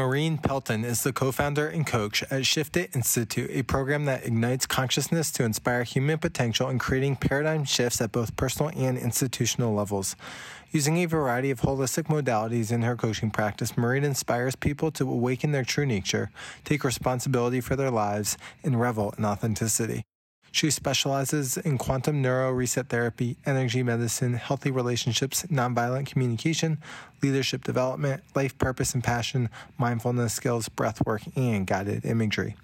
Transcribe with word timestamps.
Maureen 0.00 0.38
Pelton 0.38 0.82
is 0.82 1.02
the 1.02 1.12
co 1.12 1.30
founder 1.30 1.68
and 1.68 1.86
coach 1.86 2.24
at 2.30 2.46
Shift 2.46 2.78
It 2.78 2.96
Institute, 2.96 3.50
a 3.52 3.62
program 3.62 4.06
that 4.06 4.24
ignites 4.24 4.64
consciousness 4.64 5.30
to 5.32 5.44
inspire 5.44 5.82
human 5.82 6.16
potential 6.16 6.70
in 6.70 6.78
creating 6.78 7.16
paradigm 7.16 7.64
shifts 7.64 8.00
at 8.00 8.10
both 8.10 8.34
personal 8.34 8.72
and 8.74 8.96
institutional 8.96 9.74
levels. 9.74 10.16
Using 10.70 10.96
a 10.96 11.04
variety 11.04 11.50
of 11.50 11.60
holistic 11.60 12.04
modalities 12.04 12.72
in 12.72 12.80
her 12.80 12.96
coaching 12.96 13.30
practice, 13.30 13.76
Maureen 13.76 14.04
inspires 14.04 14.56
people 14.56 14.90
to 14.92 15.04
awaken 15.04 15.52
their 15.52 15.64
true 15.64 15.84
nature, 15.84 16.30
take 16.64 16.82
responsibility 16.82 17.60
for 17.60 17.76
their 17.76 17.90
lives, 17.90 18.38
and 18.64 18.80
revel 18.80 19.12
in 19.18 19.26
authenticity. 19.26 20.06
She 20.52 20.70
specializes 20.70 21.56
in 21.56 21.78
quantum 21.78 22.20
neuro 22.20 22.50
reset 22.50 22.88
therapy, 22.88 23.36
energy 23.46 23.82
medicine, 23.82 24.34
healthy 24.34 24.70
relationships, 24.70 25.44
nonviolent 25.44 26.06
communication, 26.06 26.78
leadership 27.22 27.64
development, 27.64 28.22
life 28.34 28.58
purpose 28.58 28.94
and 28.94 29.04
passion, 29.04 29.48
mindfulness 29.78 30.34
skills, 30.34 30.68
breath 30.68 31.04
work, 31.06 31.22
and 31.36 31.66
guided 31.66 32.04
imagery. 32.04 32.56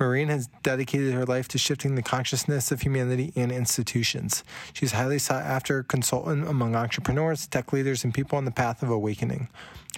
Maureen 0.00 0.28
has 0.28 0.48
dedicated 0.62 1.12
her 1.12 1.26
life 1.26 1.46
to 1.48 1.58
shifting 1.58 1.94
the 1.94 2.02
consciousness 2.02 2.72
of 2.72 2.80
humanity 2.80 3.32
and 3.36 3.52
institutions. 3.52 4.42
She's 4.72 4.92
highly 4.92 5.18
sought 5.18 5.44
after 5.44 5.82
consultant 5.82 6.48
among 6.48 6.74
entrepreneurs, 6.74 7.46
tech 7.46 7.72
leaders, 7.72 8.02
and 8.02 8.12
people 8.12 8.38
on 8.38 8.44
the 8.44 8.50
path 8.50 8.82
of 8.82 8.90
awakening. 8.90 9.48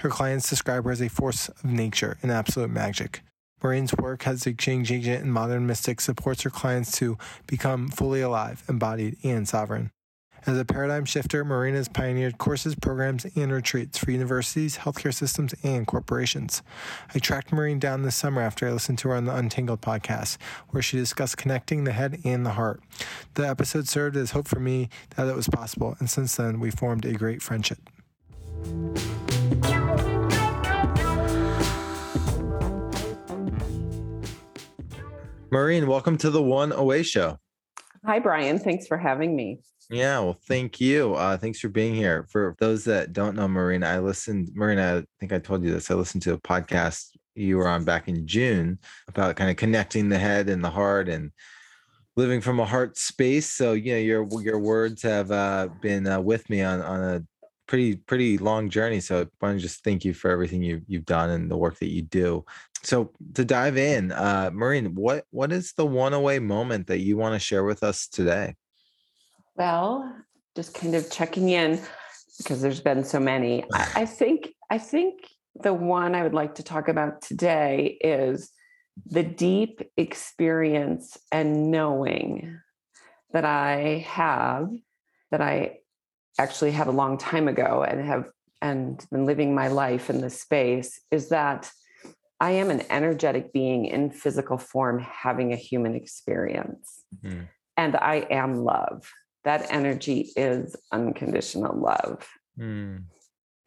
Her 0.01 0.11
clients 0.11 0.51
describe 0.51 0.85
her 0.85 0.91
as 0.91 1.01
a 1.01 1.09
force 1.09 1.49
of 1.49 1.65
nature 1.65 2.19
and 2.23 2.31
absolute 2.31 2.71
magic. 2.71 3.23
Maureen's 3.65 3.95
work 3.95 4.27
as 4.27 4.47
a 4.47 4.53
change 4.53 4.93
agent 4.93 5.23
and 5.23 5.33
modern 5.33 5.67
mystic 5.67 6.03
supports 6.03 6.43
her 6.43 6.51
clients 6.51 6.93
to 6.99 7.17
become 7.47 7.89
fully 7.89 8.21
alive, 8.21 8.63
embodied, 8.69 9.17
and 9.25 9.49
sovereign. 9.49 9.91
As 10.47 10.59
a 10.59 10.67
paradigm 10.67 11.07
shifter, 11.07 11.43
Maureen 11.43 11.75
has 11.75 11.89
pioneered 11.89 12.37
courses, 12.37 12.75
programs, 12.75 13.25
and 13.35 13.51
retreats 13.51 13.97
for 13.97 14.11
universities, 14.11 14.77
healthcare 14.77 15.15
systems, 15.15 15.55
and 15.63 15.87
corporations. 15.87 16.63
I 17.15 17.19
tracked 17.19 17.51
Maureen 17.51 17.79
down 17.79 18.03
this 18.03 18.15
summer 18.15 18.43
after 18.43 18.69
I 18.69 18.73
listened 18.73 18.99
to 18.99 19.09
her 19.09 19.15
on 19.15 19.25
the 19.25 19.35
Untangled 19.35 19.81
podcast, 19.81 20.37
where 20.69 20.83
she 20.83 20.99
discussed 20.99 21.39
connecting 21.39 21.85
the 21.85 21.93
head 21.93 22.21
and 22.23 22.45
the 22.45 22.51
heart. 22.51 22.83
The 23.33 23.49
episode 23.49 23.89
served 23.89 24.17
as 24.19 24.33
hope 24.33 24.47
for 24.47 24.61
me 24.61 24.91
that 25.17 25.27
it 25.27 25.35
was 25.35 25.49
possible, 25.49 25.97
and 25.99 26.11
since 26.11 26.37
then, 26.37 26.61
we 26.61 26.71
formed 26.71 27.07
a 27.07 27.15
great 27.15 27.41
friendship. 27.41 27.79
Maureen, 35.55 35.87
welcome 35.87 36.17
to 36.17 36.31
the 36.31 36.43
One 36.43 36.73
Away 36.73 37.05
Show. 37.05 37.39
Hi, 38.05 38.19
Brian. 38.19 38.59
Thanks 38.59 38.89
for 38.89 38.99
having 38.99 39.37
me. 39.37 39.61
Yeah, 39.89 40.19
well, 40.19 40.37
thank 40.49 40.81
you. 40.81 41.15
Uh, 41.15 41.37
thanks 41.37 41.61
for 41.61 41.69
being 41.69 41.95
here. 41.95 42.27
For 42.29 42.57
those 42.59 42.83
that 42.87 43.13
don't 43.13 43.37
know 43.37 43.47
Maureen, 43.47 43.85
I 43.85 44.01
listened, 44.01 44.51
Maureen, 44.53 44.81
I 44.81 45.05
think 45.21 45.33
I 45.33 45.39
told 45.39 45.63
you 45.63 45.71
this. 45.71 45.93
I 45.93 45.95
listened 45.95 46.25
to 46.25 46.33
a 46.33 46.41
podcast 46.41 47.11
you 47.37 47.57
were 47.57 47.69
on 47.69 47.85
back 47.85 48.09
in 48.09 48.27
June 48.27 48.81
about 49.07 49.37
kind 49.37 49.49
of 49.49 49.55
connecting 49.55 50.09
the 50.09 50.19
head 50.19 50.49
and 50.49 50.65
the 50.65 50.71
heart 50.71 51.09
and 51.09 51.31
living 52.17 52.41
from 52.41 52.59
a 52.59 52.65
heart 52.65 52.99
space. 52.99 53.49
So, 53.49 53.75
you 53.75 53.93
know, 53.93 54.01
your 54.01 54.27
your 54.43 54.59
words 54.59 55.03
have 55.03 55.31
uh, 55.31 55.69
been 55.81 56.09
uh, 56.09 56.21
with 56.21 56.51
me 56.51 56.63
on 56.63 56.81
on 56.83 57.01
a 57.01 57.23
pretty 57.69 57.95
pretty 57.95 58.39
long 58.39 58.71
journey. 58.71 58.99
So 58.99 59.21
I 59.21 59.27
want 59.41 59.57
to 59.57 59.63
just 59.63 59.85
thank 59.85 60.05
you 60.05 60.15
for 60.15 60.33
everything 60.33 60.65
you 60.65 60.83
you've 60.89 61.07
done 61.07 61.31
and 61.31 61.49
the 61.49 61.57
work 61.57 61.79
that 61.79 61.93
you 61.93 62.03
do. 62.03 62.45
So 62.85 63.11
to 63.35 63.45
dive 63.45 63.79
in, 63.79 64.13
uh, 64.13 64.51
Maureen, 64.53 64.95
what 64.95 65.25
what 65.31 65.53
is 65.53 65.73
the 65.73 65.87
one 65.87 66.13
away 66.13 66.39
moment 66.39 66.87
that 66.89 67.01
you 67.01 67.17
want 67.17 67.35
to 67.35 67.39
share 67.39 67.65
with 67.65 67.83
us 67.83 68.07
today? 68.07 68.57
Well, 69.57 70.15
just 70.55 70.75
kind 70.75 70.95
of 70.95 71.11
checking 71.11 71.49
in 71.49 71.81
because 72.39 72.61
there's 72.61 72.81
been 72.81 73.05
so 73.05 73.19
many. 73.19 73.65
I, 73.73 74.03
I 74.03 74.07
think 74.21 74.53
I 74.71 74.79
think 74.79 75.21
the 75.55 75.73
one 75.73 76.15
I 76.15 76.23
would 76.23 76.35
like 76.35 76.57
to 76.57 76.63
talk 76.63 76.89
about 76.89 77.23
today 77.23 77.99
is 78.01 78.51
the 79.07 79.23
deep 79.23 79.81
experience 79.97 81.17
and 81.33 81.71
knowing 81.71 82.61
that 83.33 83.45
I 83.45 84.05
have 84.09 84.69
that 85.31 85.41
I 85.41 85.79
actually 86.39 86.73
had 86.73 86.87
a 86.87 86.93
long 86.93 87.19
time 87.19 87.49
ago 87.49 87.85
and 87.87 88.05
have 88.07 88.27
and 88.61 89.05
been 89.11 89.27
living 89.27 89.55
my 89.55 89.69
life 89.69 90.11
in 90.11 90.21
this 90.21 90.41
space 90.41 91.01
is 91.11 91.29
that 91.31 91.71
I 92.41 92.53
am 92.53 92.71
an 92.71 92.83
energetic 92.91 93.53
being 93.53 93.87
in 93.87 94.11
physical 94.11 94.59
form 94.59 94.99
having 95.01 95.53
a 95.53 95.57
human 95.57 95.95
experience. 95.95 97.03
Mm-hmm. 97.23 97.43
And 97.77 97.97
I 97.97 98.27
am 98.31 98.57
love. 98.57 99.11
That 99.45 99.67
energy 99.71 100.33
is 100.37 100.77
unconditional 100.93 101.79
love. 101.79 102.27
Mm. 102.59 103.05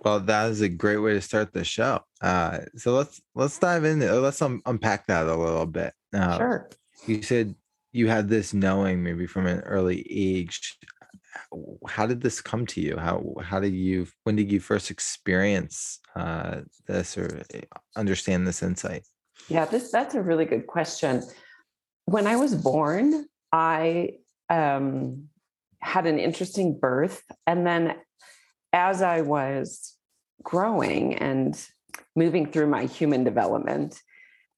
Well, 0.03 0.19
that 0.21 0.49
is 0.51 0.61
a 0.61 0.69
great 0.69 0.97
way 0.97 1.13
to 1.13 1.21
start 1.21 1.53
the 1.53 1.63
show. 1.63 2.01
Uh, 2.21 2.59
so 2.75 2.93
let's 2.93 3.21
let's 3.35 3.57
dive 3.57 3.83
in. 3.83 3.99
Let's 3.99 4.41
um, 4.41 4.61
unpack 4.65 5.07
that 5.07 5.27
a 5.27 5.35
little 5.35 5.65
bit. 5.65 5.93
Uh, 6.13 6.37
sure. 6.37 6.69
You 7.05 7.21
said 7.21 7.55
you 7.91 8.07
had 8.07 8.29
this 8.29 8.53
knowing 8.53 9.03
maybe 9.03 9.25
from 9.27 9.47
an 9.47 9.59
early 9.61 10.05
age 10.09 10.77
how 11.87 12.05
did 12.05 12.21
this 12.21 12.41
come 12.41 12.65
to 12.67 12.81
you? 12.81 12.97
How 12.97 13.35
how 13.41 13.59
did 13.59 13.73
you 13.73 14.07
when 14.23 14.35
did 14.35 14.51
you 14.51 14.59
first 14.59 14.91
experience 14.91 15.99
uh, 16.15 16.61
this 16.87 17.17
or 17.17 17.43
eh, 17.53 17.61
understand 17.95 18.47
this 18.47 18.63
insight? 18.63 19.03
Yeah 19.49 19.65
this 19.65 19.91
that's 19.91 20.15
a 20.15 20.21
really 20.21 20.45
good 20.45 20.67
question. 20.67 21.23
When 22.05 22.25
i 22.25 22.37
was 22.37 22.55
born 22.55 23.27
i 23.51 24.11
um, 24.49 25.27
had 25.81 26.05
an 26.05 26.19
interesting 26.19 26.77
birth 26.77 27.23
and 27.45 27.65
then 27.65 27.95
as 28.73 29.01
i 29.01 29.21
was 29.21 29.95
growing 30.43 31.15
and 31.15 31.67
moving 32.15 32.51
through 32.51 32.67
my 32.67 32.85
human 32.85 33.23
development 33.23 34.01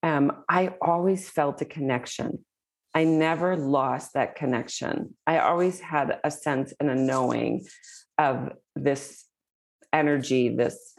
um, 0.04 0.32
i 0.50 0.74
always 0.82 1.30
felt 1.30 1.62
a 1.62 1.66
connection 1.66 2.44
I 2.94 3.04
never 3.04 3.56
lost 3.56 4.14
that 4.14 4.36
connection. 4.36 5.16
I 5.28 5.40
always 5.40 5.80
had 5.80 6.20
a 6.24 6.32
sense 6.32 6.74
and 6.80 6.90
a 6.90 6.96
knowing 6.96 7.66
of 8.18 8.52
this 8.76 9.26
energy, 9.94 10.50
this 10.56 10.94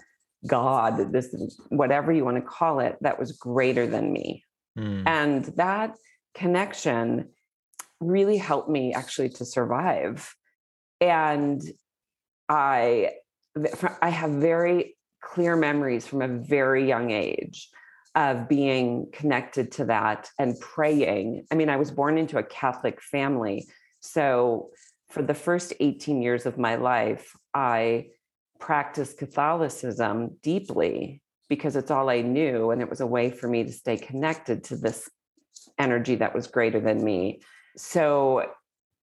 God, 0.46 1.12
this 1.12 1.34
whatever 1.68 2.12
you 2.12 2.24
want 2.24 2.36
to 2.36 2.42
call 2.42 2.80
it, 2.80 2.96
that 3.00 3.18
was 3.18 3.32
greater 3.32 3.86
than 3.86 4.12
me. 4.12 4.44
Mm. 4.78 5.06
And 5.06 5.44
that 5.56 5.96
connection 6.34 7.30
really 8.00 8.38
helped 8.38 8.70
me 8.70 8.94
actually 8.94 9.28
to 9.30 9.44
survive. 9.44 10.34
And 11.00 11.60
I 12.48 13.10
I 14.00 14.10
have 14.10 14.30
very 14.30 14.96
clear 15.22 15.56
memories 15.56 16.06
from 16.06 16.22
a 16.22 16.28
very 16.28 16.86
young 16.88 17.10
age 17.10 17.68
of 18.14 18.48
being 18.48 19.08
connected 19.12 19.72
to 19.72 19.84
that 19.86 20.28
and 20.38 20.58
praying. 20.60 21.46
I 21.50 21.54
mean, 21.54 21.68
I 21.68 21.76
was 21.76 21.90
born 21.90 22.18
into 22.18 22.38
a 22.38 22.42
Catholic 22.42 23.00
family. 23.00 23.68
So 24.00 24.70
for 25.10 25.22
the 25.22 25.34
first 25.34 25.72
18 25.78 26.20
years 26.22 26.46
of 26.46 26.58
my 26.58 26.76
life, 26.76 27.32
I 27.54 28.08
practiced 28.58 29.18
Catholicism 29.18 30.36
deeply 30.42 31.22
because 31.48 31.76
it's 31.76 31.90
all 31.90 32.10
I 32.10 32.22
knew. 32.22 32.70
And 32.70 32.82
it 32.82 32.90
was 32.90 33.00
a 33.00 33.06
way 33.06 33.30
for 33.30 33.48
me 33.48 33.64
to 33.64 33.72
stay 33.72 33.96
connected 33.96 34.64
to 34.64 34.76
this 34.76 35.08
energy 35.78 36.16
that 36.16 36.34
was 36.34 36.46
greater 36.46 36.80
than 36.80 37.04
me. 37.04 37.40
So 37.76 38.44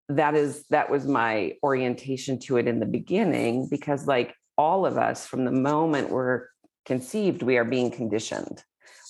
that 0.09 0.35
is 0.35 0.64
that 0.70 0.91
was 0.91 1.06
my 1.06 1.52
orientation 1.62 2.38
to 2.38 2.56
it 2.59 2.69
in 2.69 2.79
the 2.79 2.87
beginning 2.87 3.69
because 3.69 4.06
like 4.06 4.35
all 4.56 4.87
of 4.87 4.97
us 4.97 5.26
from 5.26 5.44
the 5.44 5.50
moment 5.50 6.11
we're 6.11 6.47
conceived 6.85 7.43
we 7.43 7.56
are 7.56 7.64
being 7.64 7.91
conditioned 7.91 8.62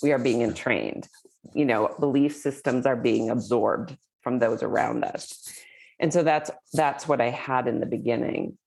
we 0.03 0.13
are 0.13 0.19
being 0.19 0.43
entrained. 0.43 1.09
You 1.55 1.65
know 1.65 1.95
belief 2.01 2.35
systems 2.37 2.87
are 2.87 2.97
being 2.97 3.31
absorbed 3.31 3.97
from 4.23 4.39
those 4.41 4.63
around 4.63 5.05
us. 5.05 5.53
And 6.01 6.13
so 6.13 6.23
that's 6.23 6.51
that's 6.73 7.09
what 7.09 7.21
i 7.21 7.31
had 7.31 7.69
in 7.69 7.81
the 7.81 7.87
beginning. 7.87 8.59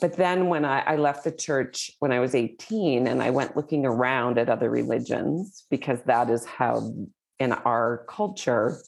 But 0.00 0.16
then 0.16 0.48
when 0.48 0.64
I, 0.64 0.80
I, 0.80 0.96
left 0.96 1.22
the 1.22 1.30
church 1.30 1.92
when 1.98 2.12
i 2.12 2.18
was 2.18 2.34
18 2.34 3.06
and 3.06 3.22
i 3.22 3.30
went 3.30 3.56
looking 3.56 3.86
around 3.86 4.38
at 4.38 4.48
other 4.48 4.70
religions 4.70 5.64
because 5.70 6.00
that 6.06 6.30
is 6.30 6.44
how 6.44 6.92
in 7.38 7.52
our 7.52 8.04
culture 8.08 8.78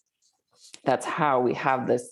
that's 0.84 1.06
how 1.06 1.40
we 1.40 1.54
have 1.54 1.86
this 1.86 2.10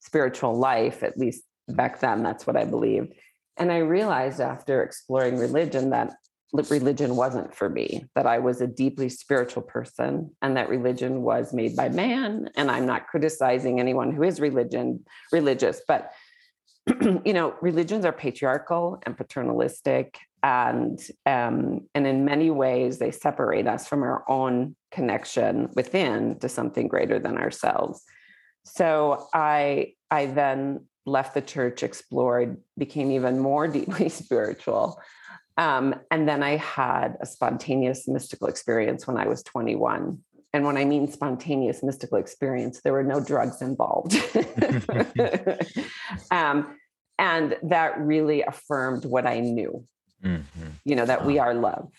spiritual 0.00 0.56
life 0.56 1.02
at 1.02 1.18
least 1.18 1.42
back 1.68 2.00
then 2.00 2.22
that's 2.22 2.46
what 2.46 2.56
i 2.56 2.64
believed. 2.64 3.12
And 3.56 3.70
i 3.70 3.78
realized 3.78 4.40
after 4.40 4.82
exploring 4.82 5.36
religion 5.38 5.90
that 5.90 6.14
religion 6.52 7.16
wasn't 7.16 7.54
for 7.54 7.68
me, 7.68 8.06
that 8.14 8.26
I 8.26 8.38
was 8.38 8.60
a 8.60 8.66
deeply 8.66 9.08
spiritual 9.08 9.62
person 9.62 10.30
and 10.40 10.56
that 10.56 10.68
religion 10.68 11.22
was 11.22 11.52
made 11.52 11.76
by 11.76 11.88
man. 11.88 12.48
And 12.56 12.70
I'm 12.70 12.86
not 12.86 13.06
criticizing 13.06 13.80
anyone 13.80 14.12
who 14.12 14.22
is 14.22 14.40
religion 14.40 15.04
religious, 15.32 15.82
but 15.86 16.12
you 17.24 17.32
know, 17.32 17.54
religions 17.60 18.04
are 18.04 18.12
patriarchal 18.12 19.00
and 19.04 19.16
paternalistic, 19.16 20.18
and 20.42 20.98
um, 21.26 21.86
and 21.94 22.06
in 22.06 22.24
many 22.24 22.50
ways 22.50 22.98
they 22.98 23.10
separate 23.10 23.66
us 23.66 23.86
from 23.86 24.02
our 24.02 24.24
own 24.28 24.76
connection 24.90 25.68
within 25.74 26.38
to 26.38 26.48
something 26.48 26.88
greater 26.88 27.18
than 27.18 27.36
ourselves. 27.36 28.04
So 28.64 29.28
I 29.34 29.94
I 30.10 30.26
then 30.26 30.86
left 31.06 31.34
the 31.34 31.42
church, 31.42 31.82
explored, 31.82 32.58
became 32.76 33.10
even 33.10 33.38
more 33.38 33.66
deeply 33.78 34.08
spiritual. 34.08 35.00
Um, 35.58 35.96
and 36.12 36.28
then 36.28 36.42
I 36.42 36.56
had 36.56 37.16
a 37.20 37.26
spontaneous 37.26 38.06
mystical 38.06 38.46
experience 38.46 39.06
when 39.06 39.16
I 39.16 39.26
was 39.26 39.42
21. 39.42 40.18
And 40.54 40.64
when 40.64 40.78
I 40.78 40.84
mean 40.84 41.10
spontaneous 41.10 41.82
mystical 41.82 42.16
experience, 42.16 42.80
there 42.80 42.92
were 42.92 43.02
no 43.02 43.20
drugs 43.20 43.60
involved. 43.60 44.14
um, 46.30 46.76
and 47.18 47.56
that 47.64 47.98
really 47.98 48.42
affirmed 48.42 49.04
what 49.04 49.26
I 49.26 49.40
knew. 49.40 49.84
Mm-hmm. 50.24 50.68
You 50.84 50.96
know, 50.96 51.04
that 51.04 51.22
wow. 51.22 51.26
we 51.26 51.38
are 51.40 51.54
love 51.54 51.90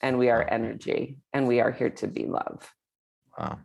and 0.00 0.18
we 0.18 0.30
are 0.30 0.48
energy 0.50 1.18
and 1.34 1.46
we 1.46 1.60
are 1.60 1.70
here 1.70 1.90
to 1.90 2.06
be 2.06 2.26
love. 2.26 2.72
Wow. 3.38 3.58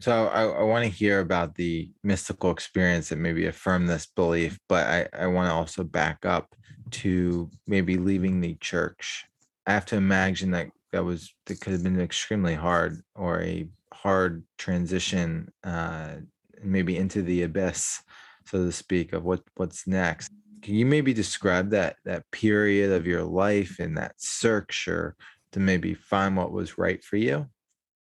So 0.00 0.28
I, 0.28 0.44
I 0.44 0.62
want 0.62 0.84
to 0.84 0.90
hear 0.90 1.18
about 1.18 1.56
the 1.56 1.90
mystical 2.04 2.52
experience 2.52 3.08
that 3.08 3.18
maybe 3.18 3.46
affirm 3.46 3.86
this 3.86 4.06
belief, 4.06 4.56
but 4.68 4.86
I, 4.86 5.24
I 5.24 5.26
want 5.26 5.48
to 5.48 5.54
also 5.54 5.82
back 5.82 6.24
up 6.24 6.54
to 6.92 7.50
maybe 7.66 7.96
leaving 7.96 8.40
the 8.40 8.54
church. 8.54 9.24
I 9.66 9.72
have 9.72 9.86
to 9.86 9.96
imagine 9.96 10.50
that 10.52 10.70
that 10.92 11.04
was 11.04 11.32
that 11.46 11.60
could 11.60 11.72
have 11.72 11.82
been 11.82 12.00
extremely 12.00 12.54
hard 12.54 13.02
or 13.14 13.42
a 13.42 13.68
hard 13.92 14.44
transition, 14.56 15.52
uh, 15.64 16.16
maybe 16.62 16.96
into 16.96 17.22
the 17.22 17.42
abyss, 17.42 18.02
so 18.46 18.64
to 18.64 18.72
speak, 18.72 19.12
of 19.12 19.24
what 19.24 19.42
what's 19.56 19.86
next. 19.86 20.30
Can 20.62 20.74
you 20.74 20.86
maybe 20.86 21.12
describe 21.12 21.70
that 21.70 21.96
that 22.04 22.30
period 22.30 22.92
of 22.92 23.06
your 23.06 23.24
life 23.24 23.78
and 23.78 23.96
that 23.96 24.14
search 24.18 24.88
or 24.88 25.16
to 25.52 25.60
maybe 25.60 25.94
find 25.94 26.36
what 26.36 26.52
was 26.52 26.78
right 26.78 27.02
for 27.02 27.16
you? 27.16 27.46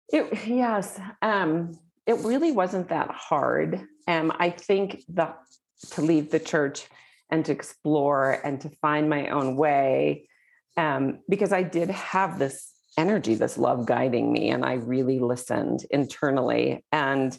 It, 0.10 0.48
yes. 0.48 1.00
Um, 1.22 1.78
it 2.06 2.18
really 2.20 2.52
wasn't 2.52 2.90
that 2.90 3.12
hard. 3.12 3.82
Um, 4.08 4.32
I 4.40 4.50
think 4.50 5.04
that 5.10 5.38
to 5.92 6.02
leave 6.02 6.32
the 6.32 6.40
church 6.40 6.88
and 7.30 7.46
to 7.46 7.52
explore 7.52 8.40
and 8.44 8.62
to 8.62 8.70
find 8.82 9.10
my 9.10 9.28
own 9.30 9.56
way, 9.56 10.28
um, 10.78 11.20
because 11.30 11.52
I 11.52 11.64
did 11.64 11.90
have 11.90 12.40
this 12.40 12.72
energy, 12.98 13.36
this 13.36 13.58
love 13.58 13.86
guiding 13.86 14.32
me, 14.32 14.50
and 14.50 14.66
I 14.66 14.74
really 14.74 15.20
listened 15.20 15.86
internally. 15.92 16.86
And 16.92 17.38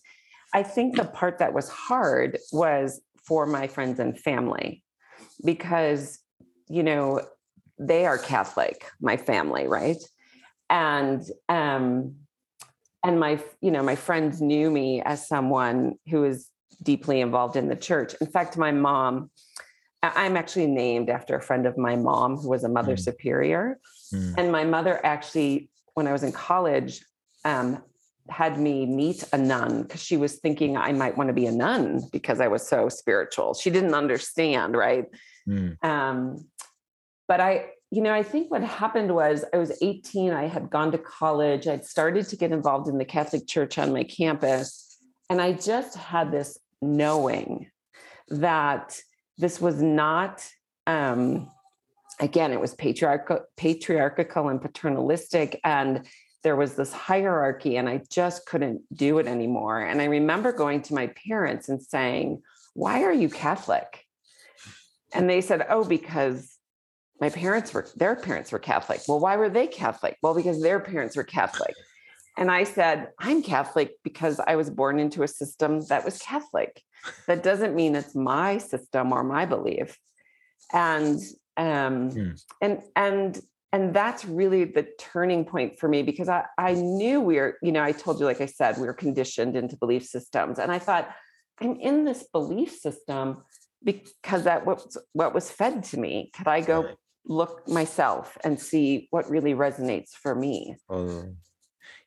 I 0.54 0.62
think 0.62 0.96
the 0.96 1.04
part 1.04 1.38
that 1.38 1.52
was 1.52 1.68
hard 1.68 2.38
was 2.52 3.00
for 3.24 3.46
my 3.46 3.66
friends 3.66 3.98
and 3.98 4.18
family, 4.18 4.82
because, 5.44 6.18
you 6.68 6.82
know, 6.82 7.22
they 7.78 8.06
are 8.06 8.18
Catholic, 8.18 8.90
my 9.00 9.16
family, 9.16 9.66
right? 9.66 10.02
And 10.70 11.22
um, 11.48 12.16
and 13.04 13.20
my 13.20 13.40
you 13.60 13.70
know 13.70 13.82
my 13.82 13.96
friends 13.96 14.40
knew 14.40 14.70
me 14.70 15.02
as 15.02 15.26
someone 15.26 15.94
who 16.08 16.20
was 16.20 16.50
deeply 16.82 17.20
involved 17.20 17.56
in 17.56 17.68
the 17.68 17.76
church 17.76 18.14
in 18.20 18.26
fact 18.26 18.56
my 18.56 18.70
mom 18.70 19.30
i'm 20.02 20.36
actually 20.36 20.66
named 20.66 21.08
after 21.10 21.36
a 21.36 21.42
friend 21.42 21.66
of 21.66 21.76
my 21.76 21.96
mom 21.96 22.36
who 22.36 22.48
was 22.48 22.64
a 22.64 22.68
mother 22.68 22.94
mm. 22.94 23.00
superior 23.00 23.78
mm. 24.12 24.34
and 24.36 24.52
my 24.52 24.64
mother 24.64 25.04
actually 25.04 25.68
when 25.94 26.06
i 26.06 26.12
was 26.12 26.22
in 26.22 26.32
college 26.32 27.04
um, 27.44 27.82
had 28.28 28.58
me 28.58 28.84
meet 28.84 29.24
a 29.32 29.38
nun 29.38 29.82
because 29.82 30.02
she 30.02 30.16
was 30.16 30.36
thinking 30.36 30.76
i 30.76 30.92
might 30.92 31.16
want 31.16 31.28
to 31.28 31.34
be 31.34 31.46
a 31.46 31.52
nun 31.52 32.02
because 32.12 32.40
i 32.40 32.48
was 32.48 32.66
so 32.66 32.88
spiritual 32.88 33.54
she 33.54 33.70
didn't 33.70 33.94
understand 33.94 34.76
right 34.76 35.06
mm. 35.48 35.82
um, 35.84 36.44
but 37.26 37.40
i 37.40 37.66
you 37.90 38.02
know, 38.02 38.12
I 38.12 38.22
think 38.22 38.50
what 38.50 38.62
happened 38.62 39.14
was 39.14 39.44
I 39.52 39.56
was 39.56 39.72
18, 39.80 40.32
I 40.32 40.46
had 40.46 40.68
gone 40.68 40.92
to 40.92 40.98
college, 40.98 41.66
I'd 41.66 41.86
started 41.86 42.28
to 42.28 42.36
get 42.36 42.52
involved 42.52 42.88
in 42.88 42.98
the 42.98 43.04
Catholic 43.04 43.46
Church 43.46 43.78
on 43.78 43.92
my 43.92 44.04
campus, 44.04 44.98
and 45.30 45.40
I 45.40 45.52
just 45.52 45.96
had 45.96 46.30
this 46.30 46.58
knowing 46.82 47.70
that 48.28 49.00
this 49.38 49.60
was 49.60 49.80
not 49.80 50.46
um, 50.86 51.50
again 52.20 52.52
it 52.52 52.60
was 52.60 52.74
patriarchal 52.74 53.40
patriarchal 53.56 54.48
and 54.48 54.60
paternalistic 54.60 55.60
and 55.64 56.06
there 56.44 56.56
was 56.56 56.74
this 56.74 56.92
hierarchy 56.92 57.76
and 57.76 57.88
i 57.88 58.00
just 58.10 58.46
couldn't 58.46 58.82
do 58.94 59.18
it 59.18 59.26
anymore. 59.26 59.80
And 59.80 60.02
i 60.02 60.04
remember 60.04 60.52
going 60.52 60.82
to 60.82 60.94
my 60.94 61.08
parents 61.28 61.68
and 61.68 61.82
saying 61.82 62.42
why 62.74 63.02
are 63.02 63.12
you 63.12 63.28
catholic? 63.28 64.04
And 65.12 65.28
they 65.28 65.40
said 65.40 65.66
oh 65.68 65.84
because 65.84 66.56
my 67.20 67.30
parents 67.30 67.74
were 67.74 67.86
their 67.96 68.16
parents 68.16 68.52
were 68.52 68.58
catholic. 68.58 69.00
Well 69.08 69.20
why 69.20 69.36
were 69.36 69.50
they 69.50 69.66
catholic? 69.66 70.16
Well 70.22 70.34
because 70.34 70.60
their 70.62 70.80
parents 70.80 71.16
were 71.16 71.24
catholic 71.24 71.74
and 72.38 72.50
i 72.50 72.64
said 72.64 73.08
i'm 73.18 73.42
catholic 73.42 73.92
because 74.02 74.40
i 74.46 74.56
was 74.56 74.70
born 74.70 74.98
into 74.98 75.22
a 75.22 75.28
system 75.28 75.80
that 75.88 76.04
was 76.04 76.18
catholic 76.18 76.82
that 77.26 77.42
doesn't 77.42 77.74
mean 77.74 77.94
it's 77.94 78.14
my 78.14 78.56
system 78.58 79.12
or 79.12 79.22
my 79.22 79.44
belief 79.44 79.98
and 80.72 81.20
um 81.56 82.10
hmm. 82.10 82.30
and 82.62 82.82
and 82.96 83.40
and 83.70 83.92
that's 83.92 84.24
really 84.24 84.64
the 84.64 84.86
turning 84.98 85.44
point 85.44 85.78
for 85.78 85.88
me 85.88 86.02
because 86.02 86.30
I, 86.30 86.46
I 86.56 86.72
knew 86.72 87.20
we 87.20 87.36
were, 87.36 87.58
you 87.60 87.70
know, 87.70 87.82
I 87.82 87.92
told 87.92 88.18
you, 88.18 88.24
like 88.24 88.40
I 88.40 88.46
said, 88.46 88.78
we 88.78 88.86
were 88.86 88.94
conditioned 88.94 89.56
into 89.56 89.76
belief 89.76 90.06
systems. 90.06 90.58
And 90.58 90.72
I 90.72 90.78
thought, 90.78 91.14
I'm 91.60 91.76
in 91.76 92.06
this 92.06 92.26
belief 92.32 92.72
system 92.72 93.42
because 93.84 94.44
that 94.44 94.64
was 94.64 94.96
what 95.12 95.34
was 95.34 95.50
fed 95.50 95.84
to 95.84 95.98
me. 95.98 96.30
Could 96.34 96.48
I 96.48 96.62
go 96.62 96.94
look 97.28 97.68
myself 97.68 98.36
and 98.42 98.58
see 98.58 99.06
what 99.10 99.30
really 99.30 99.54
resonates 99.54 100.10
for 100.10 100.34
me. 100.34 100.76
Oh, 100.88 101.24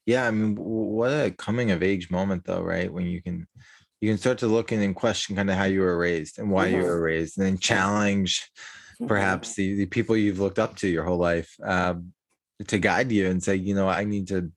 yeah. 0.06 0.28
I 0.28 0.32
mean, 0.32 0.56
what 0.56 1.10
a 1.10 1.32
coming 1.32 1.72
of 1.72 1.84
age 1.84 2.10
moment, 2.10 2.44
though, 2.46 2.62
right? 2.62 2.92
When 2.92 3.06
you 3.06 3.22
can 3.22 3.48
you 4.00 4.10
can 4.10 4.18
start 4.18 4.40
to 4.40 4.48
look 4.48 4.72
in 4.72 4.82
and 4.82 4.96
question 4.96 5.36
kind 5.36 5.50
of 5.50 5.58
how 5.58 5.66
you 5.66 5.82
were 5.82 5.98
raised 5.98 6.40
and 6.40 6.50
why 6.50 6.68
mm-hmm. 6.68 6.78
you 6.78 6.84
were 6.84 7.02
raised, 7.02 7.38
and 7.38 7.46
then 7.46 7.58
challenge 7.58 8.50
mm-hmm. 8.96 9.08
perhaps 9.08 9.56
the, 9.56 9.76
the 9.76 9.86
people 9.86 10.18
you've 10.18 10.40
looked 10.40 10.60
up 10.60 10.76
to 10.78 10.88
your 10.88 11.04
whole 11.04 11.20
life 11.20 11.56
um, 11.64 12.14
to 12.68 12.80
guide 12.80 13.12
you 13.12 13.28
and 13.28 13.44
say, 13.44 13.56
you 13.56 13.76
know, 13.76 13.88
I 13.88 14.04
need 14.04 14.28
to 14.30 14.52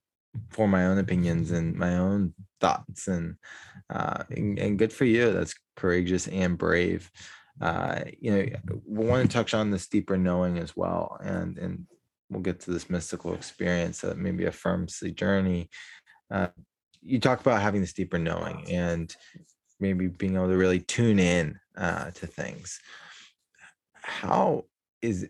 form 0.51 0.71
my 0.71 0.87
own 0.87 0.99
opinions 0.99 1.51
and 1.51 1.77
my 1.77 1.97
own 1.97 2.35
thoughts, 2.61 3.09
and 3.09 3.37
uh, 3.91 4.25
and, 4.31 4.59
and 4.59 4.79
good 4.79 4.93
for 4.93 5.05
you. 5.05 5.33
That's 5.33 5.55
courageous 5.77 6.29
and 6.29 6.57
brave 6.57 7.11
uh, 7.61 8.01
you 8.21 8.31
know, 8.31 8.47
we 8.87 9.07
want 9.07 9.31
to 9.31 9.33
touch 9.33 9.55
on 9.55 9.71
this 9.71 9.87
deeper 9.87 10.17
knowing 10.17 10.59
as 10.59 10.77
well, 10.77 11.19
and 11.23 11.59
and 11.59 11.87
we'll 12.35 12.43
get 12.43 12.61
to 12.61 12.71
this 12.71 12.91
mystical 12.91 13.33
experience 13.33 14.01
that 14.01 14.19
maybe 14.19 14.45
affirms 14.45 14.99
the 14.99 15.11
journey. 15.11 15.71
Uh, 16.31 16.49
you 17.01 17.21
talk 17.21 17.41
about 17.41 17.63
having 17.63 17.81
this 17.81 17.93
deeper 17.93 18.19
knowing 18.19 18.67
and 18.71 19.15
maybe 19.81 20.09
being 20.09 20.35
able 20.35 20.49
to 20.49 20.57
really 20.57 20.81
tune 20.81 21.19
in 21.19 21.59
uh, 21.77 22.11
to 22.11 22.27
things. 22.27 22.81
How 23.95 24.65
is 25.01 25.29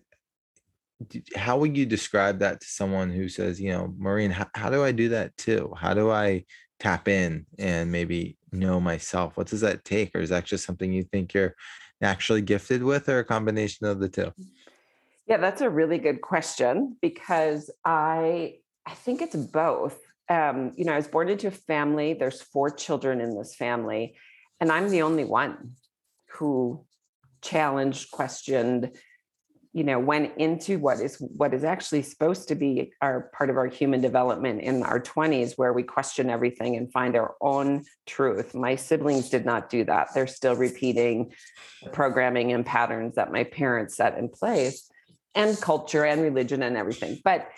how 1.37 1.59
would 1.59 1.77
you 1.77 1.85
describe 1.85 2.39
that 2.39 2.61
to 2.61 2.67
someone 2.67 3.11
who 3.11 3.29
says, 3.29 3.61
you 3.61 3.73
know, 3.73 3.93
Maureen, 3.99 4.31
how, 4.31 4.47
how 4.55 4.71
do 4.71 4.83
I 4.83 4.93
do 4.93 5.11
that 5.11 5.37
too? 5.37 5.73
How 5.77 5.93
do 5.93 6.11
I 6.11 6.45
tap 6.81 7.09
in 7.09 7.47
and 7.59 7.93
maybe 7.93 8.37
know 8.53 8.81
myself? 8.81 9.37
What 9.37 9.49
does 9.49 9.61
that 9.61 9.85
take? 9.85 10.15
Or 10.15 10.21
is 10.21 10.31
that 10.31 10.45
just 10.45 10.65
something 10.65 10.93
you 10.93 11.03
think 11.03 11.35
you're 11.35 11.55
naturally 12.01 12.43
gifted 12.43 12.83
with 12.83 13.09
or 13.09 13.19
a 13.19 13.25
combination 13.25 13.87
of 13.87 14.01
the 14.01 14.09
two? 14.09 14.33
Yeah, 15.27 15.39
that's 15.39 15.63
a 15.63 15.71
really 15.71 15.99
good 15.99 16.21
question 16.21 16.97
because 17.01 17.71
I 17.85 18.57
I 18.87 18.95
think 18.95 19.23
it's 19.23 19.37
both. 19.37 19.99
Um, 20.29 20.73
you 20.77 20.85
know, 20.85 20.93
I 20.93 20.97
was 20.97 21.09
born 21.09 21.29
into 21.29 21.49
a 21.49 21.51
family. 21.51 22.15
There's 22.15 22.43
four 22.43 22.71
children 22.71 23.21
in 23.21 23.37
this 23.37 23.55
family, 23.55 24.17
and 24.61 24.71
I'm 24.71 24.91
the 24.91 25.03
only 25.03 25.25
one 25.25 25.77
who 26.29 26.85
challenged, 27.43 28.11
questioned, 28.11 28.91
you 29.75 29.83
know 29.83 29.99
went 29.99 30.33
into 30.39 30.79
what 30.79 31.01
is 31.01 31.17
what 31.19 31.53
is 31.53 31.65
actually 31.65 32.01
supposed 32.01 32.49
to 32.49 32.55
be 32.55 32.93
our 33.03 33.31
part 33.37 33.51
of 33.51 33.57
our 33.57 33.67
human 33.67 34.01
development 34.01 34.63
in 34.63 34.83
our 34.85 35.01
20s 35.01 35.55
where 35.57 35.73
we 35.73 35.83
question 35.83 36.31
everything 36.31 36.77
and 36.77 36.91
find 36.93 37.17
our 37.17 37.35
own 37.41 37.85
truth 38.07 38.55
my 38.55 38.77
siblings 38.77 39.29
did 39.29 39.45
not 39.45 39.69
do 39.69 39.85
that 39.85 40.09
they're 40.15 40.29
still 40.29 40.55
repeating 40.55 41.33
programming 41.93 42.53
and 42.53 42.65
patterns 42.65 43.17
that 43.17 43.33
my 43.33 43.45
parents 43.45 43.97
set 43.97 44.17
in 44.17 44.29
place 44.29 44.89
and 45.35 45.61
culture 45.61 46.05
and 46.05 46.23
religion 46.23 46.63
and 46.63 46.77
everything 46.77 47.19
but 47.25 47.49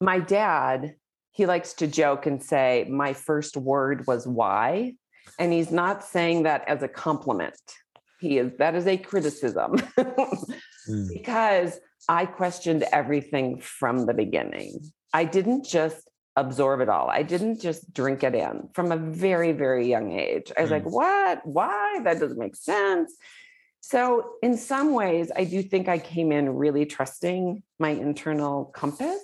my 0.00 0.18
dad 0.18 0.94
he 1.32 1.46
likes 1.46 1.72
to 1.74 1.86
joke 1.86 2.26
and 2.26 2.42
say 2.42 2.86
my 2.90 3.12
first 3.12 3.56
word 3.56 4.06
was 4.06 4.26
why 4.26 4.92
and 5.38 5.52
he's 5.52 5.70
not 5.70 6.04
saying 6.04 6.42
that 6.42 6.66
as 6.68 6.82
a 6.82 6.88
compliment 6.88 7.58
he 8.20 8.38
is 8.38 8.52
that 8.58 8.74
is 8.74 8.86
a 8.86 8.96
criticism 8.96 9.76
mm. 9.98 11.08
because 11.12 11.80
I 12.08 12.26
questioned 12.26 12.84
everything 12.92 13.60
from 13.60 14.06
the 14.06 14.14
beginning. 14.14 14.80
I 15.12 15.24
didn't 15.24 15.64
just 15.64 16.08
absorb 16.36 16.80
it 16.80 16.88
all. 16.88 17.08
I 17.08 17.22
didn't 17.22 17.60
just 17.60 17.92
drink 17.92 18.24
it 18.24 18.34
in 18.34 18.68
from 18.74 18.90
a 18.90 18.96
very, 18.96 19.52
very 19.52 19.88
young 19.88 20.12
age. 20.12 20.50
I 20.56 20.62
was 20.62 20.70
mm. 20.70 20.74
like, 20.74 20.84
what? 20.84 21.40
Why? 21.44 22.00
That 22.02 22.18
doesn't 22.18 22.38
make 22.38 22.56
sense. 22.56 23.14
So, 23.84 24.34
in 24.42 24.56
some 24.56 24.94
ways, 24.94 25.32
I 25.34 25.42
do 25.42 25.60
think 25.60 25.88
I 25.88 25.98
came 25.98 26.30
in 26.30 26.48
really 26.48 26.86
trusting 26.86 27.62
my 27.80 27.90
internal 27.90 28.66
compass. 28.66 29.20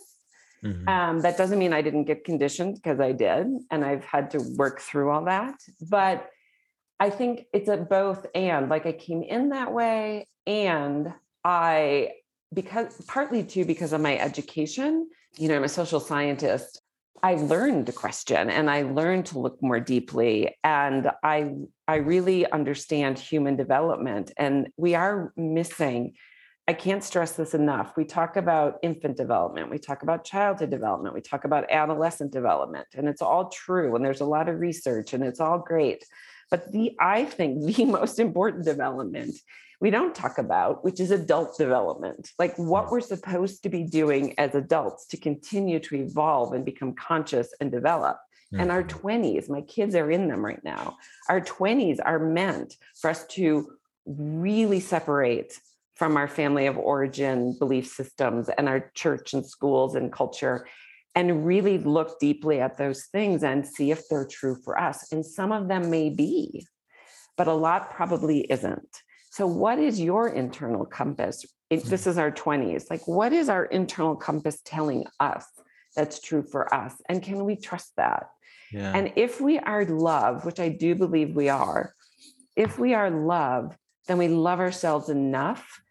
Mm-hmm. 0.65 0.89
Um, 0.89 1.21
that 1.21 1.39
doesn't 1.39 1.61
mean 1.61 1.73
I 1.73 1.81
didn't 1.81 2.05
get 2.05 2.25
conditioned 2.25 2.75
because 2.75 2.99
I 2.99 3.13
did, 3.13 3.47
and 3.71 3.85
I've 3.85 4.05
had 4.05 4.33
to 4.33 4.41
work 4.57 4.81
through 4.81 5.11
all 5.11 5.25
that. 5.27 5.55
But 5.81 6.29
I 6.99 7.11
think 7.11 7.47
it's 7.53 7.69
a 7.69 7.77
both 7.77 8.27
and. 8.35 8.69
Like 8.69 8.85
I 8.85 8.93
came 8.93 9.23
in 9.23 9.51
that 9.51 9.73
way, 9.73 10.27
and 10.45 11.15
I 11.45 12.15
because 12.53 13.01
partly 13.07 13.45
too 13.45 13.65
because 13.65 13.93
of 13.93 14.01
my 14.01 14.19
education. 14.19 15.09
You 15.37 15.49
know, 15.49 15.57
I'm 15.57 15.65
a 15.65 15.69
social 15.69 16.01
scientist. 16.01 16.83
I 17.23 17.35
learned 17.35 17.87
to 17.87 17.93
question 17.93 18.51
and 18.51 18.71
I 18.71 18.83
learned 18.83 19.27
to 19.27 19.39
look 19.39 19.63
more 19.63 19.81
deeply 19.81 20.57
and 20.63 21.11
I 21.23 21.55
I 21.87 21.97
really 21.97 22.51
understand 22.51 23.19
human 23.19 23.57
development 23.57 24.33
and 24.37 24.69
we 24.77 24.95
are 24.95 25.33
missing 25.37 26.15
I 26.67 26.75
can't 26.75 27.03
stress 27.03 27.33
this 27.33 27.55
enough. 27.55 27.97
We 27.97 28.05
talk 28.05 28.37
about 28.37 28.77
infant 28.83 29.17
development, 29.17 29.71
we 29.71 29.79
talk 29.79 30.03
about 30.03 30.25
childhood 30.25 30.69
development, 30.69 31.15
we 31.15 31.23
talk 31.23 31.45
about 31.45 31.71
adolescent 31.71 32.31
development 32.31 32.87
and 32.95 33.09
it's 33.09 33.23
all 33.23 33.49
true 33.49 33.97
and 33.97 34.05
there's 34.05 34.21
a 34.21 34.27
lot 34.27 34.49
of 34.49 34.61
research 34.61 35.15
and 35.15 35.25
it's 35.25 35.41
all 35.41 35.59
great. 35.59 36.05
But 36.51 36.71
the 36.73 36.95
I 37.01 37.25
think 37.25 37.65
the 37.75 37.85
most 37.85 38.19
important 38.19 38.65
development 38.65 39.35
we 39.81 39.91
don't 39.91 40.15
talk 40.15 40.39
about, 40.39 40.85
which 40.85 40.99
is 40.99 41.11
adult 41.11 41.57
development, 41.57 42.33
like 42.39 42.57
what 42.59 42.91
we're 42.91 43.01
supposed 43.01 43.63
to 43.63 43.69
be 43.69 43.85
doing 43.85 44.35
as 44.39 44.55
adults 44.55 45.07
to 45.07 45.17
continue 45.17 45.79
to 45.81 45.97
evolve 45.97 46.53
and 46.53 46.65
become 46.65 46.95
conscious 46.95 47.55
and 47.61 47.71
develop. 47.71 48.19
Mm-hmm. 48.53 48.61
And 48.61 48.73
our 48.73 48.83
20s, 48.83 49.45
mm-hmm. 49.45 49.53
my 49.53 49.61
kids 49.63 49.95
are 49.95 50.11
in 50.11 50.29
them 50.29 50.45
right 50.45 50.63
now. 50.65 50.97
Our 51.29 51.41
20s 51.41 51.99
are 52.05 52.19
meant 52.19 52.77
for 53.01 53.11
us 53.11 53.27
to 53.29 53.71
really 54.07 54.81
separate 54.81 55.55
from 55.95 56.17
our 56.17 56.29
family 56.29 56.67
of 56.67 56.79
origin 56.79 57.57
belief 57.59 57.87
systems 57.87 58.49
and 58.57 58.69
our 58.69 58.91
church 58.95 59.35
and 59.35 59.45
schools 59.45 59.95
and 59.95 60.13
culture 60.13 60.67
and 61.15 61.45
really 61.45 61.79
look 61.79 62.19
deeply 62.21 62.61
at 62.61 62.79
those 62.79 63.07
things 63.07 63.43
and 63.43 63.67
see 63.67 63.91
if 63.91 64.09
they're 64.09 64.27
true 64.27 64.57
for 64.65 64.79
us. 64.79 65.13
And 65.13 65.27
some 65.27 65.53
of 65.53 65.69
them 65.69 65.91
may 65.91 66.11
be, 66.11 66.67
but 67.37 67.49
a 67.49 67.53
lot 67.53 67.91
probably 67.91 68.41
isn't. 68.43 69.03
So, 69.39 69.47
what 69.47 69.79
is 69.79 70.01
your 70.01 70.31
internal 70.31 70.85
compass? 70.85 71.45
It, 71.71 71.85
this 71.85 72.07
mm. 72.07 72.07
is 72.09 72.19
our 72.19 72.33
20s. 72.33 72.91
Like, 72.91 73.07
what 73.07 73.33
is 73.33 73.49
our 73.49 73.67
internal 73.67 74.17
compass 74.17 74.61
telling 74.65 75.07
us 75.21 75.47
that's 75.95 76.21
true 76.21 76.43
for 76.43 76.75
us? 76.75 76.95
And 77.09 77.23
can 77.23 77.45
we 77.45 77.55
trust 77.55 77.93
that? 77.99 78.31
Yeah. 78.73 78.91
And 78.93 79.13
if 79.15 79.41
we 79.41 79.61
are 79.61 79.85
love, 79.85 80.45
which 80.45 80.59
I 80.59 80.71
do 80.71 80.97
believe 80.97 81.37
we 81.37 81.49
are, 81.51 81.95
if 82.57 82.81
we 82.81 82.95
are 82.95 83.11
love, 83.11 83.77
then 84.09 84.19
we 84.19 84.27
love 84.27 84.59
ourselves 84.59 85.09
enough 85.09 85.83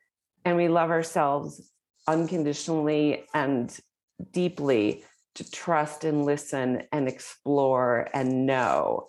and 0.44 0.58
we 0.58 0.68
love 0.68 0.89
ourselves 0.89 1.72
unconditionally 2.06 3.24
and 3.34 3.74
deeply 4.32 5.06
to 5.36 5.50
trust 5.50 6.04
and 6.04 6.25
listen 6.25 6.84
and 6.92 7.08
explore 7.08 8.10
and 8.13 8.46
know 8.46 9.08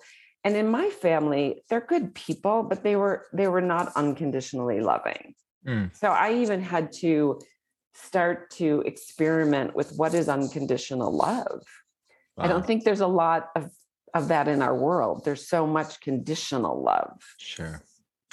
and 0.49 0.57
in 0.57 0.69
my 0.69 0.88
family 0.90 1.62
they're 1.69 1.88
good 1.95 2.14
people 2.14 2.62
but 2.62 2.83
they 2.83 2.97
were 2.97 3.26
they 3.33 3.49
were 3.49 3.61
not 3.61 3.93
unconditionally 3.97 4.81
loving. 4.81 5.35
Mm. 5.67 5.95
so 5.95 6.09
i 6.09 6.33
even 6.33 6.62
had 6.62 6.93
to 6.93 7.40
start 7.95 8.50
to 8.50 8.83
experiment 8.87 9.75
with 9.75 9.93
what 9.97 10.14
is 10.14 10.28
unconditional 10.28 11.12
love. 11.12 11.62
Wow. 12.37 12.45
i 12.45 12.49
don't 12.49 12.67
think 12.67 12.85
there's 12.85 13.00
a 13.00 13.14
lot 13.25 13.50
of 13.57 13.71
of 14.14 14.28
that 14.28 14.49
in 14.49 14.62
our 14.62 14.75
world. 14.75 15.25
There's 15.25 15.49
so 15.49 15.67
much 15.67 16.00
conditional 16.00 16.83
love. 16.83 17.21
Sure. 17.38 17.83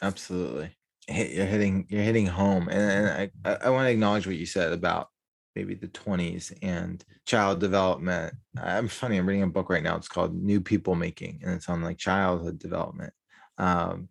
Absolutely. 0.01 0.75
You're 1.07 1.45
hitting 1.45 1.85
you're 1.89 2.01
hitting 2.01 2.27
home. 2.27 2.67
And, 2.69 2.91
and 2.91 3.31
i 3.45 3.57
i 3.67 3.69
want 3.69 3.85
to 3.87 3.91
acknowledge 3.91 4.25
what 4.25 4.35
you 4.35 4.45
said 4.45 4.73
about 4.73 5.09
maybe 5.55 5.73
the 5.73 5.87
20s 5.87 6.53
and 6.61 7.03
child 7.25 7.59
development. 7.59 8.33
I'm 8.61 8.87
funny, 8.87 9.17
I'm 9.17 9.27
reading 9.27 9.43
a 9.43 9.47
book 9.47 9.69
right 9.69 9.83
now. 9.83 9.95
It's 9.95 10.07
called 10.07 10.35
New 10.35 10.61
Peoplemaking, 10.61 11.43
and 11.43 11.53
it's 11.53 11.69
on 11.69 11.81
like 11.81 11.97
childhood 11.97 12.59
development. 12.59 13.13
Um, 13.57 14.09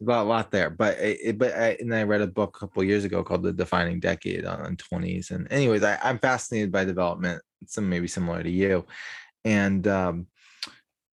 about 0.00 0.24
a 0.24 0.28
lot 0.28 0.50
there, 0.50 0.70
but 0.70 0.98
it, 0.98 1.36
but 1.36 1.54
I, 1.54 1.76
and 1.78 1.94
I 1.94 2.04
read 2.04 2.22
a 2.22 2.26
book 2.26 2.56
a 2.56 2.60
couple 2.60 2.82
years 2.82 3.04
ago 3.04 3.22
called 3.22 3.42
The 3.42 3.52
Defining 3.52 4.00
Decade 4.00 4.46
on, 4.46 4.62
on 4.62 4.76
20s. 4.76 5.30
And 5.30 5.50
anyways, 5.52 5.82
I, 5.82 5.98
I'm 6.02 6.18
fascinated 6.18 6.72
by 6.72 6.86
development. 6.86 7.42
Some 7.66 7.90
maybe 7.90 8.08
similar 8.08 8.42
to 8.42 8.50
you, 8.50 8.86
and 9.44 9.86
um, 9.86 10.26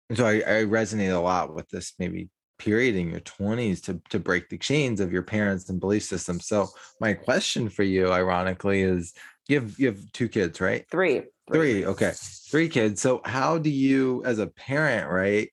and 0.08 0.18
so 0.18 0.26
I, 0.26 0.38
I 0.38 0.64
resonate 0.64 1.14
a 1.14 1.20
lot 1.20 1.54
with 1.54 1.68
this 1.68 1.94
maybe 1.98 2.28
period 2.62 2.94
in 2.94 3.10
your 3.10 3.20
20s 3.20 3.82
to 3.82 4.00
to 4.10 4.18
break 4.18 4.48
the 4.48 4.58
chains 4.58 5.00
of 5.00 5.12
your 5.12 5.22
parents 5.22 5.68
and 5.68 5.80
belief 5.80 6.04
systems. 6.04 6.46
So 6.46 6.68
my 7.00 7.12
question 7.12 7.68
for 7.68 7.82
you, 7.82 8.12
ironically, 8.12 8.82
is 8.82 9.14
you 9.48 9.60
have 9.60 9.78
you 9.78 9.86
have 9.86 10.12
two 10.12 10.28
kids, 10.28 10.60
right? 10.60 10.86
Three. 10.90 11.22
Three. 11.52 11.84
Okay. 11.84 12.12
Three 12.50 12.68
kids. 12.68 13.02
So 13.02 13.20
how 13.24 13.58
do 13.58 13.70
you, 13.70 14.22
as 14.24 14.38
a 14.38 14.46
parent, 14.46 15.10
right, 15.10 15.50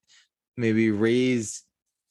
maybe 0.56 0.92
raise 0.92 1.64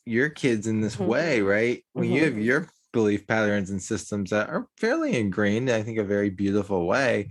your 0.04 0.28
kids 0.28 0.66
in 0.66 0.80
this 0.80 0.96
mm-hmm. 0.96 1.06
way, 1.06 1.40
right? 1.42 1.84
When 1.92 2.06
mm-hmm. 2.06 2.14
you 2.14 2.24
have 2.24 2.38
your 2.38 2.68
belief 2.92 3.26
patterns 3.26 3.70
and 3.70 3.80
systems 3.80 4.30
that 4.30 4.48
are 4.48 4.66
fairly 4.78 5.16
ingrained, 5.16 5.70
I 5.70 5.82
think 5.82 5.98
a 5.98 6.04
very 6.04 6.30
beautiful 6.30 6.86
way. 6.86 7.28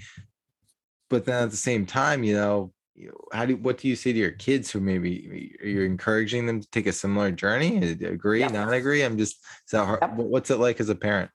But 1.09 1.25
then 1.25 1.43
at 1.43 1.51
the 1.51 1.57
same 1.57 1.85
time, 1.85 2.23
you 2.23 2.35
know, 2.35 2.71
how 3.31 3.45
do 3.45 3.55
what 3.57 3.77
do 3.77 3.87
you 3.87 3.95
say 3.95 4.13
to 4.13 4.19
your 4.19 4.31
kids 4.31 4.71
who 4.71 4.79
maybe 4.79 5.55
you're 5.63 5.85
encouraging 5.85 6.45
them 6.45 6.61
to 6.61 6.69
take 6.71 6.87
a 6.87 6.91
similar 6.91 7.31
journey? 7.31 7.77
Agree 8.03 8.39
yep. 8.39 8.51
not 8.51 8.73
agree? 8.73 9.03
I'm 9.03 9.17
just 9.17 9.43
so 9.65 9.85
hard, 9.85 9.99
yep. 10.01 10.15
what's 10.15 10.49
it 10.49 10.59
like 10.59 10.79
as 10.79 10.89
a 10.89 10.95
parent? 10.95 11.29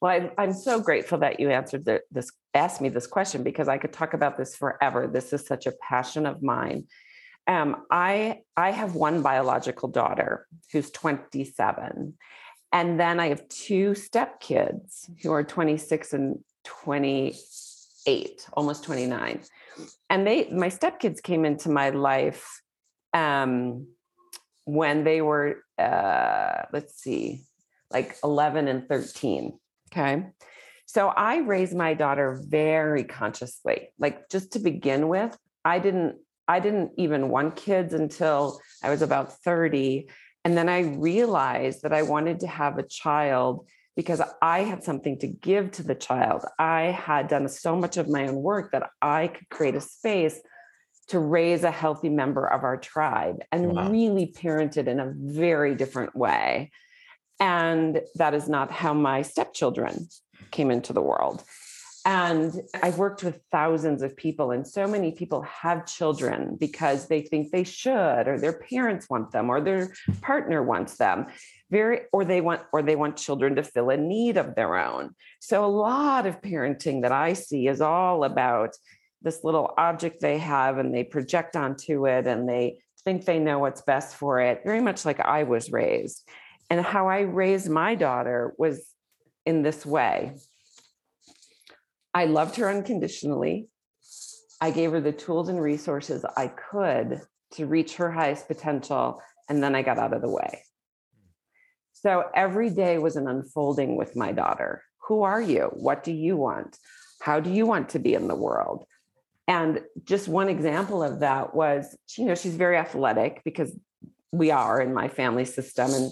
Well 0.00 0.12
I'm, 0.12 0.30
I'm 0.38 0.52
so 0.52 0.80
grateful 0.80 1.18
that 1.18 1.40
you 1.40 1.50
answered 1.50 1.84
the, 1.84 2.02
this 2.10 2.32
asked 2.54 2.80
me 2.80 2.88
this 2.88 3.06
question 3.06 3.44
because 3.44 3.68
i 3.68 3.78
could 3.78 3.92
talk 3.92 4.14
about 4.14 4.36
this 4.36 4.56
forever. 4.56 5.06
This 5.06 5.32
is 5.32 5.46
such 5.46 5.66
a 5.66 5.72
passion 5.72 6.26
of 6.26 6.42
mine. 6.42 6.86
Um, 7.46 7.84
i 7.90 8.40
i 8.56 8.70
have 8.70 8.94
one 8.94 9.22
biological 9.22 9.88
daughter 9.88 10.46
who's 10.72 10.90
27 10.90 12.14
and 12.72 13.00
then 13.00 13.18
i 13.18 13.28
have 13.28 13.48
two 13.48 13.92
stepkids 13.92 15.10
who 15.22 15.32
are 15.32 15.42
26 15.42 16.12
and 16.12 16.38
28 16.64 18.48
almost 18.52 18.84
29 18.84 19.40
and 20.08 20.26
they 20.26 20.48
my 20.50 20.68
stepkids 20.68 21.22
came 21.22 21.44
into 21.44 21.68
my 21.68 21.90
life 21.90 22.62
um, 23.12 23.86
when 24.64 25.04
they 25.04 25.20
were 25.20 25.62
uh, 25.78 26.62
let's 26.72 27.00
see 27.00 27.44
like 27.90 28.16
11 28.22 28.68
and 28.68 28.88
13 28.88 29.58
okay? 29.92 30.26
So 30.86 31.08
i 31.08 31.38
raised 31.38 31.76
my 31.76 31.94
daughter 31.94 32.40
very 32.48 33.04
consciously 33.04 33.90
like 33.98 34.28
just 34.28 34.52
to 34.52 34.58
begin 34.58 35.08
with 35.08 35.36
i 35.64 35.78
didn't 35.78 36.16
i 36.48 36.58
didn't 36.58 36.92
even 36.96 37.28
want 37.28 37.54
kids 37.54 37.94
until 37.94 38.60
i 38.82 38.90
was 38.90 39.02
about 39.02 39.32
30 39.44 40.08
and 40.44 40.56
then 40.56 40.68
i 40.68 40.80
realized 40.80 41.82
that 41.82 41.92
i 41.92 42.02
wanted 42.02 42.40
to 42.40 42.48
have 42.48 42.78
a 42.78 42.82
child 42.82 43.68
because 43.96 44.22
I 44.40 44.60
had 44.60 44.82
something 44.84 45.18
to 45.18 45.26
give 45.26 45.72
to 45.72 45.82
the 45.82 45.94
child. 45.94 46.44
I 46.58 46.82
had 46.82 47.28
done 47.28 47.48
so 47.48 47.76
much 47.76 47.96
of 47.96 48.08
my 48.08 48.28
own 48.28 48.36
work 48.36 48.72
that 48.72 48.90
I 49.02 49.28
could 49.28 49.48
create 49.48 49.74
a 49.74 49.80
space 49.80 50.40
to 51.08 51.18
raise 51.18 51.64
a 51.64 51.70
healthy 51.70 52.08
member 52.08 52.46
of 52.46 52.62
our 52.62 52.76
tribe 52.76 53.42
and 53.50 53.72
wow. 53.72 53.90
really 53.90 54.32
parented 54.32 54.86
in 54.86 55.00
a 55.00 55.12
very 55.14 55.74
different 55.74 56.14
way. 56.14 56.70
And 57.40 58.00
that 58.14 58.34
is 58.34 58.48
not 58.48 58.70
how 58.70 58.94
my 58.94 59.22
stepchildren 59.22 60.08
came 60.50 60.70
into 60.70 60.92
the 60.92 61.02
world. 61.02 61.42
And 62.06 62.62
I've 62.82 62.96
worked 62.96 63.22
with 63.22 63.40
thousands 63.52 64.02
of 64.02 64.16
people, 64.16 64.52
and 64.52 64.66
so 64.66 64.86
many 64.86 65.12
people 65.12 65.42
have 65.42 65.86
children 65.86 66.56
because 66.58 67.08
they 67.08 67.22
think 67.22 67.50
they 67.50 67.64
should, 67.64 68.26
or 68.26 68.38
their 68.38 68.54
parents 68.54 69.08
want 69.10 69.32
them, 69.32 69.50
or 69.50 69.60
their 69.60 69.92
partner 70.22 70.62
wants 70.62 70.96
them. 70.96 71.26
Very 71.70 72.02
or 72.12 72.24
they 72.24 72.40
want 72.40 72.62
or 72.72 72.82
they 72.82 72.96
want 72.96 73.16
children 73.16 73.54
to 73.56 73.62
fill 73.62 73.90
a 73.90 73.96
need 73.96 74.38
of 74.38 74.54
their 74.54 74.76
own. 74.76 75.14
So 75.40 75.64
a 75.64 75.66
lot 75.66 76.26
of 76.26 76.40
parenting 76.40 77.02
that 77.02 77.12
i 77.12 77.32
see 77.32 77.68
is 77.68 77.80
all 77.80 78.24
about 78.24 78.74
this 79.22 79.44
little 79.44 79.72
object 79.76 80.20
they 80.20 80.38
have 80.38 80.78
and 80.78 80.92
they 80.92 81.04
project 81.04 81.54
onto 81.54 82.08
it 82.08 82.26
and 82.26 82.48
they 82.48 82.78
think 83.04 83.24
they 83.24 83.38
know 83.38 83.58
what's 83.58 83.82
best 83.82 84.16
for 84.16 84.40
it 84.40 84.62
very 84.64 84.80
much 84.80 85.04
like 85.04 85.20
i 85.20 85.44
was 85.44 85.70
raised. 85.70 86.28
And 86.70 86.80
how 86.80 87.08
i 87.08 87.20
raised 87.20 87.68
my 87.68 87.94
daughter 87.94 88.54
was 88.58 88.84
in 89.46 89.62
this 89.62 89.86
way 89.86 90.34
i 92.14 92.24
loved 92.24 92.56
her 92.56 92.68
unconditionally 92.68 93.68
i 94.60 94.70
gave 94.70 94.90
her 94.92 95.00
the 95.00 95.12
tools 95.12 95.48
and 95.48 95.60
resources 95.60 96.24
i 96.36 96.46
could 96.48 97.20
to 97.52 97.66
reach 97.66 97.96
her 97.96 98.10
highest 98.10 98.46
potential 98.48 99.20
and 99.48 99.62
then 99.62 99.74
i 99.74 99.82
got 99.82 99.98
out 99.98 100.12
of 100.12 100.22
the 100.22 100.28
way 100.28 100.62
So 102.02 102.24
every 102.34 102.70
day 102.70 102.98
was 102.98 103.16
an 103.16 103.28
unfolding 103.28 103.96
with 103.96 104.16
my 104.16 104.32
daughter. 104.32 104.82
Who 105.08 105.22
are 105.22 105.40
you? 105.40 105.70
What 105.74 106.02
do 106.02 106.12
you 106.12 106.36
want? 106.36 106.78
How 107.20 107.40
do 107.40 107.50
you 107.50 107.66
want 107.66 107.90
to 107.90 107.98
be 107.98 108.14
in 108.14 108.26
the 108.26 108.34
world? 108.34 108.86
And 109.46 109.82
just 110.04 110.28
one 110.28 110.48
example 110.48 111.02
of 111.02 111.20
that 111.20 111.54
was, 111.54 111.94
you 112.16 112.24
know, 112.24 112.34
she's 112.34 112.56
very 112.56 112.76
athletic 112.76 113.42
because 113.44 113.76
we 114.32 114.50
are 114.50 114.80
in 114.80 114.94
my 114.94 115.08
family 115.08 115.44
system. 115.44 115.92
And 115.92 116.10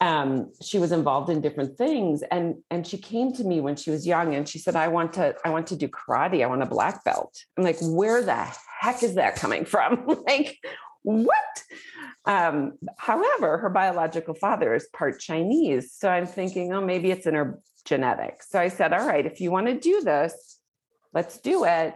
um, 0.00 0.52
she 0.60 0.78
was 0.78 0.92
involved 0.92 1.30
in 1.30 1.40
different 1.40 1.78
things. 1.78 2.22
And, 2.30 2.56
and 2.70 2.86
she 2.86 2.98
came 2.98 3.32
to 3.34 3.44
me 3.44 3.60
when 3.60 3.76
she 3.76 3.90
was 3.90 4.06
young 4.06 4.34
and 4.34 4.48
she 4.48 4.58
said, 4.58 4.76
I 4.76 4.88
want 4.88 5.14
to, 5.14 5.34
I 5.44 5.50
want 5.50 5.66
to 5.68 5.76
do 5.76 5.88
karate. 5.88 6.42
I 6.42 6.46
want 6.46 6.62
a 6.62 6.66
black 6.66 7.04
belt. 7.04 7.36
I'm 7.56 7.64
like, 7.64 7.78
where 7.80 8.22
the 8.22 8.46
heck 8.80 9.02
is 9.02 9.14
that 9.14 9.36
coming 9.36 9.64
from? 9.64 10.04
like, 10.26 10.58
what? 11.02 11.62
Um, 12.26 12.74
however, 12.96 13.58
her 13.58 13.70
biological 13.70 14.34
father 14.34 14.74
is 14.74 14.88
part 14.92 15.20
Chinese. 15.20 15.92
So 15.92 16.08
I'm 16.08 16.26
thinking, 16.26 16.72
oh, 16.72 16.80
maybe 16.80 17.10
it's 17.10 17.26
in 17.26 17.34
her 17.34 17.60
genetics. 17.84 18.50
So 18.50 18.58
I 18.58 18.68
said, 18.68 18.92
all 18.92 19.06
right, 19.06 19.24
if 19.24 19.40
you 19.40 19.50
want 19.50 19.66
to 19.66 19.78
do 19.78 20.00
this, 20.00 20.58
let's 21.12 21.38
do 21.38 21.64
it. 21.64 21.94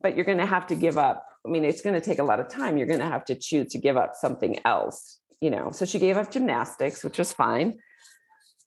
But 0.00 0.16
you're 0.16 0.24
going 0.24 0.38
to 0.38 0.46
have 0.46 0.66
to 0.68 0.74
give 0.74 0.98
up. 0.98 1.24
I 1.46 1.50
mean, 1.50 1.64
it's 1.64 1.80
going 1.80 1.94
to 1.94 2.00
take 2.00 2.18
a 2.18 2.24
lot 2.24 2.40
of 2.40 2.48
time. 2.48 2.76
You're 2.76 2.86
going 2.86 3.00
to 3.00 3.06
have 3.06 3.24
to 3.26 3.34
choose 3.34 3.72
to 3.72 3.78
give 3.78 3.96
up 3.96 4.14
something 4.14 4.58
else, 4.64 5.17
you 5.40 5.50
know. 5.50 5.70
So 5.72 5.84
she 5.84 5.98
gave 5.98 6.16
up 6.16 6.30
gymnastics, 6.30 7.04
which 7.04 7.18
was 7.18 7.32
fine. 7.32 7.78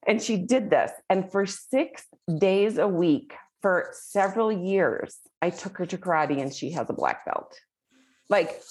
And 0.08 0.22
she 0.22 0.38
did 0.38 0.70
this. 0.70 0.92
And 1.10 1.32
for 1.32 1.46
six 1.46 2.06
days 2.38 2.78
a 2.78 2.88
week 2.88 3.34
for 3.62 3.90
several 3.94 4.52
years, 4.52 5.18
I 5.42 5.52
took 5.52 5.78
her 5.78 5.86
to 5.86 5.98
karate 5.98 6.42
and 6.42 6.54
she 6.54 6.72
has 6.72 6.90
a 6.90 6.94
black 6.94 7.26
belt. 7.26 7.56
Like, 8.30 8.62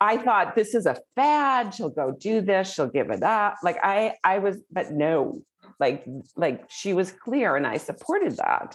I 0.00 0.16
thought 0.16 0.54
this 0.54 0.74
is 0.74 0.86
a 0.86 0.96
fad. 1.14 1.74
She'll 1.74 1.90
go 1.90 2.10
do 2.10 2.40
this. 2.40 2.72
She'll 2.72 2.88
give 2.88 3.10
it 3.10 3.22
up. 3.22 3.56
Like 3.62 3.78
I, 3.82 4.14
I 4.24 4.38
was, 4.38 4.56
but 4.72 4.90
no, 4.90 5.42
like, 5.78 6.04
like 6.36 6.64
she 6.70 6.94
was 6.94 7.12
clear, 7.12 7.56
and 7.56 7.66
I 7.66 7.76
supported 7.76 8.36
that. 8.38 8.74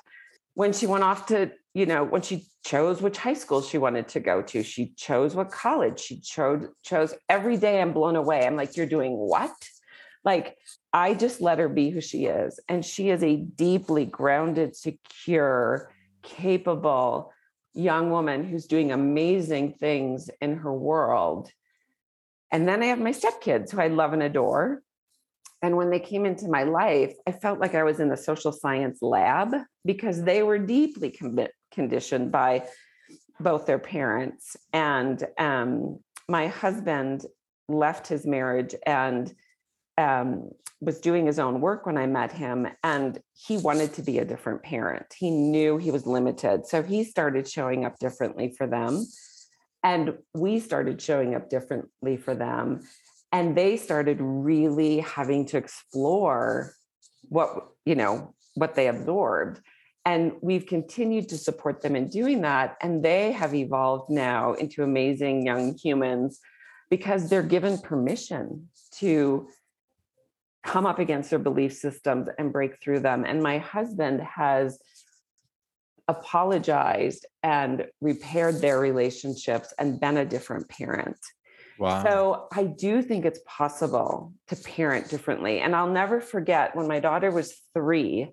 When 0.55 0.73
she 0.73 0.87
went 0.87 1.03
off 1.03 1.27
to, 1.27 1.51
you 1.73 1.85
know, 1.85 2.03
when 2.03 2.21
she 2.21 2.47
chose 2.65 3.01
which 3.01 3.17
high 3.17 3.33
school 3.33 3.61
she 3.61 3.77
wanted 3.77 4.07
to 4.09 4.19
go 4.19 4.41
to, 4.41 4.63
she 4.63 4.93
chose 4.97 5.35
what 5.35 5.51
college 5.51 5.99
she 5.99 6.19
chose. 6.19 6.67
Chose 6.83 7.13
every 7.29 7.57
day. 7.57 7.81
I'm 7.81 7.93
blown 7.93 8.15
away. 8.15 8.45
I'm 8.45 8.55
like, 8.55 8.75
you're 8.75 8.85
doing 8.87 9.13
what? 9.13 9.53
Like 10.25 10.57
I 10.91 11.13
just 11.13 11.39
let 11.39 11.59
her 11.59 11.69
be 11.69 11.91
who 11.91 12.01
she 12.01 12.25
is, 12.25 12.59
and 12.67 12.83
she 12.83 13.09
is 13.09 13.23
a 13.23 13.35
deeply 13.35 14.05
grounded, 14.05 14.75
secure, 14.75 15.91
capable 16.23 17.31
young 17.75 18.09
woman 18.09 18.43
who's 18.43 18.65
doing 18.65 18.91
amazing 18.91 19.73
things 19.73 20.29
in 20.41 20.57
her 20.57 20.73
world. 20.73 21.51
And 22.51 22.67
then 22.67 22.81
I 22.81 22.87
have 22.87 22.99
my 22.99 23.11
stepkids 23.11 23.71
who 23.71 23.81
I 23.81 23.87
love 23.87 24.13
and 24.13 24.23
adore. 24.23 24.81
And 25.61 25.77
when 25.77 25.89
they 25.89 25.99
came 25.99 26.25
into 26.25 26.47
my 26.47 26.63
life, 26.63 27.13
I 27.25 27.31
felt 27.31 27.59
like 27.59 27.75
I 27.75 27.83
was 27.83 27.99
in 27.99 28.11
a 28.11 28.17
social 28.17 28.51
science 28.51 28.99
lab 29.01 29.53
because 29.83 30.23
they 30.23 30.43
were 30.43 30.59
deeply 30.59 31.11
com- 31.11 31.47
conditioned 31.71 32.31
by 32.31 32.67
both 33.39 33.65
their 33.65 33.79
parents. 33.79 34.55
And 34.73 35.23
um, 35.37 35.99
my 36.29 36.47
husband 36.47 37.25
left 37.67 38.07
his 38.07 38.25
marriage 38.25 38.75
and 38.85 39.33
um, 39.97 40.49
was 40.81 40.99
doing 40.99 41.25
his 41.25 41.39
own 41.39 41.61
work 41.61 41.85
when 41.85 41.97
I 41.97 42.05
met 42.05 42.31
him, 42.31 42.67
and 42.83 43.19
he 43.33 43.57
wanted 43.57 43.93
to 43.93 44.03
be 44.03 44.19
a 44.19 44.25
different 44.25 44.61
parent. 44.61 45.05
He 45.17 45.31
knew 45.31 45.77
he 45.77 45.89
was 45.89 46.05
limited. 46.05 46.67
So 46.67 46.83
he 46.83 47.03
started 47.03 47.47
showing 47.47 47.85
up 47.85 47.97
differently 47.97 48.53
for 48.57 48.67
them. 48.67 49.05
And 49.83 50.17
we 50.33 50.59
started 50.59 51.01
showing 51.01 51.35
up 51.35 51.49
differently 51.49 52.17
for 52.17 52.35
them. 52.35 52.81
And 53.35 53.53
they 53.53 53.75
started 53.75 54.19
really 54.21 54.99
having 54.99 55.45
to 55.47 55.57
explore 55.57 56.71
what, 57.27 57.67
you 57.83 57.93
know, 57.93 58.33
what 58.53 58.75
they 58.75 58.87
absorbed. 58.87 59.59
And 60.05 60.31
we've 60.41 60.65
continued 60.65 61.27
to 61.27 61.37
support 61.37 61.81
them 61.81 61.97
in 61.97 62.07
doing 62.07 62.43
that. 62.43 62.77
And 62.79 63.03
they 63.03 63.33
have 63.33 63.53
evolved 63.53 64.09
now 64.09 64.53
into 64.53 64.83
amazing 64.83 65.45
young 65.45 65.77
humans 65.77 66.39
because 66.89 67.29
they're 67.29 67.43
given 67.43 67.77
permission 67.77 68.69
to 68.99 69.49
come 70.63 70.85
up 70.85 70.99
against 70.99 71.29
their 71.29 71.37
belief 71.37 71.73
systems 71.73 72.29
and 72.39 72.53
break 72.53 72.81
through 72.81 73.01
them. 73.01 73.25
And 73.25 73.43
my 73.43 73.57
husband 73.57 74.21
has 74.21 74.79
apologized 76.07 77.25
and 77.43 77.85
repaired 77.99 78.61
their 78.61 78.79
relationships 78.79 79.73
and 79.77 79.99
been 79.99 80.15
a 80.15 80.23
different 80.23 80.69
parent. 80.69 81.17
Wow. 81.77 82.03
So 82.03 82.47
I 82.53 82.63
do 82.63 83.01
think 83.01 83.25
it's 83.25 83.41
possible 83.45 84.33
to 84.47 84.55
parent 84.55 85.09
differently. 85.09 85.59
And 85.59 85.75
I'll 85.75 85.89
never 85.91 86.21
forget 86.21 86.75
when 86.75 86.87
my 86.87 86.99
daughter 86.99 87.31
was 87.31 87.61
three. 87.73 88.31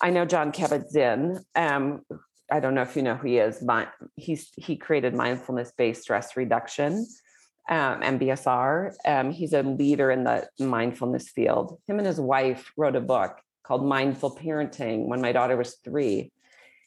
I 0.00 0.10
know 0.10 0.24
Jon 0.24 0.52
Kabat-Zinn. 0.52 1.44
Um, 1.54 2.02
I 2.50 2.60
don't 2.60 2.74
know 2.74 2.82
if 2.82 2.96
you 2.96 3.02
know 3.02 3.14
who 3.14 3.28
he 3.28 3.38
is. 3.38 3.58
but 3.60 3.92
he's 4.16 4.50
he 4.56 4.76
created 4.76 5.14
mindfulness-based 5.14 6.02
stress 6.02 6.36
reduction 6.36 7.06
um, 7.68 8.00
MBSR. 8.00 8.92
Um, 9.04 9.30
he's 9.30 9.52
a 9.52 9.62
leader 9.62 10.10
in 10.10 10.24
the 10.24 10.48
mindfulness 10.58 11.28
field. 11.30 11.78
Him 11.86 11.98
and 11.98 12.06
his 12.06 12.20
wife 12.20 12.72
wrote 12.76 12.96
a 12.96 13.00
book 13.00 13.38
called 13.64 13.84
Mindful 13.86 14.36
Parenting 14.36 15.06
when 15.06 15.20
my 15.20 15.32
daughter 15.32 15.56
was 15.56 15.76
three. 15.84 16.32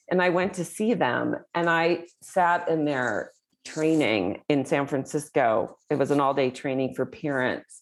And 0.10 0.22
I 0.22 0.30
went 0.30 0.56
to 0.56 0.66
see 0.66 0.94
them 0.94 1.36
and 1.54 1.70
I 1.70 2.04
sat 2.22 2.70
in 2.70 2.86
their 2.86 3.32
training 3.66 4.42
in 4.48 4.66
San 4.66 4.88
Francisco. 4.88 5.78
It 5.90 5.98
was 5.98 6.12
an 6.12 6.20
all 6.20 6.34
day 6.34 6.50
training 6.50 6.94
for 6.96 7.06
parents. 7.06 7.82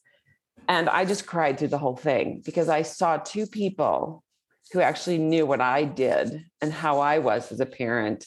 And 0.67 0.89
I 0.89 1.05
just 1.05 1.25
cried 1.25 1.59
through 1.59 1.67
the 1.69 1.77
whole 1.77 1.97
thing 1.97 2.41
because 2.45 2.69
I 2.69 2.83
saw 2.83 3.17
two 3.17 3.45
people 3.45 4.23
who 4.71 4.79
actually 4.79 5.17
knew 5.17 5.45
what 5.45 5.61
I 5.61 5.83
did 5.83 6.45
and 6.61 6.71
how 6.71 6.99
I 6.99 7.19
was 7.19 7.51
as 7.51 7.59
a 7.59 7.65
parent 7.65 8.25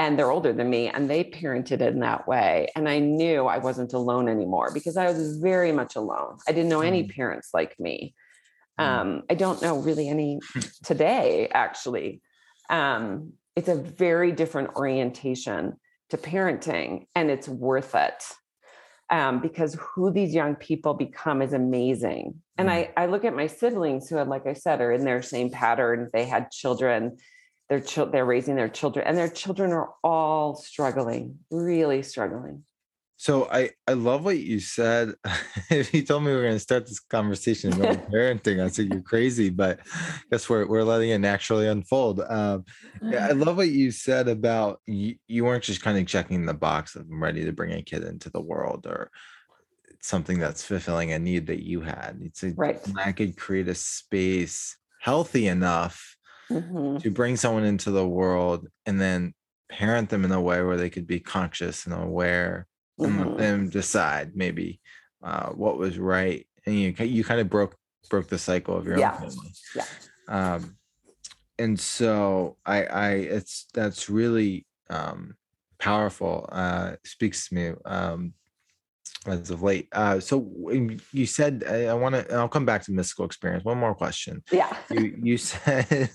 and 0.00 0.18
they're 0.18 0.30
older 0.30 0.54
than 0.54 0.70
me 0.70 0.88
and 0.88 1.10
they 1.10 1.22
parented 1.22 1.82
in 1.82 2.00
that 2.00 2.26
way 2.26 2.68
and 2.74 2.88
i 2.88 2.98
knew 2.98 3.44
i 3.46 3.58
wasn't 3.58 3.92
alone 3.92 4.28
anymore 4.28 4.70
because 4.72 4.96
i 4.96 5.06
was 5.06 5.36
very 5.36 5.72
much 5.72 5.94
alone 5.94 6.38
i 6.48 6.52
didn't 6.52 6.70
know 6.70 6.80
any 6.80 7.04
mm. 7.04 7.14
parents 7.14 7.50
like 7.52 7.78
me 7.78 8.14
mm. 8.80 8.84
um, 8.84 9.22
i 9.28 9.34
don't 9.34 9.60
know 9.60 9.76
really 9.78 10.08
any 10.08 10.40
today 10.84 11.48
actually 11.52 12.22
um, 12.70 13.32
it's 13.56 13.68
a 13.68 13.74
very 13.74 14.32
different 14.32 14.70
orientation 14.76 15.76
to 16.10 16.18
parenting 16.18 17.06
and 17.14 17.30
it's 17.30 17.48
worth 17.48 17.94
it 17.94 18.22
um, 19.10 19.40
because 19.40 19.76
who 19.80 20.10
these 20.10 20.32
young 20.32 20.54
people 20.54 20.94
become 20.94 21.42
is 21.42 21.52
amazing. 21.52 22.40
And 22.56 22.68
mm. 22.68 22.72
I, 22.72 22.92
I 22.96 23.06
look 23.06 23.24
at 23.24 23.34
my 23.34 23.48
siblings 23.48 24.08
who 24.08 24.22
like 24.22 24.46
i 24.46 24.52
said 24.52 24.80
are 24.80 24.92
in 24.92 25.04
their 25.04 25.22
same 25.22 25.50
pattern. 25.50 26.10
They 26.12 26.24
had 26.24 26.50
children. 26.50 27.18
Their 27.68 27.80
children 27.80 28.12
they're 28.12 28.24
raising 28.24 28.56
their 28.56 28.68
children 28.68 29.06
and 29.06 29.16
their 29.16 29.28
children 29.28 29.70
are 29.70 29.90
all 30.02 30.56
struggling 30.56 31.38
really 31.52 32.02
struggling 32.02 32.64
so 33.20 33.46
i 33.52 33.68
i 33.86 33.92
love 33.92 34.24
what 34.24 34.38
you 34.38 34.58
said. 34.60 35.12
If 35.70 35.92
you 35.92 36.02
told 36.02 36.22
me 36.22 36.30
we 36.30 36.36
were 36.36 36.42
going 36.42 36.54
to 36.54 36.58
start 36.58 36.86
this 36.86 37.00
conversation 37.00 37.74
about 37.74 38.10
parenting 38.10 38.64
i 38.64 38.68
said 38.68 38.88
you're 38.90 39.02
crazy 39.02 39.50
but 39.50 39.80
I 39.84 40.22
guess 40.30 40.48
we're, 40.48 40.66
we're 40.66 40.84
letting 40.84 41.10
it 41.10 41.18
naturally 41.18 41.68
unfold. 41.68 42.20
Um, 42.20 42.64
yeah, 43.02 43.26
i 43.28 43.32
love 43.32 43.58
what 43.58 43.68
you 43.68 43.90
said 43.90 44.26
about 44.28 44.80
you, 44.86 45.16
you 45.28 45.44
weren't 45.44 45.64
just 45.64 45.82
kind 45.82 45.98
of 45.98 46.06
checking 46.06 46.46
the 46.46 46.54
box 46.54 46.96
of 46.96 47.02
i'm 47.02 47.22
ready 47.22 47.44
to 47.44 47.52
bring 47.52 47.72
a 47.72 47.82
kid 47.82 48.04
into 48.04 48.30
the 48.30 48.40
world 48.40 48.86
or 48.86 49.10
something 50.00 50.38
that's 50.38 50.64
fulfilling 50.64 51.12
a 51.12 51.18
need 51.18 51.46
that 51.48 51.62
you 51.62 51.82
had. 51.82 52.18
It's 52.22 52.42
a, 52.42 52.54
right. 52.56 52.80
i 52.96 53.12
could 53.12 53.36
create 53.36 53.68
a 53.68 53.74
space 53.74 54.78
healthy 54.98 55.46
enough 55.46 56.16
mm-hmm. 56.50 56.96
to 56.96 57.10
bring 57.10 57.36
someone 57.36 57.64
into 57.64 57.90
the 57.90 58.08
world 58.08 58.66
and 58.86 58.98
then 58.98 59.34
parent 59.70 60.08
them 60.08 60.24
in 60.24 60.32
a 60.32 60.40
way 60.40 60.62
where 60.62 60.78
they 60.78 60.88
could 60.88 61.06
be 61.06 61.20
conscious 61.20 61.84
and 61.84 61.94
aware 61.94 62.66
mm-hmm. 63.00 63.20
and 63.20 63.30
let 63.30 63.38
them 63.38 63.68
decide 63.68 64.32
maybe 64.34 64.80
uh, 65.22 65.50
what 65.50 65.78
was 65.78 65.98
right 65.98 66.46
and 66.66 66.74
you 66.76 66.94
you 67.04 67.24
kind 67.24 67.40
of 67.40 67.48
broke 67.48 67.76
broke 68.08 68.28
the 68.28 68.38
cycle 68.38 68.76
of 68.76 68.86
your 68.86 68.98
yeah. 68.98 69.12
own 69.14 69.30
family 69.30 69.52
yeah 69.74 69.84
um 70.28 70.76
and 71.58 71.78
so 71.78 72.56
i 72.66 72.84
i 72.84 73.10
it's 73.10 73.66
that's 73.74 74.08
really 74.08 74.66
um 74.88 75.34
powerful 75.78 76.48
uh 76.52 76.92
speaks 77.04 77.48
to 77.48 77.54
me 77.54 77.72
um 77.84 78.32
as 79.26 79.50
of 79.50 79.62
late. 79.62 79.88
Uh, 79.92 80.18
so 80.18 80.50
you 81.12 81.26
said 81.26 81.64
I, 81.68 81.86
I 81.86 81.94
want 81.94 82.14
to. 82.14 82.34
I'll 82.34 82.48
come 82.48 82.64
back 82.64 82.82
to 82.84 82.92
mystical 82.92 83.24
experience. 83.24 83.64
One 83.64 83.78
more 83.78 83.94
question. 83.94 84.42
Yeah. 84.50 84.74
You 84.90 85.16
you 85.22 85.38
said 85.38 86.10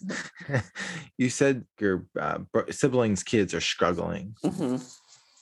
you 1.18 1.30
said 1.30 1.66
your 1.80 2.06
uh, 2.20 2.40
siblings' 2.72 3.24
kids 3.24 3.54
are 3.54 3.62
struggling, 3.62 4.36
mm-hmm. 4.44 4.78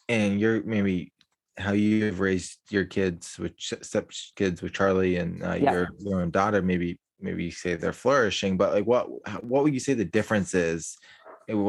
and 0.10 0.40
you're 0.40 0.64
maybe 0.64 1.13
how 1.58 1.74
you've 1.74 2.20
raised 2.20 2.60
your 2.70 2.86
kids 2.86 3.38
with 3.38 3.54
step 3.58 4.12
kids 4.36 4.62
with 4.62 4.74
Charlie 4.74 5.18
and 5.18 5.44
uh, 5.44 5.54
yeah. 5.54 5.72
your 5.72 5.90
your 6.00 6.22
own 6.22 6.32
daughter. 6.32 6.62
Maybe 6.62 7.00
maybe 7.20 7.46
you 7.46 7.52
say 7.52 7.76
they're 7.76 7.94
flourishing, 7.94 8.58
but 8.58 8.74
like 8.74 8.86
what 8.86 9.08
what 9.44 9.64
would 9.64 9.74
you 9.74 9.80
say 9.80 9.94
the 9.94 10.06
difference 10.06 10.54
is? 10.54 10.98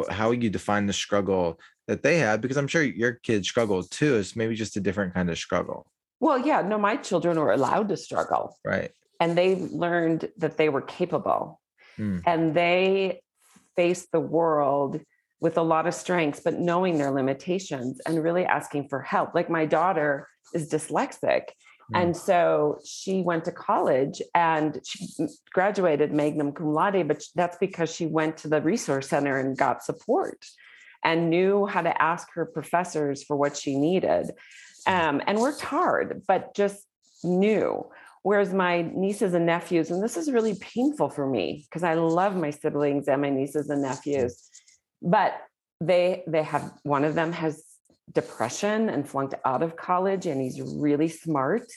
How 0.08 0.28
would 0.28 0.42
you 0.42 0.50
define 0.50 0.86
the 0.86 0.92
struggle 0.92 1.58
that 1.86 2.02
they 2.02 2.18
had 2.18 2.40
because 2.40 2.56
i'm 2.56 2.66
sure 2.66 2.82
your 2.82 3.12
kids 3.12 3.46
struggle 3.46 3.82
too 3.82 4.16
it's 4.16 4.36
maybe 4.36 4.54
just 4.54 4.76
a 4.76 4.80
different 4.80 5.12
kind 5.12 5.28
of 5.28 5.36
struggle 5.36 5.86
well 6.18 6.38
yeah 6.38 6.62
no 6.62 6.78
my 6.78 6.96
children 6.96 7.38
were 7.38 7.52
allowed 7.52 7.88
to 7.90 7.96
struggle 7.96 8.56
right 8.64 8.90
and 9.20 9.36
they 9.36 9.56
learned 9.56 10.30
that 10.38 10.56
they 10.56 10.70
were 10.70 10.80
capable 10.80 11.60
Mm. 11.98 12.22
and 12.26 12.54
they 12.54 13.20
faced 13.76 14.10
the 14.12 14.20
world 14.20 15.00
with 15.44 15.58
a 15.58 15.62
lot 15.62 15.86
of 15.86 15.92
strengths, 15.92 16.40
but 16.40 16.58
knowing 16.58 16.96
their 16.96 17.10
limitations 17.10 18.00
and 18.06 18.24
really 18.24 18.46
asking 18.46 18.88
for 18.88 19.02
help. 19.02 19.34
Like 19.34 19.50
my 19.50 19.66
daughter 19.66 20.26
is 20.54 20.70
dyslexic. 20.70 21.42
Mm. 21.92 22.00
And 22.00 22.16
so 22.16 22.78
she 22.82 23.20
went 23.20 23.44
to 23.44 23.52
college 23.52 24.22
and 24.34 24.80
she 24.86 25.06
graduated 25.52 26.14
Magnum 26.14 26.52
cum 26.52 26.72
laude, 26.72 27.06
but 27.06 27.22
that's 27.34 27.58
because 27.58 27.94
she 27.94 28.06
went 28.06 28.38
to 28.38 28.48
the 28.48 28.62
resource 28.62 29.10
center 29.10 29.38
and 29.38 29.54
got 29.54 29.84
support 29.84 30.46
and 31.04 31.28
knew 31.28 31.66
how 31.66 31.82
to 31.82 32.02
ask 32.02 32.26
her 32.32 32.46
professors 32.46 33.22
for 33.22 33.36
what 33.36 33.54
she 33.54 33.76
needed 33.76 34.30
um, 34.86 35.20
and 35.26 35.38
worked 35.38 35.60
hard, 35.60 36.22
but 36.26 36.54
just 36.54 36.86
knew. 37.22 37.84
Whereas 38.22 38.54
my 38.54 38.80
nieces 38.80 39.34
and 39.34 39.44
nephews, 39.44 39.90
and 39.90 40.02
this 40.02 40.16
is 40.16 40.32
really 40.32 40.54
painful 40.54 41.10
for 41.10 41.28
me 41.28 41.66
because 41.68 41.82
I 41.82 41.92
love 41.92 42.34
my 42.34 42.48
siblings 42.48 43.08
and 43.08 43.20
my 43.20 43.28
nieces 43.28 43.68
and 43.68 43.82
nephews, 43.82 44.48
but 45.04 45.34
they 45.80 46.24
they 46.26 46.42
have 46.42 46.72
one 46.82 47.04
of 47.04 47.14
them 47.14 47.32
has 47.32 47.62
depression 48.12 48.88
and 48.88 49.08
flunked 49.08 49.34
out 49.44 49.62
of 49.62 49.76
college, 49.76 50.26
and 50.26 50.40
he's 50.40 50.60
really 50.60 51.08
smart. 51.08 51.70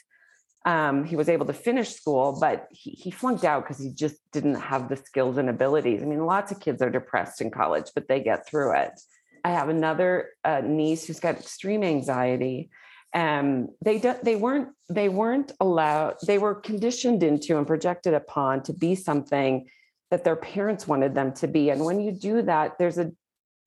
Um, 0.65 1.05
he 1.05 1.15
was 1.15 1.29
able 1.29 1.45
to 1.45 1.53
finish 1.53 1.93
school, 1.93 2.37
but 2.41 2.67
he, 2.71 2.91
he 2.91 3.11
flunked 3.11 3.45
out 3.45 3.63
because 3.63 3.81
he 3.81 3.91
just 3.91 4.17
didn't 4.33 4.55
have 4.55 4.89
the 4.89 4.97
skills 4.97 5.37
and 5.37 5.49
abilities. 5.49 6.01
I 6.01 6.05
mean, 6.05 6.25
lots 6.25 6.51
of 6.51 6.59
kids 6.59 6.81
are 6.81 6.89
depressed 6.89 7.39
in 7.39 7.51
college, 7.51 7.85
but 7.95 8.07
they 8.09 8.19
get 8.19 8.45
through 8.47 8.75
it. 8.75 8.99
I 9.45 9.51
have 9.51 9.69
another 9.69 10.31
uh, 10.43 10.61
niece 10.65 11.05
who's 11.05 11.21
got 11.21 11.39
extreme 11.39 11.83
anxiety. 11.83 12.69
Um, 13.13 13.69
they 13.81 13.99
do, 13.99 14.15
they 14.21 14.35
weren't 14.35 14.69
they 14.89 15.09
weren't 15.09 15.51
allowed. 15.61 16.15
They 16.25 16.37
were 16.37 16.55
conditioned 16.55 17.23
into 17.23 17.57
and 17.57 17.65
projected 17.65 18.13
upon 18.13 18.63
to 18.63 18.73
be 18.73 18.95
something 18.95 19.69
that 20.11 20.23
their 20.23 20.35
parents 20.35 20.87
wanted 20.87 21.13
them 21.15 21.33
to 21.33 21.47
be. 21.47 21.69
And 21.69 21.83
when 21.83 21.99
you 21.99 22.11
do 22.11 22.41
that, 22.43 22.77
there's 22.77 22.97
a 22.97 23.11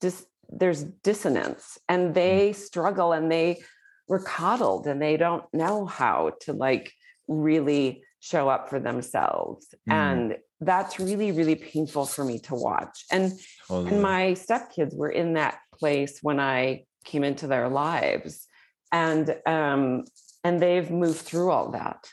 dis, 0.00 0.26
there's 0.48 0.83
dissonance, 0.83 1.79
and 1.88 2.14
they 2.14 2.53
struggle, 2.53 3.12
and 3.12 3.31
they 3.31 3.62
were 4.09 4.20
coddled, 4.20 4.87
and 4.87 5.00
they 5.00 5.16
don't 5.16 5.44
know 5.53 5.87
how 5.87 6.33
to 6.42 6.53
like 6.53 6.92
really 7.29 8.03
show 8.20 8.48
up 8.48 8.68
for 8.68 8.81
themselves. 8.81 9.74
Mm. 9.88 9.92
And 9.92 10.37
that's 10.62 11.00
really 11.00 11.33
really 11.33 11.55
painful 11.55 12.05
for 12.05 12.24
me 12.24 12.38
to 12.38 12.55
watch. 12.55 13.05
And 13.11 13.33
Totally. 13.66 13.92
and 13.92 14.03
my 14.03 14.22
stepkids 14.33 14.94
were 14.94 15.11
in 15.11 15.35
that 15.35 15.59
place 15.79 16.18
when 16.22 16.38
I 16.38 16.85
came 17.05 17.24
into 17.24 17.46
their 17.46 17.68
lives. 17.68 18.46
And 18.92 19.37
um, 19.46 20.05
and 20.42 20.61
they've 20.61 20.90
moved 20.90 21.20
through 21.20 21.50
all 21.50 21.70
that. 21.72 22.09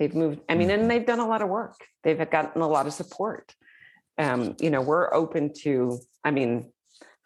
They've 0.00 0.14
moved, 0.14 0.40
I 0.48 0.54
mean, 0.54 0.70
and 0.70 0.90
they've 0.90 1.04
done 1.04 1.20
a 1.20 1.28
lot 1.28 1.42
of 1.42 1.50
work. 1.50 1.76
They've 2.02 2.18
gotten 2.30 2.62
a 2.62 2.66
lot 2.66 2.86
of 2.86 2.94
support. 2.94 3.54
Um, 4.16 4.56
you 4.58 4.70
know, 4.70 4.80
we're 4.80 5.12
open 5.12 5.52
to, 5.60 6.00
I 6.24 6.30
mean, 6.30 6.72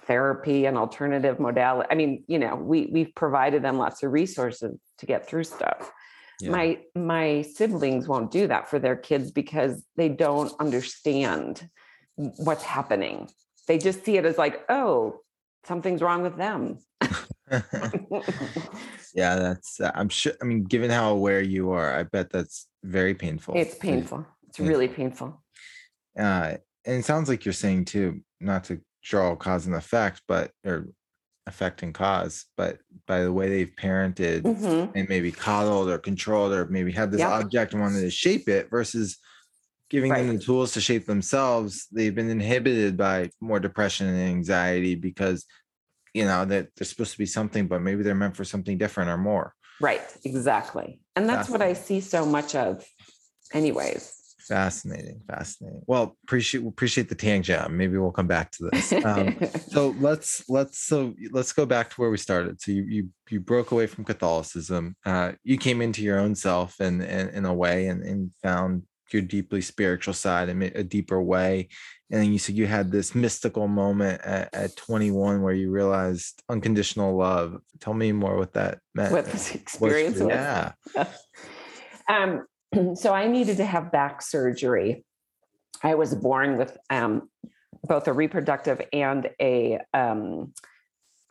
therapy 0.03 0.67
and 0.67 0.77
alternative 0.77 1.39
modality. 1.39 1.89
I 1.89 1.95
mean, 1.95 2.25
you 2.27 2.41
know, 2.41 2.57
we 2.57 2.89
we've 2.93 3.15
provided 3.15 3.63
them 3.63 3.79
lots 3.79 4.03
of 4.03 4.11
resources 4.11 4.77
to 4.99 5.07
get 5.07 5.25
through 5.29 5.45
stuff. 5.45 5.93
Yeah. 6.41 6.51
My 6.51 6.79
my 6.97 7.43
siblings 7.43 8.09
won't 8.09 8.33
do 8.33 8.49
that 8.49 8.69
for 8.69 8.81
their 8.81 8.97
kids 8.97 9.31
because 9.31 9.85
they 9.97 10.09
don't 10.09 10.53
understand 10.59 11.69
what's 12.17 12.65
happening. 12.65 13.31
They 13.69 13.79
just 13.79 14.05
see 14.05 14.17
it 14.17 14.27
as 14.27 14.37
like, 14.37 14.65
oh, 14.69 15.21
something's 15.65 16.03
wrong 16.03 16.23
with 16.23 16.37
them. 16.37 16.79
yeah, 19.15 19.37
that's. 19.37 19.81
Uh, 19.81 19.91
I'm 19.95 20.09
sure. 20.09 20.33
I 20.41 20.45
mean, 20.45 20.65
given 20.65 20.91
how 20.91 21.11
aware 21.13 21.41
you 21.43 21.71
are, 21.71 21.95
I 21.95 22.05
bet 22.05 22.31
that's 22.31 22.69
very 22.83 23.15
painful. 23.15 23.55
it's 23.57 23.75
painful. 23.77 24.27
It's 24.49 24.59
Yeah. 24.59 24.67
really 24.69 24.89
painful. 24.89 25.43
Uh, 26.19 26.57
and 26.85 26.97
it 27.01 27.05
sounds 27.05 27.29
like 27.29 27.45
you're 27.45 27.53
saying 27.53 27.87
too, 27.87 28.21
not 28.41 28.65
to 28.65 28.81
draw 29.03 29.35
cause 29.37 29.67
and 29.67 29.75
effect, 29.75 30.23
but 30.29 30.51
or 30.65 30.89
effect 31.47 31.83
and 31.83 31.93
cause, 31.93 32.47
but 32.57 32.79
by 33.07 33.23
the 33.23 33.33
way 33.33 33.49
they've 33.51 33.75
parented 33.79 34.43
Mhm. 34.43 34.93
and 34.95 35.09
maybe 35.11 35.31
coddled 35.31 35.91
or 35.91 35.99
controlled 35.99 36.53
or 36.55 36.67
maybe 36.69 36.91
had 36.93 37.11
this 37.13 37.19
Yeah. 37.19 37.33
object 37.39 37.73
and 37.75 37.83
wanted 37.83 38.01
to 38.01 38.11
shape 38.11 38.49
it 38.49 38.71
versus 38.71 39.19
giving 39.91 40.11
them 40.15 40.29
the 40.29 40.39
tools 40.43 40.73
to 40.73 40.81
shape 40.81 41.05
themselves 41.05 41.87
they've 41.93 42.15
been 42.15 42.31
inhibited 42.31 42.97
by 42.97 43.29
more 43.43 43.61
depression 43.61 44.07
and 44.07 44.19
anxiety 44.19 44.95
because 44.95 45.45
you 46.15 46.25
know 46.25 46.45
that 46.45 46.69
they're 46.77 46.87
supposed 46.87 47.13
to 47.13 47.19
be 47.19 47.27
something 47.27 47.67
but 47.67 47.83
maybe 47.83 48.03
they're 48.03 48.15
meant 48.15 48.37
for 48.37 48.45
something 48.45 48.79
different 48.79 49.11
or 49.11 49.19
more 49.19 49.55
Right. 49.81 50.17
Exactly. 50.25 51.01
And 51.17 51.29
that's 51.29 51.49
what 51.51 51.61
I 51.61 51.73
see 51.73 52.01
so 52.01 52.25
much 52.25 52.55
of, 52.55 52.85
anyways. 53.53 54.13
fascinating 54.39 55.21
fascinating 55.27 55.81
well 55.87 56.17
appreciate 56.25 56.67
appreciate 56.67 57.09
the 57.09 57.15
tangent 57.15 57.71
maybe 57.71 57.97
we'll 57.97 58.11
come 58.11 58.27
back 58.27 58.51
to 58.51 58.69
this 58.71 58.93
um, 59.05 59.35
so 59.69 59.95
let's 59.99 60.45
let's 60.51 60.79
so 60.79 61.15
let's 61.33 61.53
go 61.53 61.65
back 61.65 61.89
to 61.89 61.97
where 61.97 62.11
we 62.11 62.19
started 62.19 62.61
so 62.61 62.71
you 62.71 62.83
you, 62.83 63.09
you 63.31 63.41
broke 63.41 63.71
away 63.71 63.87
from 63.87 64.05
catholicism 64.05 64.95
uh 65.07 65.33
you 65.45 65.57
came 65.57 65.81
into 65.81 66.03
your 66.03 66.19
own 66.19 66.35
self 66.35 66.79
and, 66.79 67.03
and 67.03 67.31
in 67.31 67.47
a 67.47 67.55
way 67.55 67.87
and, 67.87 68.03
and 68.03 68.33
found 68.43 68.83
your 69.15 69.23
deeply 69.23 69.63
spiritual 69.63 70.13
side 70.13 70.51
in 70.51 70.61
a 70.63 70.83
deeper 70.83 71.23
way 71.23 71.69
and 72.11 72.21
then 72.21 72.31
you 72.31 72.39
said 72.39 72.55
you 72.55 72.67
had 72.67 72.91
this 72.93 73.15
mystical 73.15 73.67
moment 73.67 74.21
at, 74.23 74.53
at 74.53 74.77
21 74.77 75.41
where 75.41 75.55
you 75.55 75.71
realized 75.71 76.43
unconditional 76.51 77.17
love 77.17 77.59
tell 77.81 77.95
me 77.95 78.13
more 78.13 78.37
what 78.37 78.53
that 78.53 78.79
meant 78.95 79.13
what 79.13 79.25
this 79.27 79.55
experience 79.55 80.19
was. 80.19 80.29
yeah 80.29 80.73
Um, 82.09 82.47
so 82.95 83.13
I 83.13 83.29
needed 83.29 83.59
to 83.59 83.65
have 83.65 83.93
back 83.93 84.23
surgery. 84.23 85.05
I 85.83 85.95
was 85.95 86.15
born 86.15 86.57
with 86.57 86.77
um, 86.91 87.29
both 87.83 88.09
a 88.09 88.13
reproductive 88.13 88.81
and 88.93 89.31
a 89.41 89.81
um, 89.93 90.53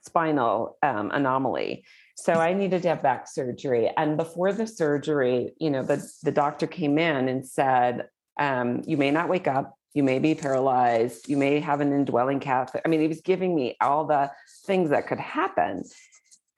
spinal 0.01 0.77
um, 0.83 1.11
anomaly. 1.11 1.85
So 2.15 2.33
I 2.33 2.53
needed 2.53 2.83
to 2.83 2.89
have 2.89 3.01
back 3.01 3.27
surgery. 3.27 3.91
And 3.97 4.17
before 4.17 4.53
the 4.53 4.67
surgery, 4.67 5.53
you 5.59 5.69
know, 5.69 5.83
the, 5.83 6.05
the 6.23 6.31
doctor 6.31 6.67
came 6.67 6.97
in 6.97 7.27
and 7.27 7.45
said, 7.45 8.07
um, 8.39 8.81
you 8.85 8.97
may 8.97 9.11
not 9.11 9.29
wake 9.29 9.47
up. 9.47 9.77
You 9.95 10.03
may 10.03 10.17
be 10.17 10.33
paralyzed. 10.33 11.29
You 11.29 11.37
may 11.37 11.59
have 11.59 11.79
an 11.79 11.93
indwelling 11.93 12.39
catheter. 12.39 12.81
I 12.83 12.87
mean, 12.87 12.99
he 12.99 13.07
was 13.07 13.21
giving 13.21 13.53
me 13.53 13.77
all 13.79 14.05
the 14.05 14.31
things 14.65 14.89
that 14.89 15.05
could 15.05 15.19
happen, 15.19 15.83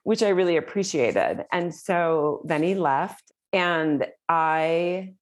which 0.04 0.24
I 0.24 0.30
really 0.30 0.56
appreciated. 0.56 1.46
And 1.52 1.76
so 1.76 2.42
then 2.46 2.64
he 2.64 2.76
left, 2.76 3.32
and 3.52 4.06
I 4.30 5.16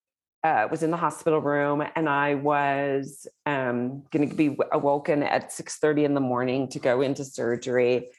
uh, 0.44 0.68
was 0.70 0.84
in 0.84 0.92
the 0.92 0.98
hospital 0.98 1.42
room, 1.42 1.84
and 1.96 2.08
I 2.08 2.36
was 2.36 3.26
um, 3.48 4.04
going 4.12 4.30
to 4.30 4.36
be 4.36 4.58
awoken 4.72 5.24
at 5.24 5.52
six 5.52 5.78
thirty 5.78 6.06
in 6.06 6.14
the 6.14 6.20
morning 6.20 6.68
to 6.70 6.80
go 6.80 7.02
into 7.02 7.24
surgery. 7.24 8.10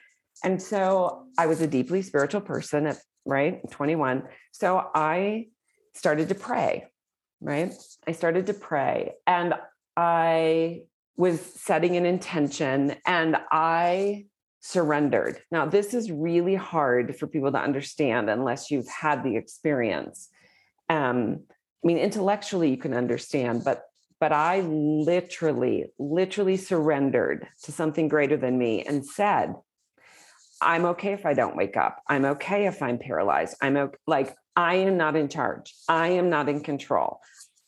And 0.43 0.61
so 0.61 1.27
I 1.39 1.47
was 1.47 1.61
a 1.61 1.67
deeply 1.67 2.03
spiritual 2.03 2.41
person 2.41 2.87
at 2.87 2.99
right 3.25 3.61
21. 3.71 4.25
So 4.53 4.91
I 4.95 5.49
started 5.95 6.29
to 6.29 6.35
pray, 6.35 6.87
right? 7.41 7.73
I 8.07 8.13
started 8.13 8.47
to 8.47 8.55
pray 8.55 9.13
and 9.27 9.55
I 9.97 10.83
was 11.17 11.41
setting 11.41 11.97
an 11.97 12.07
intention 12.07 12.97
and 13.07 13.37
I 13.53 14.27
surrendered. 14.61 15.41
Now, 15.51 15.67
this 15.67 15.95
is 15.95 16.11
really 16.11 16.55
hard 16.55 17.17
for 17.17 17.27
people 17.27 17.53
to 17.53 17.59
understand 17.59 18.29
unless 18.29 18.71
you've 18.71 18.89
had 18.89 19.23
the 19.23 19.37
experience. 19.37 20.29
Um, 20.89 21.45
I 21.85 21.87
mean, 21.87 21.99
intellectually 21.99 22.71
you 22.71 22.79
can 22.79 22.95
understand, 22.95 23.63
but 23.65 23.85
but 24.21 24.33
I 24.33 24.61
literally, 24.61 25.87
literally 25.99 26.57
surrendered 26.57 27.47
to 27.65 27.73
something 27.73 28.09
greater 28.09 28.39
than 28.39 28.57
me 28.57 28.83
and 28.83 29.05
said, 29.05 29.55
I'm 30.61 30.85
okay 30.87 31.13
if 31.13 31.27
I 31.27 31.35
don't 31.35 31.57
wake 31.57 31.77
up. 31.77 32.03
I'm 32.09 32.25
okay 32.25 32.67
if 32.67 32.83
I'm 32.83 32.99
paralyzed. 32.99 33.57
I'm 33.61 33.77
okay. 33.77 33.97
like, 34.07 34.35
I 34.57 34.77
am 34.77 34.97
not 34.97 35.17
in 35.17 35.29
charge. 35.29 35.75
I 35.89 36.09
am 36.09 36.31
not 36.31 36.49
in 36.49 36.61
control. 36.61 37.21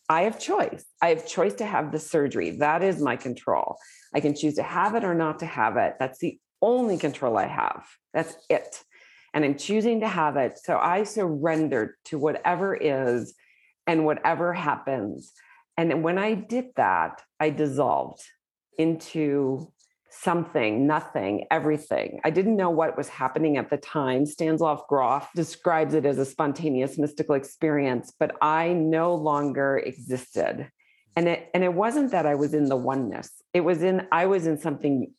I 0.09 0.23
have 0.23 0.39
choice. 0.39 0.85
I 1.03 1.09
have 1.09 1.27
choice 1.27 1.55
to 1.55 1.67
have 1.67 1.91
the 1.91 1.99
surgery. 1.99 2.51
That 2.59 2.83
is 2.83 3.01
my 3.01 3.17
control. 3.17 3.77
I 4.15 4.21
can 4.21 4.35
choose 4.35 4.55
to 4.55 4.63
have 4.63 4.95
it 4.95 5.05
or 5.05 5.15
not 5.15 5.41
to 5.41 5.47
have 5.47 5.77
it. 5.77 5.95
That's 5.99 6.19
the 6.21 6.39
only 6.63 6.97
control 6.97 7.37
I 7.37 7.47
have. 7.47 7.85
That's 8.15 8.37
it. 8.49 8.83
And 9.35 9.45
I'm 9.45 9.59
choosing 9.59 10.01
to 10.01 10.09
have 10.09 10.37
it. 10.37 10.59
So 10.63 10.79
I 10.79 11.03
surrendered 11.03 11.95
to 12.07 12.19
whatever 12.19 12.75
is 12.75 13.35
and 13.87 14.05
whatever 14.05 14.53
happens. 14.53 15.33
And 15.77 16.03
when 16.03 16.19
I 16.19 16.35
did 16.35 16.67
that, 16.77 17.21
I 17.39 17.51
dissolved 17.51 18.23
into 18.79 19.73
something, 20.23 20.87
nothing, 20.87 21.47
everything. 21.51 22.21
I 22.25 22.31
didn't 22.31 22.57
know 22.57 22.71
what 22.71 22.97
was 22.97 23.09
happening 23.09 23.57
at 23.57 23.71
the 23.71 23.77
time. 23.77 24.27
Stanislav 24.27 24.87
Grof 24.89 25.29
describes 25.35 25.95
it 25.95 26.07
as 26.07 26.19
a 26.19 26.25
spontaneous 26.25 26.99
mystical 26.99 27.35
experience, 27.35 28.13
but 28.19 28.37
I 28.41 28.73
no 28.73 29.15
longer 29.15 29.79
existed. 29.79 30.71
And 31.15 31.29
it 31.29 31.51
and 31.55 31.65
it 31.65 31.73
wasn't 31.73 32.11
that 32.13 32.27
I 32.27 32.35
was 32.35 32.55
in 32.55 32.69
the 32.69 32.77
oneness. 32.77 33.31
It 33.55 33.61
was 33.61 33.83
in 33.83 34.07
I 34.13 34.27
was 34.27 34.47
in 34.47 34.59
something 34.59 35.13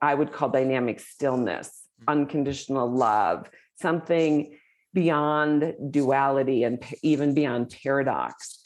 I 0.00 0.14
would 0.14 0.32
call 0.32 0.48
dynamic 0.48 1.00
stillness, 1.00 1.68
mm-hmm. 2.00 2.10
unconditional 2.10 2.90
love, 2.90 3.48
something 3.80 4.58
beyond 4.94 5.74
duality 5.90 6.64
and 6.64 6.84
even 7.02 7.34
beyond 7.34 7.74
paradox. 7.82 8.60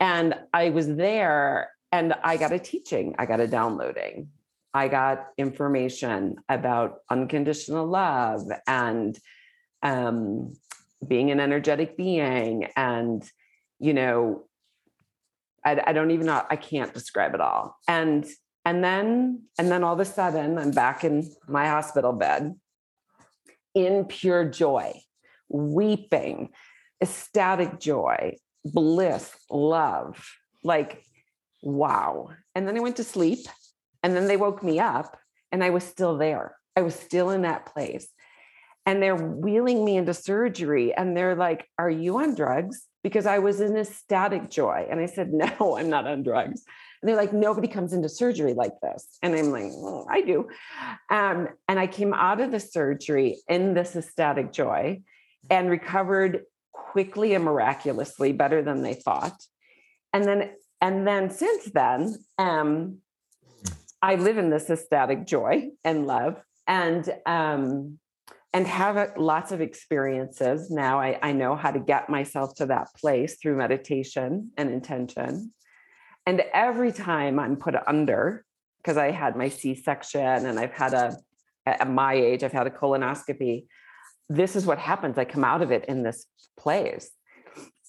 And 0.00 0.34
I 0.52 0.70
was 0.70 0.86
there 0.86 1.70
and 1.92 2.14
I 2.24 2.36
got 2.36 2.52
a 2.52 2.58
teaching, 2.58 3.14
I 3.18 3.26
got 3.26 3.40
a 3.40 3.46
downloading, 3.46 4.28
I 4.74 4.88
got 4.88 5.28
information 5.38 6.36
about 6.48 6.96
unconditional 7.08 7.86
love 7.86 8.42
and 8.66 9.16
um, 9.82 10.54
being 11.06 11.30
an 11.30 11.38
energetic 11.38 11.96
being. 11.96 12.68
And, 12.76 13.22
you 13.78 13.94
know, 13.94 14.46
I, 15.64 15.80
I 15.86 15.92
don't 15.92 16.10
even 16.10 16.26
know, 16.26 16.44
I 16.50 16.56
can't 16.56 16.92
describe 16.92 17.34
it 17.34 17.40
all. 17.40 17.78
And 17.86 18.26
and 18.66 18.82
then 18.82 19.42
and 19.58 19.70
then 19.70 19.84
all 19.84 19.94
of 19.94 20.00
a 20.00 20.04
sudden 20.04 20.58
I'm 20.58 20.70
back 20.70 21.04
in 21.04 21.30
my 21.46 21.68
hospital 21.68 22.12
bed 22.12 22.54
in 23.74 24.06
pure 24.06 24.44
joy, 24.44 25.00
weeping, 25.48 26.50
ecstatic 27.00 27.78
joy, 27.78 28.36
bliss, 28.64 29.34
love. 29.50 30.26
Like, 30.62 31.04
wow. 31.62 32.30
And 32.54 32.66
then 32.66 32.76
I 32.76 32.80
went 32.80 32.96
to 32.96 33.04
sleep 33.04 33.40
and 34.04 34.14
then 34.14 34.28
they 34.28 34.36
woke 34.36 34.62
me 34.62 34.78
up 34.78 35.16
and 35.50 35.64
I 35.64 35.70
was 35.70 35.82
still 35.82 36.18
there. 36.18 36.54
I 36.76 36.82
was 36.82 36.94
still 36.94 37.30
in 37.30 37.42
that 37.42 37.66
place. 37.66 38.06
And 38.86 39.02
they're 39.02 39.16
wheeling 39.16 39.82
me 39.82 39.96
into 39.96 40.12
surgery 40.12 40.92
and 40.92 41.16
they're 41.16 41.34
like, 41.34 41.66
Are 41.78 41.90
you 41.90 42.18
on 42.18 42.34
drugs? 42.34 42.86
Because 43.02 43.24
I 43.24 43.38
was 43.38 43.60
in 43.60 43.76
ecstatic 43.76 44.50
joy. 44.50 44.86
And 44.90 45.00
I 45.00 45.06
said, 45.06 45.32
No, 45.32 45.78
I'm 45.78 45.88
not 45.88 46.06
on 46.06 46.22
drugs. 46.22 46.62
And 47.00 47.08
they're 47.08 47.16
like, 47.16 47.32
Nobody 47.32 47.66
comes 47.66 47.94
into 47.94 48.10
surgery 48.10 48.52
like 48.52 48.78
this. 48.82 49.08
And 49.22 49.34
I'm 49.34 49.50
like, 49.50 49.72
oh, 49.72 50.06
I 50.08 50.20
do. 50.20 50.48
Um, 51.10 51.48
and 51.66 51.78
I 51.78 51.86
came 51.86 52.12
out 52.12 52.42
of 52.42 52.50
the 52.50 52.60
surgery 52.60 53.38
in 53.48 53.72
this 53.72 53.96
ecstatic 53.96 54.52
joy 54.52 55.00
and 55.48 55.70
recovered 55.70 56.42
quickly 56.72 57.32
and 57.32 57.44
miraculously 57.44 58.32
better 58.32 58.62
than 58.62 58.82
they 58.82 58.94
thought. 58.94 59.40
And 60.12 60.24
then, 60.24 60.50
and 60.82 61.06
then 61.06 61.30
since 61.30 61.64
then, 61.72 62.16
um, 62.36 62.98
I 64.04 64.16
live 64.16 64.36
in 64.36 64.50
this 64.50 64.68
ecstatic 64.68 65.26
joy 65.26 65.70
and 65.82 66.06
love, 66.06 66.34
and 66.66 67.02
um, 67.24 67.98
and 68.52 68.66
have 68.66 68.96
lots 69.16 69.50
of 69.50 69.62
experiences. 69.62 70.70
Now 70.70 71.00
I, 71.00 71.18
I 71.22 71.32
know 71.32 71.56
how 71.56 71.70
to 71.70 71.80
get 71.80 72.10
myself 72.10 72.54
to 72.56 72.66
that 72.66 72.88
place 73.00 73.38
through 73.40 73.56
meditation 73.56 74.50
and 74.58 74.68
intention. 74.70 75.54
And 76.26 76.42
every 76.52 76.92
time 76.92 77.38
I'm 77.38 77.56
put 77.56 77.74
under, 77.86 78.44
because 78.78 78.98
I 78.98 79.10
had 79.10 79.36
my 79.36 79.48
C-section 79.48 80.46
and 80.48 80.58
I've 80.58 80.72
had 80.72 80.92
a 80.92 81.16
at 81.64 81.88
my 81.88 82.12
age, 82.12 82.42
I've 82.42 82.52
had 82.52 82.66
a 82.66 82.70
colonoscopy. 82.70 83.64
This 84.28 84.54
is 84.54 84.66
what 84.66 84.78
happens. 84.78 85.16
I 85.16 85.24
come 85.24 85.44
out 85.44 85.62
of 85.62 85.72
it 85.72 85.86
in 85.86 86.02
this 86.02 86.26
place. 86.58 87.10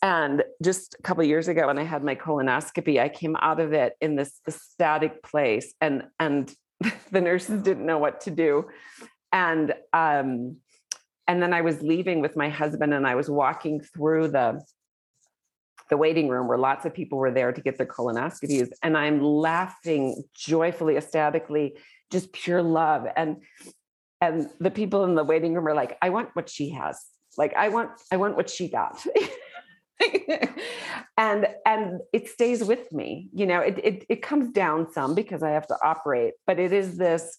And 0.01 0.43
just 0.63 0.95
a 0.99 1.01
couple 1.03 1.23
years 1.23 1.47
ago, 1.47 1.67
when 1.67 1.79
I 1.79 1.84
had 1.84 2.03
my 2.03 2.15
colonoscopy, 2.15 2.99
I 2.99 3.10
came 3.10 3.36
out 3.38 3.60
of 3.60 3.73
it 3.73 3.93
in 4.01 4.15
this 4.15 4.39
ecstatic 4.47 5.23
place, 5.23 5.73
and 5.81 6.03
and 6.19 6.53
the 7.12 7.21
nurses 7.21 7.62
didn't 7.62 7.86
know 7.86 7.97
what 7.97 8.21
to 8.21 8.31
do, 8.31 8.65
and 9.31 9.73
um, 9.93 10.58
and 11.27 11.41
then 11.41 11.53
I 11.53 11.62
was 11.62 11.81
leaving 11.81 12.21
with 12.21 12.36
my 12.36 12.49
husband, 12.49 12.93
and 12.93 13.08
I 13.08 13.15
was 13.15 13.29
walking 13.29 13.81
through 13.81 14.29
the 14.29 14.62
the 15.89 15.97
waiting 15.97 16.29
room 16.29 16.47
where 16.47 16.58
lots 16.58 16.86
of 16.86 16.93
people 16.93 17.19
were 17.19 17.31
there 17.31 17.51
to 17.51 17.62
get 17.62 17.77
their 17.77 17.88
colonoscopies, 17.88 18.69
and 18.84 18.97
I'm 18.97 19.21
laughing 19.21 20.23
joyfully, 20.36 20.97
ecstatically, 20.97 21.77
just 22.12 22.34
pure 22.34 22.62
love, 22.62 23.08
and 23.15 23.38
and 24.19 24.49
the 24.60 24.71
people 24.71 25.03
in 25.05 25.15
the 25.15 25.23
waiting 25.23 25.53
room 25.53 25.67
are 25.67 25.75
like, 25.75 25.97
"I 26.01 26.10
want 26.10 26.29
what 26.34 26.49
she 26.49 26.71
has." 26.71 27.01
Like 27.38 27.53
I 27.55 27.69
want, 27.69 27.91
I 28.12 28.17
want 28.17 28.36
what 28.36 28.49
she 28.49 28.69
got. 28.69 29.05
and 31.17 31.47
and 31.65 32.01
it 32.12 32.27
stays 32.27 32.63
with 32.63 32.91
me 32.91 33.29
you 33.34 33.45
know 33.45 33.62
it, 33.62 33.79
it 33.81 34.05
it 34.10 34.21
comes 34.21 34.51
down 34.51 34.91
some 34.91 35.15
because 35.15 35.41
i 35.41 35.51
have 35.51 35.65
to 35.65 35.75
operate 35.81 36.34
but 36.45 36.60
it 36.60 36.73
is 36.73 36.97
this 36.97 37.38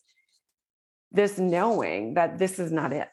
this 1.12 1.38
knowing 1.38 2.14
that 2.14 2.38
this 2.38 2.58
is 2.58 2.70
not 2.70 2.92
it. 2.92 3.08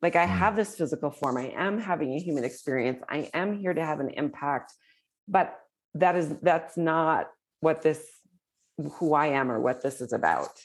Like 0.00 0.16
i 0.16 0.24
mm. 0.24 0.28
have 0.28 0.56
this 0.56 0.76
physical 0.76 1.10
form. 1.10 1.36
I 1.36 1.52
am 1.56 1.78
having 1.78 2.14
a 2.14 2.18
human 2.18 2.44
experience. 2.44 3.02
I 3.08 3.30
am 3.34 3.58
here 3.58 3.74
to 3.74 3.84
have 3.84 4.00
an 4.00 4.10
impact 4.10 4.72
but 5.26 5.58
that 5.94 6.16
is 6.16 6.34
that's 6.42 6.76
not 6.76 7.28
what 7.60 7.82
this 7.82 8.04
who 8.94 9.12
i 9.12 9.26
am 9.26 9.50
or 9.50 9.60
what 9.60 9.82
this 9.82 10.00
is 10.00 10.12
about. 10.12 10.60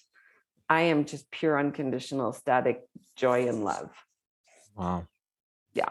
I 0.70 0.82
am 0.82 1.06
just 1.06 1.30
pure 1.32 1.60
unconditional 1.60 2.32
static 2.32 2.84
joy 3.16 3.48
and 3.48 3.64
love. 3.64 3.90
Wow. 4.76 5.08
Yeah 5.74 5.90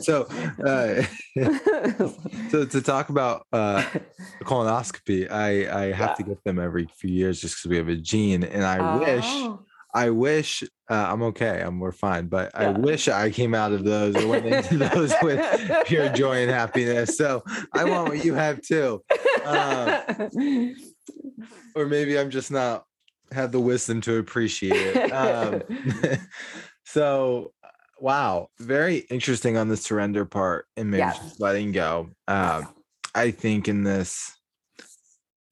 so 0.00 0.26
uh, 0.66 1.02
so 2.50 2.64
to 2.64 2.82
talk 2.82 3.10
about 3.10 3.46
uh 3.52 3.80
colonoscopy 4.42 5.30
i 5.30 5.84
i 5.84 5.92
have 5.92 6.10
yeah. 6.10 6.14
to 6.14 6.22
get 6.24 6.42
them 6.42 6.58
every 6.58 6.88
few 6.96 7.10
years 7.10 7.40
just 7.40 7.56
because 7.56 7.70
we 7.70 7.76
have 7.76 7.88
a 7.88 7.94
gene 7.94 8.42
and 8.42 8.64
i 8.64 8.78
oh. 8.78 8.98
wish 8.98 9.58
I 9.94 10.10
wish 10.10 10.62
uh, 10.90 11.08
I'm 11.10 11.22
okay. 11.22 11.62
I'm 11.62 11.80
we're 11.80 11.92
fine, 11.92 12.26
but 12.26 12.52
yeah. 12.54 12.68
I 12.68 12.70
wish 12.70 13.08
I 13.08 13.30
came 13.30 13.54
out 13.54 13.72
of 13.72 13.84
those 13.84 14.16
or 14.16 14.28
went 14.28 14.46
into 14.46 14.76
those 14.88 15.14
with 15.22 15.86
pure 15.86 16.10
joy 16.10 16.42
and 16.42 16.50
happiness. 16.50 17.16
So 17.16 17.42
I 17.72 17.84
want 17.84 18.10
what 18.10 18.24
you 18.24 18.34
have 18.34 18.60
too, 18.60 19.02
um, 19.44 20.76
or 21.74 21.86
maybe 21.86 22.18
I'm 22.18 22.30
just 22.30 22.50
not 22.50 22.84
have 23.32 23.52
the 23.52 23.60
wisdom 23.60 24.00
to 24.02 24.16
appreciate 24.18 24.96
it. 24.96 25.10
Um, 25.10 25.62
so 26.84 27.52
wow, 28.00 28.48
very 28.58 28.98
interesting 29.10 29.56
on 29.56 29.68
the 29.68 29.76
surrender 29.76 30.24
part 30.24 30.66
and 30.76 30.90
maybe 30.90 30.98
yes. 30.98 31.18
just 31.18 31.40
letting 31.40 31.72
go. 31.72 32.10
Uh, 32.26 32.62
I 33.14 33.30
think 33.30 33.68
in 33.68 33.84
this 33.84 34.36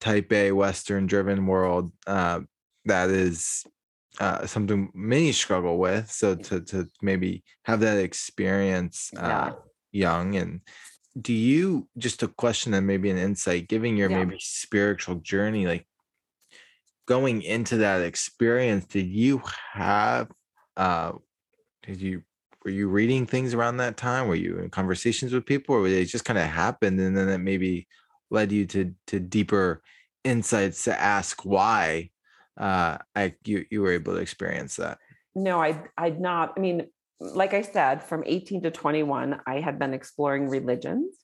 type 0.00 0.32
A 0.32 0.52
Western 0.52 1.06
driven 1.06 1.46
world, 1.46 1.92
uh, 2.06 2.40
that 2.84 3.10
is 3.10 3.64
uh, 4.20 4.46
something 4.46 4.90
many 4.94 5.32
struggle 5.32 5.78
with. 5.78 6.10
So 6.10 6.34
to 6.34 6.60
to 6.62 6.88
maybe 7.02 7.42
have 7.64 7.80
that 7.80 7.98
experience 7.98 9.10
uh, 9.16 9.20
yeah. 9.20 9.52
young 9.92 10.36
and 10.36 10.60
do 11.20 11.32
you 11.32 11.88
just 11.96 12.22
a 12.22 12.28
question 12.28 12.74
and 12.74 12.86
maybe 12.86 13.10
an 13.10 13.16
insight, 13.18 13.68
giving 13.68 13.96
your 13.96 14.10
yeah. 14.10 14.24
maybe 14.24 14.36
spiritual 14.38 15.16
journey, 15.16 15.66
like 15.66 15.86
going 17.06 17.42
into 17.42 17.78
that 17.78 18.02
experience, 18.02 18.84
did 18.86 19.06
you 19.06 19.42
have 19.72 20.30
uh 20.76 21.12
did 21.82 22.00
you 22.00 22.22
were 22.66 22.72
you 22.72 22.88
reading 22.88 23.26
things 23.26 23.54
around 23.54 23.76
that 23.76 23.96
time? 23.96 24.26
Were 24.26 24.34
you 24.34 24.58
in 24.58 24.70
conversations 24.70 25.32
with 25.32 25.46
people, 25.46 25.76
or 25.76 25.88
they 25.88 26.04
just 26.04 26.24
kind 26.24 26.36
of 26.36 26.46
happened 26.46 26.98
and 26.98 27.16
then 27.16 27.28
that 27.28 27.38
maybe 27.38 27.86
led 28.28 28.50
you 28.50 28.66
to 28.66 28.92
to 29.06 29.20
deeper 29.20 29.82
insights 30.24 30.82
to 30.84 31.00
ask 31.00 31.44
why 31.44 32.10
uh, 32.58 32.98
I 33.14 33.34
you 33.44 33.64
you 33.70 33.82
were 33.82 33.92
able 33.92 34.14
to 34.14 34.20
experience 34.20 34.74
that? 34.76 34.98
No, 35.36 35.62
I 35.62 35.80
I'd 35.96 36.20
not. 36.20 36.54
I 36.56 36.60
mean, 36.60 36.88
like 37.20 37.54
I 37.54 37.62
said, 37.62 38.02
from 38.02 38.24
18 38.26 38.62
to 38.62 38.72
21, 38.72 39.42
I 39.46 39.60
had 39.60 39.78
been 39.78 39.94
exploring 39.94 40.48
religions. 40.48 41.14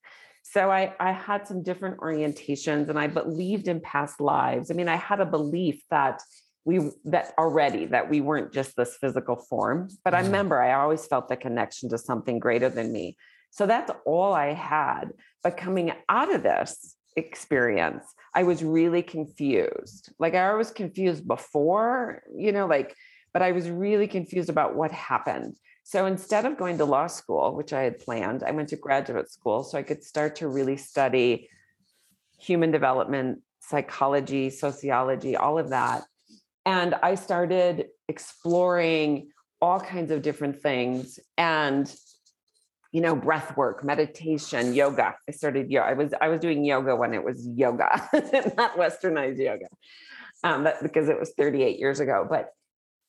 So 0.44 0.70
I, 0.70 0.94
I 1.00 1.10
had 1.10 1.48
some 1.48 1.64
different 1.64 1.98
orientations 1.98 2.88
and 2.88 2.98
I 2.98 3.08
believed 3.08 3.66
in 3.66 3.80
past 3.80 4.20
lives. 4.20 4.70
I 4.70 4.74
mean, 4.74 4.88
I 4.88 4.96
had 4.96 5.20
a 5.20 5.26
belief 5.26 5.82
that 5.90 6.20
we 6.64 6.90
that 7.04 7.32
already 7.38 7.86
that 7.86 8.08
we 8.08 8.20
weren't 8.20 8.52
just 8.52 8.76
this 8.76 8.96
physical 9.00 9.36
form 9.36 9.88
but 10.04 10.14
i 10.14 10.18
mm-hmm. 10.18 10.26
remember 10.26 10.60
i 10.60 10.72
always 10.72 11.06
felt 11.06 11.28
the 11.28 11.36
connection 11.36 11.88
to 11.88 11.98
something 11.98 12.38
greater 12.38 12.68
than 12.68 12.92
me. 12.92 13.16
So 13.50 13.66
that's 13.66 13.90
all 14.06 14.32
i 14.32 14.54
had. 14.54 15.12
But 15.42 15.56
coming 15.56 15.92
out 16.08 16.34
of 16.34 16.42
this 16.42 16.96
experience 17.16 18.04
i 18.34 18.42
was 18.42 18.64
really 18.64 19.02
confused. 19.02 20.12
Like 20.18 20.34
i 20.34 20.54
was 20.54 20.70
confused 20.70 21.26
before 21.26 22.22
you 22.34 22.52
know 22.52 22.66
like 22.66 22.94
but 23.32 23.42
i 23.42 23.52
was 23.52 23.68
really 23.68 24.06
confused 24.06 24.50
about 24.50 24.74
what 24.74 24.92
happened. 24.92 25.56
So 25.84 26.06
instead 26.06 26.46
of 26.46 26.56
going 26.56 26.78
to 26.78 26.84
law 26.84 27.08
school 27.08 27.56
which 27.56 27.72
i 27.72 27.82
had 27.82 27.98
planned 27.98 28.44
i 28.44 28.52
went 28.52 28.68
to 28.68 28.76
graduate 28.76 29.30
school 29.30 29.64
so 29.64 29.76
i 29.76 29.82
could 29.82 30.04
start 30.04 30.36
to 30.36 30.48
really 30.48 30.76
study 30.76 31.48
human 32.38 32.70
development 32.70 33.40
psychology 33.60 34.48
sociology 34.50 35.36
all 35.36 35.58
of 35.58 35.70
that 35.70 36.02
and 36.64 36.94
I 37.02 37.14
started 37.16 37.86
exploring 38.08 39.30
all 39.60 39.80
kinds 39.80 40.10
of 40.10 40.22
different 40.22 40.60
things 40.60 41.18
and 41.38 41.94
you 42.90 43.00
know 43.00 43.14
breath 43.14 43.56
work 43.56 43.84
meditation 43.84 44.74
yoga. 44.74 45.14
I 45.28 45.32
started 45.32 45.70
yoga 45.70 45.86
i 45.86 45.92
was 45.94 46.12
i 46.20 46.28
was 46.28 46.40
doing 46.40 46.64
yoga 46.64 46.94
when 46.94 47.14
it 47.14 47.24
was 47.24 47.46
yoga 47.54 48.08
not 48.56 48.76
westernized 48.76 49.38
yoga 49.38 49.66
um, 50.44 50.64
that, 50.64 50.82
because 50.82 51.08
it 51.08 51.18
was 51.18 51.32
38 51.38 51.78
years 51.78 52.00
ago 52.00 52.26
but 52.28 52.50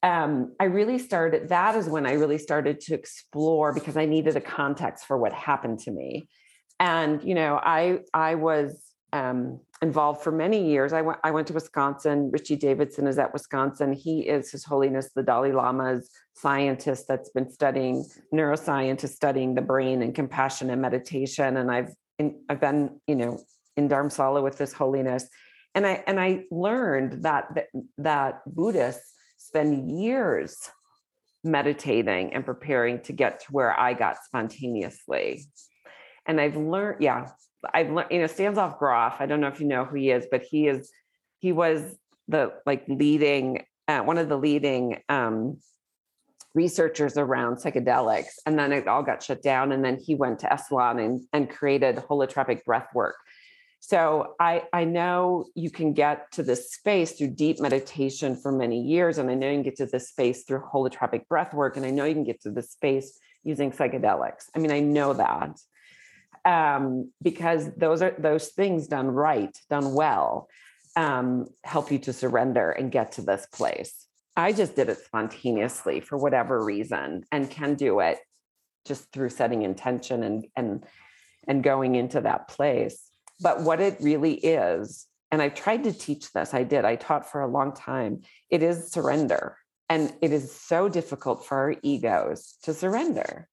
um, 0.03 0.53
i 0.59 0.65
really 0.65 0.99
started 0.99 1.49
that 1.49 1.75
is 1.75 1.89
when 1.89 2.05
i 2.05 2.13
really 2.13 2.37
started 2.37 2.79
to 2.81 2.93
explore 2.93 3.73
because 3.73 3.97
i 3.97 4.05
needed 4.05 4.37
a 4.37 4.41
context 4.41 5.05
for 5.05 5.17
what 5.17 5.33
happened 5.33 5.79
to 5.79 5.91
me. 5.91 6.27
And 6.79 7.23
you 7.23 7.35
know 7.35 7.59
i 7.61 7.99
i 8.13 8.35
was 8.35 8.92
um, 9.13 9.59
involved 9.81 10.23
for 10.23 10.31
many 10.31 10.67
years. 10.67 10.91
I 10.91 11.01
went, 11.01 11.19
I 11.23 11.31
went 11.31 11.47
to 11.47 11.53
Wisconsin. 11.53 12.31
Richie 12.31 12.55
Davidson 12.55 13.05
is 13.05 13.19
at 13.19 13.31
Wisconsin. 13.31 13.93
He 13.93 14.21
is 14.21 14.51
His 14.51 14.65
Holiness 14.65 15.11
the 15.15 15.21
Dalai 15.21 15.51
Lama's 15.51 16.09
scientist 16.33 17.05
that's 17.07 17.29
been 17.29 17.49
studying 17.49 18.05
neuroscientist 18.33 19.09
studying 19.09 19.53
the 19.53 19.61
brain 19.61 20.01
and 20.01 20.15
compassion 20.15 20.71
and 20.71 20.81
meditation. 20.81 21.57
And 21.57 21.71
I've 21.71 21.93
in, 22.17 22.43
I've 22.49 22.59
been 22.59 22.99
you 23.07 23.15
know 23.15 23.39
in 23.77 23.87
Dharamsala 23.87 24.41
with 24.43 24.57
His 24.57 24.73
Holiness, 24.73 25.27
and 25.75 25.85
I 25.85 26.03
and 26.07 26.19
I 26.19 26.45
learned 26.49 27.23
that 27.23 27.53
that, 27.53 27.67
that 27.99 28.41
Buddhists 28.47 29.13
spend 29.37 29.91
years 29.91 30.57
meditating 31.43 32.33
and 32.33 32.43
preparing 32.45 32.99
to 33.01 33.13
get 33.13 33.41
to 33.41 33.45
where 33.51 33.79
I 33.79 33.93
got 33.93 34.17
spontaneously. 34.25 35.45
And 36.25 36.39
I've 36.39 36.55
learned, 36.55 37.03
yeah, 37.03 37.27
I've 37.73 37.91
learned, 37.91 38.11
you 38.11 38.19
know, 38.19 38.27
Stanislav 38.27 38.77
Grof, 38.79 39.15
I 39.19 39.25
don't 39.25 39.41
know 39.41 39.47
if 39.47 39.59
you 39.59 39.67
know 39.67 39.85
who 39.85 39.95
he 39.95 40.11
is, 40.11 40.25
but 40.29 40.43
he 40.43 40.67
is, 40.67 40.91
he 41.39 41.51
was 41.51 41.81
the 42.27 42.53
like 42.65 42.85
leading, 42.87 43.65
uh, 43.87 44.01
one 44.01 44.17
of 44.17 44.29
the 44.29 44.37
leading 44.37 45.01
um, 45.09 45.57
researchers 46.53 47.17
around 47.17 47.57
psychedelics. 47.57 48.35
And 48.45 48.57
then 48.57 48.71
it 48.71 48.87
all 48.87 49.03
got 49.03 49.23
shut 49.23 49.41
down. 49.41 49.71
And 49.71 49.83
then 49.83 49.97
he 49.97 50.15
went 50.15 50.39
to 50.39 50.47
Esalen 50.47 51.03
and, 51.03 51.21
and 51.33 51.49
created 51.49 51.97
holotropic 51.97 52.63
breath 52.63 52.87
work. 52.93 53.15
So 53.79 54.35
I, 54.39 54.63
I 54.71 54.85
know 54.85 55.45
you 55.55 55.69
can 55.69 55.91
get 55.91 56.31
to 56.33 56.43
this 56.43 56.71
space 56.71 57.13
through 57.13 57.31
deep 57.31 57.59
meditation 57.59 58.37
for 58.37 58.51
many 58.51 58.81
years. 58.81 59.17
And 59.17 59.29
I 59.29 59.33
know 59.33 59.49
you 59.49 59.55
can 59.55 59.63
get 59.63 59.75
to 59.77 59.85
this 59.85 60.07
space 60.07 60.43
through 60.43 60.63
holotropic 60.73 61.27
breath 61.27 61.53
work. 61.53 61.75
And 61.75 61.85
I 61.85 61.89
know 61.89 62.05
you 62.05 62.13
can 62.13 62.23
get 62.23 62.41
to 62.43 62.51
this 62.51 62.71
space 62.71 63.19
using 63.43 63.71
psychedelics. 63.71 64.45
I 64.55 64.59
mean, 64.59 64.71
I 64.71 64.79
know 64.79 65.13
that 65.13 65.57
um, 66.45 67.11
because 67.21 67.69
those 67.75 68.01
are 68.01 68.15
those 68.17 68.49
things 68.49 68.87
done 68.87 69.07
right, 69.07 69.55
done 69.69 69.93
well, 69.93 70.49
um, 70.95 71.47
help 71.63 71.91
you 71.91 71.99
to 71.99 72.13
surrender 72.13 72.71
and 72.71 72.91
get 72.91 73.13
to 73.13 73.21
this 73.21 73.45
place. 73.51 74.07
I 74.35 74.51
just 74.51 74.75
did 74.75 74.89
it 74.89 74.97
spontaneously 75.05 75.99
for 75.99 76.17
whatever 76.17 76.63
reason 76.63 77.23
and 77.31 77.49
can 77.49 77.75
do 77.75 77.99
it 77.99 78.17
just 78.85 79.11
through 79.11 79.29
setting 79.29 79.61
intention 79.61 80.23
and 80.23 80.47
and 80.55 80.85
and 81.47 81.63
going 81.63 81.95
into 81.95 82.21
that 82.21 82.47
place. 82.47 83.09
But 83.41 83.61
what 83.61 83.81
it 83.81 83.97
really 83.99 84.35
is, 84.35 85.07
and 85.31 85.41
I 85.41 85.49
tried 85.49 85.83
to 85.83 85.93
teach 85.93 86.31
this, 86.31 86.53
I 86.53 86.63
did, 86.63 86.85
I 86.85 86.95
taught 86.95 87.29
for 87.29 87.41
a 87.41 87.47
long 87.47 87.73
time, 87.73 88.21
it 88.49 88.63
is 88.63 88.91
surrender. 88.91 89.57
And 89.89 90.13
it 90.21 90.31
is 90.31 90.55
so 90.55 90.87
difficult 90.87 91.45
for 91.45 91.57
our 91.57 91.75
egos 91.83 92.55
to 92.63 92.73
surrender 92.73 93.49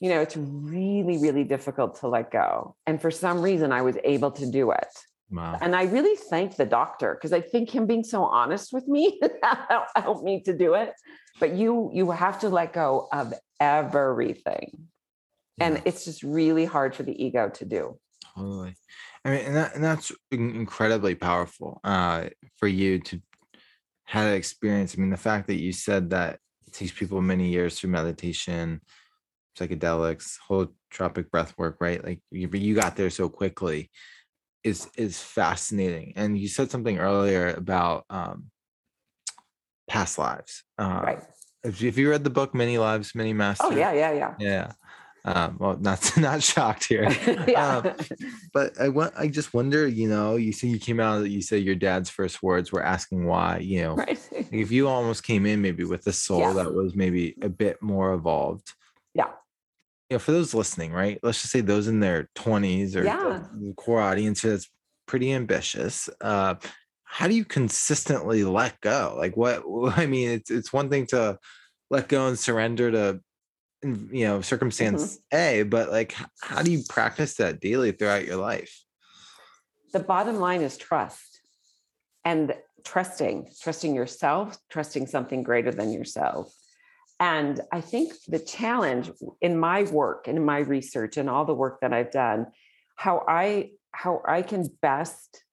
you 0.00 0.08
know, 0.08 0.20
it's 0.20 0.36
really, 0.36 1.18
really 1.18 1.44
difficult 1.44 2.00
to 2.00 2.08
let 2.08 2.30
go. 2.30 2.76
And 2.86 3.00
for 3.00 3.10
some 3.10 3.40
reason, 3.40 3.72
I 3.72 3.82
was 3.82 3.96
able 4.04 4.30
to 4.32 4.50
do 4.50 4.70
it. 4.72 4.88
Wow. 5.30 5.58
And 5.60 5.74
I 5.74 5.84
really 5.84 6.16
thank 6.16 6.56
the 6.56 6.66
doctor 6.66 7.14
because 7.14 7.32
I 7.32 7.40
think 7.40 7.70
him 7.70 7.86
being 7.86 8.04
so 8.04 8.24
honest 8.24 8.72
with 8.72 8.86
me 8.86 9.20
helped 9.96 10.22
me 10.22 10.42
to 10.42 10.56
do 10.56 10.74
it. 10.74 10.92
But 11.40 11.54
you 11.54 11.90
you 11.92 12.10
have 12.10 12.40
to 12.40 12.48
let 12.48 12.72
go 12.72 13.08
of 13.12 13.34
everything. 13.58 14.88
Yeah. 15.58 15.66
And 15.66 15.82
it's 15.84 16.04
just 16.04 16.22
really 16.22 16.64
hard 16.64 16.94
for 16.94 17.02
the 17.02 17.24
ego 17.24 17.48
to 17.48 17.64
do. 17.64 17.98
Totally. 18.36 18.74
I 19.24 19.30
mean, 19.30 19.40
and, 19.46 19.56
that, 19.56 19.74
and 19.74 19.82
that's 19.82 20.12
incredibly 20.30 21.14
powerful 21.14 21.80
uh, 21.84 22.26
for 22.56 22.68
you 22.68 22.98
to 23.00 23.20
have 24.04 24.26
that 24.26 24.34
experience. 24.34 24.94
I 24.96 25.00
mean, 25.00 25.10
the 25.10 25.16
fact 25.16 25.46
that 25.46 25.60
you 25.60 25.72
said 25.72 26.10
that 26.10 26.38
it 26.66 26.72
takes 26.72 26.92
people 26.92 27.22
many 27.22 27.48
years 27.48 27.78
through 27.78 27.90
meditation, 27.90 28.80
psychedelics, 29.58 30.36
holotropic 30.48 31.30
breath 31.30 31.54
work, 31.56 31.76
right? 31.80 32.04
Like 32.04 32.20
you, 32.30 32.48
you 32.52 32.74
got 32.74 32.96
there 32.96 33.10
so 33.10 33.28
quickly 33.28 33.90
is 34.64 34.88
is 34.96 35.20
fascinating. 35.20 36.14
And 36.16 36.36
you 36.36 36.48
said 36.48 36.70
something 36.70 36.98
earlier 36.98 37.50
about 37.50 38.04
um, 38.10 38.50
past 39.88 40.18
lives. 40.18 40.64
Uh, 40.78 41.00
right. 41.04 41.22
If, 41.62 41.82
if 41.82 41.98
you 41.98 42.10
read 42.10 42.24
the 42.24 42.30
book 42.30 42.54
Many 42.54 42.78
Lives, 42.78 43.14
Many 43.14 43.32
Masters. 43.32 43.70
Oh 43.70 43.76
yeah, 43.76 43.92
yeah, 43.92 44.12
yeah. 44.12 44.34
Yeah. 44.38 44.72
Um, 45.26 45.56
well, 45.58 45.78
not 45.78 46.12
not 46.16 46.42
shocked 46.42 46.86
here. 46.86 47.10
yeah. 47.48 47.76
Um, 47.76 47.94
but 48.52 48.78
I 48.80 48.88
want 48.88 49.14
I 49.16 49.28
just 49.28 49.54
wonder, 49.54 49.86
you 49.86 50.08
know, 50.08 50.36
you 50.36 50.52
see 50.52 50.68
you 50.68 50.78
came 50.78 51.00
out 51.00 51.30
you 51.30 51.42
said 51.42 51.62
your 51.62 51.74
dad's 51.74 52.10
first 52.10 52.42
words 52.42 52.72
were 52.72 52.82
asking 52.82 53.26
why, 53.26 53.58
you 53.58 53.82
know. 53.82 53.94
Right. 53.94 54.18
if 54.32 54.72
you 54.72 54.88
almost 54.88 55.22
came 55.22 55.46
in 55.46 55.62
maybe 55.62 55.84
with 55.84 56.06
a 56.06 56.12
soul 56.12 56.40
yeah. 56.40 56.52
that 56.54 56.74
was 56.74 56.94
maybe 56.94 57.36
a 57.42 57.48
bit 57.48 57.82
more 57.82 58.12
evolved. 58.14 58.72
Yeah 59.14 59.30
you 60.10 60.16
know, 60.16 60.18
for 60.18 60.32
those 60.32 60.54
listening, 60.54 60.92
right? 60.92 61.18
Let's 61.22 61.40
just 61.40 61.52
say 61.52 61.60
those 61.60 61.88
in 61.88 62.00
their 62.00 62.28
20s 62.36 62.94
or 62.94 63.04
yeah. 63.04 63.44
the 63.52 63.74
core 63.74 64.00
audience 64.00 64.42
that's 64.42 64.68
pretty 65.06 65.32
ambitious. 65.32 66.08
Uh, 66.20 66.56
how 67.04 67.28
do 67.28 67.34
you 67.34 67.44
consistently 67.44 68.44
let 68.44 68.80
go? 68.80 69.14
Like 69.16 69.36
what 69.36 69.62
I 69.96 70.06
mean, 70.06 70.30
it's 70.30 70.50
it's 70.50 70.72
one 70.72 70.90
thing 70.90 71.06
to 71.08 71.38
let 71.90 72.08
go 72.08 72.26
and 72.26 72.38
surrender 72.38 72.90
to 72.90 73.20
you 73.82 74.26
know 74.26 74.40
circumstance 74.40 75.16
mm-hmm. 75.16 75.36
A, 75.36 75.62
but 75.62 75.90
like 75.90 76.14
how 76.40 76.62
do 76.62 76.72
you 76.72 76.82
practice 76.88 77.34
that 77.34 77.60
daily 77.60 77.92
throughout 77.92 78.26
your 78.26 78.36
life? 78.36 78.84
The 79.92 80.00
bottom 80.00 80.40
line 80.40 80.62
is 80.62 80.76
trust. 80.76 81.40
And 82.24 82.54
trusting, 82.84 83.48
trusting 83.60 83.94
yourself, 83.94 84.58
trusting 84.70 85.06
something 85.06 85.42
greater 85.42 85.70
than 85.70 85.92
yourself. 85.92 86.52
And 87.20 87.60
I 87.72 87.80
think 87.80 88.12
the 88.26 88.38
challenge 88.38 89.10
in 89.40 89.58
my 89.58 89.84
work 89.84 90.26
and 90.26 90.36
in 90.36 90.44
my 90.44 90.58
research 90.58 91.16
and 91.16 91.30
all 91.30 91.44
the 91.44 91.54
work 91.54 91.80
that 91.80 91.92
I've 91.92 92.10
done, 92.10 92.46
how 92.96 93.24
I 93.28 93.70
how 93.92 94.22
I 94.26 94.42
can 94.42 94.68
best 94.82 95.44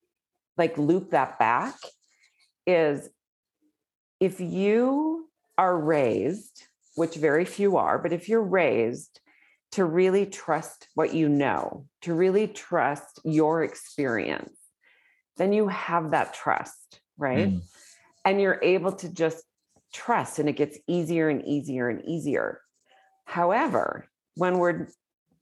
like 0.57 0.77
loop 0.77 1.11
that 1.11 1.37
back 1.37 1.75
is 2.65 3.09
if 4.19 4.39
you 4.39 5.29
are 5.57 5.77
raised, 5.77 6.63
which 6.95 7.15
very 7.15 7.45
few 7.45 7.77
are, 7.77 7.97
but 7.99 8.13
if 8.13 8.27
you're 8.27 8.41
raised 8.41 9.19
to 9.73 9.85
really 9.85 10.25
trust 10.25 10.87
what 10.95 11.13
you 11.13 11.29
know, 11.29 11.85
to 12.01 12.13
really 12.13 12.47
trust 12.47 13.19
your 13.23 13.63
experience, 13.63 14.57
then 15.37 15.53
you 15.53 15.67
have 15.67 16.11
that 16.11 16.33
trust, 16.33 16.99
right? 17.17 17.49
Mm. 17.49 17.61
And 18.25 18.41
you're 18.41 18.59
able 18.61 18.91
to 18.93 19.09
just 19.09 19.43
trust 19.91 20.39
and 20.39 20.49
it 20.49 20.55
gets 20.55 20.77
easier 20.87 21.29
and 21.29 21.45
easier 21.45 21.89
and 21.89 22.03
easier. 22.05 22.61
However, 23.25 24.07
when 24.35 24.57
we're 24.57 24.87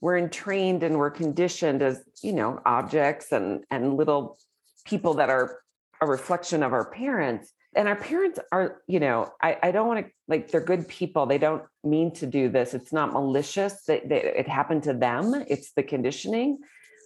we're 0.01 0.17
entrained 0.17 0.83
and 0.83 0.97
we're 0.97 1.11
conditioned 1.11 1.81
as 1.81 2.01
you 2.23 2.33
know 2.33 2.61
objects 2.65 3.31
and 3.31 3.63
and 3.69 3.95
little 3.97 4.37
people 4.85 5.15
that 5.15 5.29
are 5.29 5.59
a 6.01 6.07
reflection 6.07 6.63
of 6.63 6.71
our 6.73 6.89
parents 6.89 7.51
and 7.75 7.87
our 7.87 7.95
parents 7.95 8.39
are 8.51 8.81
you 8.87 8.99
know 8.99 9.29
i, 9.41 9.57
I 9.61 9.71
don't 9.71 9.87
want 9.87 10.05
to 10.05 10.11
like 10.29 10.51
they're 10.51 10.61
good 10.61 10.87
people. 10.87 11.25
They 11.25 11.39
don't 11.39 11.63
mean 11.83 12.13
to 12.13 12.27
do 12.27 12.49
this. 12.49 12.73
It's 12.73 12.93
not 12.93 13.11
malicious 13.11 13.83
that, 13.87 14.09
it 14.11 14.47
happened 14.47 14.83
to 14.83 14.93
them. 14.93 15.33
It's 15.47 15.71
the 15.71 15.83
conditioning 15.83 16.59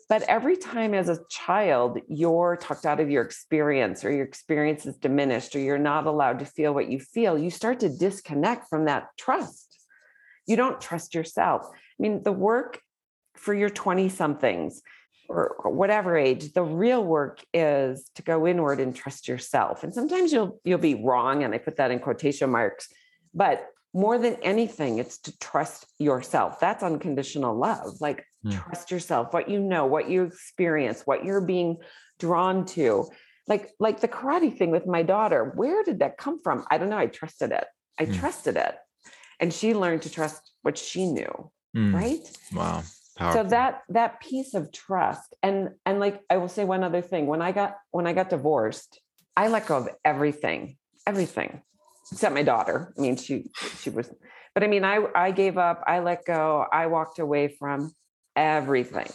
but 0.09 0.23
every 0.23 0.57
time 0.57 0.93
as 0.93 1.09
a 1.09 1.19
child, 1.29 1.99
you're 2.07 2.57
talked 2.57 2.85
out 2.85 2.99
of 2.99 3.09
your 3.09 3.23
experience 3.23 4.03
or 4.03 4.11
your 4.11 4.25
experience 4.25 4.85
is 4.85 4.97
diminished 4.97 5.55
or 5.55 5.59
you're 5.59 5.77
not 5.77 6.05
allowed 6.05 6.39
to 6.39 6.45
feel 6.45 6.73
what 6.73 6.89
you 6.89 6.99
feel, 6.99 7.37
you 7.37 7.49
start 7.49 7.79
to 7.81 7.89
disconnect 7.89 8.69
from 8.69 8.85
that 8.85 9.07
trust. 9.17 9.85
You 10.45 10.55
don't 10.55 10.81
trust 10.81 11.15
yourself. 11.15 11.65
I 11.71 11.77
mean, 11.99 12.23
the 12.23 12.31
work 12.31 12.79
for 13.35 13.53
your 13.53 13.69
20 13.69 14.09
somethings 14.09 14.81
or 15.29 15.55
whatever 15.63 16.17
age, 16.17 16.53
the 16.53 16.63
real 16.63 17.03
work 17.03 17.39
is 17.53 18.09
to 18.15 18.21
go 18.21 18.45
inward 18.45 18.79
and 18.79 18.95
trust 18.95 19.27
yourself. 19.27 19.83
And 19.83 19.93
sometimes 19.93 20.31
you'll 20.33 20.59
you'll 20.63 20.77
be 20.79 20.95
wrong, 20.95 21.43
and 21.43 21.53
I 21.53 21.57
put 21.57 21.77
that 21.77 21.91
in 21.91 21.99
quotation 21.99 22.49
marks, 22.49 22.89
but 23.33 23.67
more 23.93 24.17
than 24.17 24.35
anything, 24.41 24.97
it's 24.97 25.19
to 25.19 25.37
trust 25.37 25.85
yourself. 25.99 26.59
That's 26.59 26.83
unconditional 26.83 27.55
love. 27.55 28.01
Like, 28.01 28.25
yeah. 28.43 28.59
trust 28.59 28.91
yourself, 28.91 29.33
what 29.33 29.49
you 29.49 29.59
know, 29.59 29.85
what 29.85 30.09
you 30.09 30.23
experience, 30.23 31.03
what 31.05 31.25
you're 31.25 31.41
being 31.41 31.77
drawn 32.19 32.65
to. 32.65 33.09
Like, 33.47 33.71
like 33.79 33.99
the 33.99 34.07
karate 34.07 34.57
thing 34.57 34.71
with 34.71 34.85
my 34.87 35.03
daughter, 35.03 35.51
where 35.55 35.83
did 35.83 35.99
that 35.99 36.17
come 36.17 36.39
from? 36.41 36.65
I 36.71 36.77
don't 36.77 36.89
know. 36.89 36.97
I 36.97 37.07
trusted 37.07 37.51
it. 37.51 37.65
I 37.99 38.05
mm. 38.05 38.19
trusted 38.19 38.55
it. 38.55 38.75
And 39.39 39.53
she 39.53 39.73
learned 39.73 40.03
to 40.03 40.09
trust 40.09 40.41
what 40.61 40.77
she 40.77 41.05
knew. 41.07 41.51
Mm. 41.75 41.93
Right. 41.93 42.37
Wow. 42.53 42.83
Powerful. 43.17 43.43
So 43.43 43.49
that 43.49 43.81
that 43.89 44.21
piece 44.21 44.53
of 44.53 44.71
trust. 44.71 45.35
And 45.43 45.71
and 45.85 45.99
like 45.99 46.21
I 46.29 46.37
will 46.37 46.47
say 46.47 46.63
one 46.63 46.83
other 46.83 47.01
thing. 47.01 47.27
When 47.27 47.41
I 47.41 47.51
got 47.51 47.75
when 47.91 48.07
I 48.07 48.13
got 48.13 48.29
divorced, 48.29 48.99
I 49.35 49.49
let 49.49 49.67
go 49.67 49.77
of 49.77 49.89
everything, 50.03 50.77
everything 51.05 51.61
except 52.11 52.35
my 52.35 52.43
daughter. 52.43 52.93
I 52.97 53.01
mean, 53.01 53.15
she 53.17 53.49
she 53.79 53.89
was, 53.89 54.09
but 54.53 54.63
I 54.63 54.67
mean, 54.67 54.83
I 54.83 55.05
I 55.15 55.31
gave 55.31 55.57
up. 55.57 55.83
I 55.85 55.99
let 55.99 56.25
go. 56.25 56.65
I 56.71 56.87
walked 56.87 57.19
away 57.19 57.55
from 57.59 57.93
everything, 58.35 59.11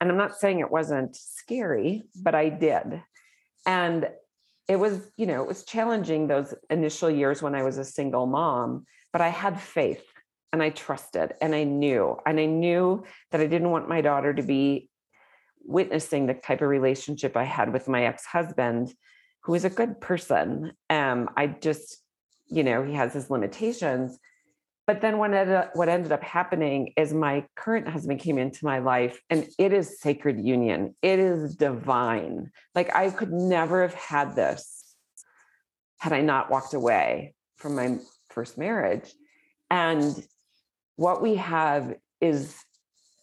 and 0.00 0.10
I'm 0.10 0.16
not 0.16 0.36
saying 0.36 0.60
it 0.60 0.70
wasn't 0.70 1.16
scary, 1.16 2.04
but 2.14 2.34
I 2.34 2.48
did, 2.48 3.02
and 3.66 4.08
it 4.68 4.76
was 4.76 5.10
you 5.16 5.26
know 5.26 5.42
it 5.42 5.48
was 5.48 5.64
challenging 5.64 6.26
those 6.26 6.54
initial 6.70 7.10
years 7.10 7.42
when 7.42 7.54
I 7.54 7.62
was 7.62 7.78
a 7.78 7.84
single 7.84 8.26
mom, 8.26 8.86
but 9.12 9.20
I 9.20 9.28
had 9.28 9.60
faith 9.60 10.04
and 10.52 10.62
I 10.62 10.70
trusted 10.70 11.34
and 11.40 11.54
I 11.54 11.64
knew 11.64 12.16
and 12.24 12.40
I 12.40 12.46
knew 12.46 13.04
that 13.30 13.40
I 13.40 13.46
didn't 13.46 13.70
want 13.70 13.88
my 13.88 14.00
daughter 14.00 14.32
to 14.32 14.42
be 14.42 14.88
witnessing 15.66 16.26
the 16.26 16.34
type 16.34 16.62
of 16.62 16.68
relationship 16.68 17.36
I 17.36 17.44
had 17.44 17.72
with 17.72 17.88
my 17.88 18.04
ex-husband, 18.04 18.94
who 19.42 19.52
was 19.52 19.64
a 19.64 19.70
good 19.70 20.00
person. 20.00 20.72
Um, 20.88 21.28
I 21.36 21.48
just, 21.48 21.98
you 22.46 22.62
know, 22.62 22.82
he 22.84 22.94
has 22.94 23.12
his 23.12 23.30
limitations. 23.30 24.18
But 24.86 25.00
then 25.00 25.18
what 25.18 25.34
ended, 25.34 25.54
up, 25.54 25.70
what 25.74 25.88
ended 25.88 26.12
up 26.12 26.22
happening 26.22 26.92
is 26.96 27.12
my 27.12 27.44
current 27.56 27.88
husband 27.88 28.20
came 28.20 28.38
into 28.38 28.64
my 28.64 28.78
life 28.78 29.20
and 29.30 29.48
it 29.58 29.72
is 29.72 30.00
sacred 30.00 30.38
union. 30.44 30.94
It 31.02 31.18
is 31.18 31.56
divine. 31.56 32.52
Like 32.74 32.94
I 32.94 33.10
could 33.10 33.32
never 33.32 33.82
have 33.82 33.94
had 33.94 34.36
this 34.36 34.94
had 35.98 36.12
I 36.12 36.20
not 36.20 36.50
walked 36.50 36.72
away 36.72 37.34
from 37.56 37.74
my 37.74 37.98
first 38.30 38.56
marriage. 38.58 39.12
And 39.70 40.24
what 40.94 41.20
we 41.20 41.34
have 41.36 41.96
is 42.20 42.54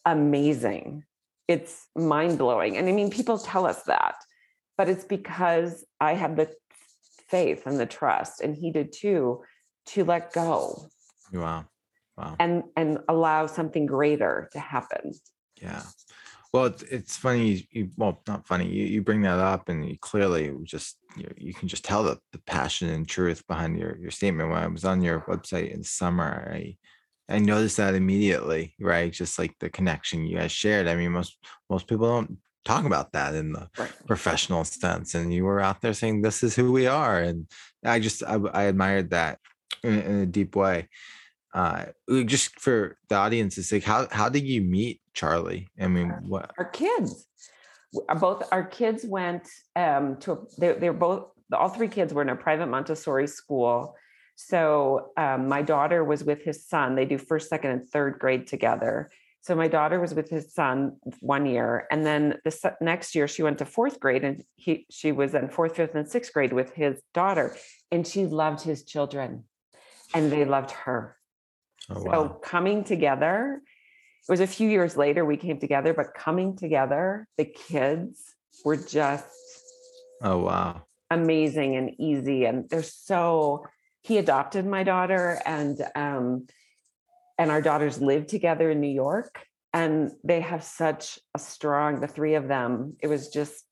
amazing. 0.06 1.06
It's 1.48 1.88
mind 1.96 2.38
blowing. 2.40 2.78
And 2.78 2.90
I 2.90 2.92
mean, 2.92 3.10
people 3.10 3.38
tell 3.38 3.66
us 3.66 3.84
that, 3.84 4.16
but 4.78 4.90
it's 4.90 5.06
because 5.06 5.86
I 6.00 6.14
have 6.14 6.36
the 6.36 6.52
faith 7.30 7.66
and 7.66 7.80
the 7.80 7.86
trust, 7.86 8.42
and 8.42 8.56
he 8.56 8.72
did 8.72 8.92
too, 8.92 9.44
to 9.88 10.04
let 10.04 10.34
go. 10.34 10.90
Wow. 11.32 11.66
Wow. 12.18 12.36
And 12.40 12.64
and 12.76 13.00
allow 13.10 13.48
something 13.48 13.86
greater 13.86 14.50
to 14.54 14.60
happen. 14.60 15.14
Yeah. 15.62 15.82
Well, 16.54 16.66
it's, 16.66 16.84
it's 16.84 17.18
funny. 17.18 17.68
You, 17.72 17.90
well, 17.98 18.22
not 18.28 18.48
funny. 18.48 18.70
You, 18.70 18.86
you 18.86 19.02
bring 19.02 19.24
that 19.24 19.40
up, 19.40 19.70
and 19.70 19.88
you 19.90 19.98
clearly 20.00 20.54
just 20.64 20.98
you, 21.18 21.34
you 21.36 21.54
can 21.54 21.68
just 21.68 21.84
tell 21.84 22.04
the, 22.04 22.20
the 22.32 22.38
passion 22.40 22.90
and 22.90 23.08
truth 23.08 23.46
behind 23.48 23.80
your 23.80 23.98
your 23.98 24.12
statement. 24.12 24.50
When 24.50 24.60
I 24.60 24.68
was 24.68 24.86
on 24.86 25.02
your 25.02 25.22
website 25.22 25.74
in 25.74 25.84
summer, 25.84 26.52
I 26.54 26.78
I 27.28 27.40
noticed 27.40 27.78
that 27.78 27.96
immediately, 27.96 28.76
right? 28.80 29.12
Just 29.12 29.40
like 29.40 29.56
the 29.60 29.70
connection 29.70 30.26
you 30.26 30.38
guys 30.38 30.52
shared. 30.52 30.88
I 30.88 30.96
mean, 30.96 31.12
most 31.14 31.38
most 31.72 31.88
people 31.88 32.08
don't 32.08 32.38
talk 32.66 32.86
about 32.86 33.12
that 33.14 33.34
in 33.34 33.54
the 33.54 33.68
right. 33.80 33.92
professional 34.06 34.64
sense, 34.64 35.16
and 35.16 35.34
you 35.34 35.46
were 35.46 35.60
out 35.60 35.82
there 35.82 35.94
saying, 35.94 36.22
"This 36.22 36.44
is 36.44 36.56
who 36.56 36.72
we 36.72 36.86
are," 36.86 37.20
and 37.20 37.48
I 37.84 38.00
just 38.00 38.24
I, 38.24 38.36
I 38.36 38.64
admired 38.64 39.10
that 39.10 39.40
in, 39.84 40.02
in 40.02 40.16
a 40.20 40.26
deep 40.26 40.56
way 40.56 40.88
uh 41.54 41.86
just 42.26 42.60
for 42.60 42.98
the 43.10 43.16
audience, 43.16 43.54
audience's 43.58 43.70
sake 43.70 43.84
how 43.84 44.08
how 44.12 44.30
did 44.30 44.44
you 44.44 44.62
meet 44.62 45.02
charlie? 45.14 45.68
I 45.80 45.88
mean 45.88 46.10
what 46.28 46.52
our 46.58 46.66
kids. 46.66 47.28
Uh, 48.10 48.16
both 48.16 48.44
our 48.52 48.64
kids 48.64 49.06
went 49.06 49.48
um 49.76 50.18
to 50.22 50.48
they, 50.58 50.74
they're 50.74 50.94
both 50.94 51.28
all 51.52 51.70
three 51.70 51.88
kids 51.88 52.14
were 52.14 52.24
in 52.24 52.30
a 52.30 52.36
private 52.36 52.68
montessori 52.68 53.28
school. 53.28 53.96
So 54.36 55.12
um, 55.18 55.48
my 55.48 55.62
daughter 55.62 56.04
was 56.04 56.24
with 56.24 56.44
his 56.44 56.66
son. 56.66 56.96
They 56.96 57.06
do 57.06 57.20
first 57.20 57.50
second 57.50 57.72
and 57.72 57.88
third 57.88 58.18
grade 58.18 58.48
together. 58.48 59.12
So 59.42 59.56
my 59.56 59.68
daughter 59.68 60.00
was 60.00 60.16
with 60.16 60.30
his 60.30 60.54
son 60.54 60.98
one 61.20 61.46
year 61.46 61.86
and 61.92 62.06
then 62.06 62.40
the 62.46 62.76
next 62.80 63.14
year 63.14 63.28
she 63.28 63.44
went 63.44 63.58
to 63.60 63.66
fourth 63.66 64.00
grade 64.00 64.24
and 64.24 64.44
he 64.56 64.86
she 64.90 65.12
was 65.12 65.36
in 65.36 65.50
fourth 65.50 65.76
fifth 65.76 65.96
and 65.96 66.08
sixth 66.08 66.34
grade 66.34 66.54
with 66.54 66.74
his 66.74 67.02
daughter 67.14 67.56
and 67.92 68.08
she 68.08 68.26
loved 68.26 68.62
his 68.62 68.86
children 68.86 69.44
and 70.14 70.32
they 70.32 70.46
loved 70.46 70.72
her 70.72 71.18
Oh, 71.90 72.02
wow. 72.02 72.12
So 72.12 72.30
coming 72.30 72.84
together, 72.84 73.62
it 74.28 74.32
was 74.32 74.40
a 74.40 74.48
few 74.48 74.70
years 74.70 74.96
later 74.96 75.26
we 75.26 75.38
came 75.38 75.60
together, 75.60 75.94
but 75.94 76.14
coming 76.14 76.56
together, 76.56 77.28
the 77.38 77.46
kids 77.46 78.22
were 78.64 78.78
just 78.78 79.28
oh 80.22 80.38
wow 80.38 80.84
amazing 81.12 81.76
and 81.76 81.92
easy. 82.00 82.46
And 82.46 82.70
they're 82.70 82.84
so 82.84 83.66
he 84.02 84.18
adopted 84.18 84.66
my 84.66 84.84
daughter 84.84 85.42
and 85.46 85.82
um 85.96 86.48
and 87.38 87.52
our 87.52 87.62
daughters 87.62 88.00
live 88.00 88.28
together 88.28 88.72
in 88.72 88.80
New 88.80 88.88
York 88.94 89.46
and 89.74 90.12
they 90.24 90.40
have 90.40 90.64
such 90.64 91.20
a 91.34 91.40
strong 91.40 92.00
the 92.00 92.08
three 92.08 92.36
of 92.36 92.48
them 92.48 92.96
it 93.02 93.08
was 93.08 93.30
just 93.30 93.66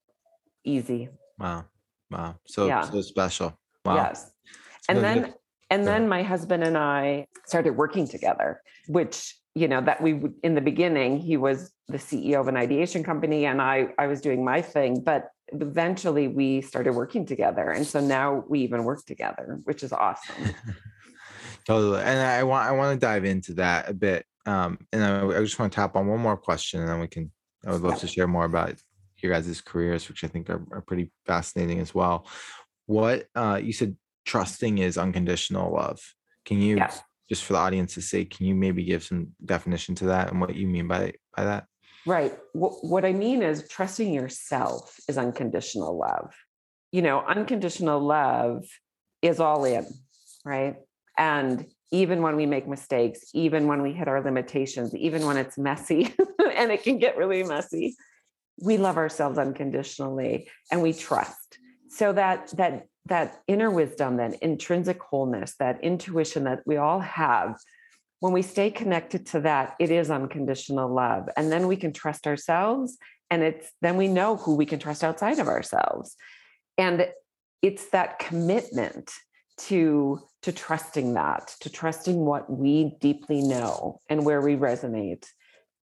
easy 0.65 1.09
wow 1.37 1.63
wow 2.09 2.35
so 2.47 2.65
yeah. 2.65 2.81
so 2.81 3.01
special 3.01 3.55
wow 3.85 3.95
yes 3.97 4.31
and 4.89 4.97
so 4.97 5.01
then 5.01 5.33
and 5.71 5.87
then 5.87 6.09
my 6.09 6.21
husband 6.21 6.63
and 6.63 6.77
I 6.77 7.27
started 7.45 7.71
working 7.71 8.05
together, 8.05 8.61
which, 8.87 9.35
you 9.55 9.69
know, 9.69 9.79
that 9.81 10.01
we 10.01 10.13
would 10.13 10.33
in 10.43 10.53
the 10.53 10.61
beginning, 10.61 11.17
he 11.17 11.37
was 11.37 11.71
the 11.87 11.97
CEO 11.97 12.41
of 12.41 12.49
an 12.49 12.57
ideation 12.57 13.03
company 13.03 13.45
and 13.45 13.61
I 13.61 13.87
I 13.97 14.07
was 14.07 14.19
doing 14.19 14.43
my 14.43 14.61
thing, 14.61 15.01
but 15.01 15.29
eventually 15.47 16.27
we 16.27 16.61
started 16.61 16.93
working 16.93 17.25
together. 17.25 17.69
And 17.69 17.87
so 17.87 18.01
now 18.01 18.43
we 18.49 18.59
even 18.59 18.83
work 18.83 19.05
together, 19.05 19.61
which 19.63 19.81
is 19.81 19.93
awesome. 19.93 20.53
totally. 21.65 22.01
And 22.01 22.19
I 22.19 22.43
want 22.43 22.67
I 22.67 22.73
want 22.73 22.99
to 22.99 23.05
dive 23.05 23.23
into 23.23 23.53
that 23.55 23.89
a 23.89 23.93
bit. 23.93 24.25
Um, 24.45 24.77
and 24.91 25.03
I, 25.03 25.25
I 25.25 25.39
just 25.39 25.57
want 25.57 25.71
to 25.71 25.75
tap 25.75 25.95
on 25.95 26.07
one 26.07 26.19
more 26.19 26.37
question 26.37 26.81
and 26.81 26.89
then 26.89 26.99
we 26.99 27.07
can 27.07 27.31
I 27.65 27.71
would 27.71 27.81
love 27.81 27.99
to 27.99 28.07
share 28.07 28.27
more 28.27 28.45
about 28.45 28.73
your 29.21 29.31
guys' 29.31 29.61
careers, 29.61 30.09
which 30.09 30.23
I 30.23 30.27
think 30.27 30.49
are, 30.49 30.65
are 30.71 30.81
pretty 30.81 31.11
fascinating 31.27 31.79
as 31.79 31.93
well. 31.93 32.27
What 32.87 33.27
uh, 33.35 33.61
you 33.63 33.71
said 33.71 33.95
trusting 34.25 34.77
is 34.77 34.97
unconditional 34.97 35.73
love. 35.73 35.99
Can 36.45 36.61
you 36.61 36.83
just 37.31 37.45
for 37.45 37.53
the 37.53 37.59
audience's 37.59 38.09
sake, 38.09 38.35
can 38.35 38.45
you 38.45 38.53
maybe 38.53 38.83
give 38.83 39.03
some 39.03 39.29
definition 39.45 39.95
to 39.95 40.07
that 40.07 40.29
and 40.29 40.41
what 40.41 40.53
you 40.53 40.67
mean 40.67 40.87
by 40.87 41.13
by 41.35 41.45
that? 41.45 41.65
Right. 42.05 42.37
What 42.53 43.05
I 43.05 43.13
mean 43.13 43.41
is 43.41 43.67
trusting 43.69 44.13
yourself 44.13 44.99
is 45.07 45.17
unconditional 45.17 45.97
love. 45.97 46.33
You 46.91 47.01
know, 47.03 47.21
unconditional 47.21 48.01
love 48.01 48.65
is 49.21 49.39
all 49.39 49.63
in, 49.63 49.87
right? 50.43 50.75
And 51.17 51.65
even 51.91 52.21
when 52.21 52.35
we 52.35 52.45
make 52.45 52.67
mistakes, 52.67 53.21
even 53.33 53.67
when 53.67 53.81
we 53.81 53.93
hit 53.93 54.09
our 54.09 54.21
limitations, 54.21 54.93
even 54.95 55.25
when 55.25 55.37
it's 55.37 55.57
messy 55.57 56.13
and 56.55 56.71
it 56.71 56.83
can 56.83 56.97
get 56.97 57.15
really 57.15 57.43
messy, 57.43 57.95
we 58.59 58.77
love 58.77 58.97
ourselves 58.97 59.37
unconditionally 59.37 60.49
and 60.71 60.81
we 60.81 60.91
trust. 60.91 61.59
So 61.89 62.11
that 62.13 62.49
that 62.57 62.87
that 63.11 63.41
inner 63.45 63.69
wisdom, 63.69 64.15
that 64.15 64.41
intrinsic 64.41 65.03
wholeness, 65.03 65.55
that 65.59 65.83
intuition 65.83 66.45
that 66.45 66.61
we 66.65 66.77
all 66.77 67.01
have, 67.01 67.57
when 68.21 68.31
we 68.31 68.41
stay 68.41 68.71
connected 68.71 69.25
to 69.25 69.41
that, 69.41 69.75
it 69.79 69.91
is 69.91 70.09
unconditional 70.09 70.87
love. 70.89 71.27
And 71.35 71.51
then 71.51 71.67
we 71.67 71.75
can 71.75 71.91
trust 71.91 72.25
ourselves. 72.25 72.97
And 73.29 73.43
it's 73.43 73.69
then 73.81 73.97
we 73.97 74.07
know 74.07 74.37
who 74.37 74.55
we 74.55 74.65
can 74.65 74.79
trust 74.79 75.03
outside 75.03 75.39
of 75.39 75.49
ourselves. 75.49 76.15
And 76.77 77.09
it's 77.61 77.89
that 77.89 78.17
commitment 78.17 79.11
to 79.57 80.21
to 80.43 80.53
trusting 80.53 81.13
that 81.13 81.53
to 81.59 81.69
trusting 81.69 82.17
what 82.17 82.49
we 82.49 82.95
deeply 83.01 83.41
know 83.41 83.99
and 84.09 84.25
where 84.25 84.41
we 84.41 84.55
resonate 84.55 85.27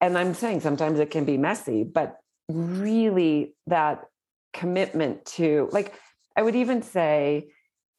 and 0.01 0.19
i'm 0.19 0.35
saying 0.35 0.59
sometimes 0.59 0.99
it 0.99 1.11
can 1.11 1.25
be 1.25 1.37
messy 1.37 1.85
but 1.85 2.17
really 2.49 3.55
that 3.69 4.07
commitment 4.53 5.25
to 5.25 5.69
like 5.71 5.95
I 6.39 6.43
would 6.43 6.55
even 6.55 6.83
say 6.83 7.49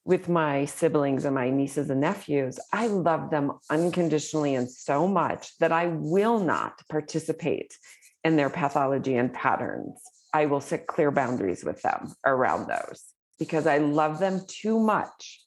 with 0.05 0.29
my 0.29 0.63
siblings 0.63 1.25
and 1.25 1.35
my 1.35 1.49
nieces 1.49 1.89
and 1.89 1.99
nephews, 1.99 2.57
I 2.71 2.87
love 2.87 3.31
them 3.31 3.51
unconditionally 3.69 4.55
and 4.55 4.71
so 4.71 5.09
much 5.09 5.57
that 5.57 5.73
I 5.73 5.87
will 5.87 6.39
not 6.39 6.79
participate 6.89 7.77
in 8.23 8.37
their 8.37 8.49
pathology 8.49 9.17
and 9.17 9.33
patterns. 9.33 9.99
I 10.33 10.45
will 10.45 10.61
set 10.61 10.87
clear 10.87 11.11
boundaries 11.11 11.65
with 11.65 11.81
them 11.81 12.13
around 12.25 12.69
those 12.69 13.03
because 13.39 13.67
I 13.67 13.79
love 13.79 14.19
them 14.19 14.39
too 14.47 14.79
much 14.79 15.41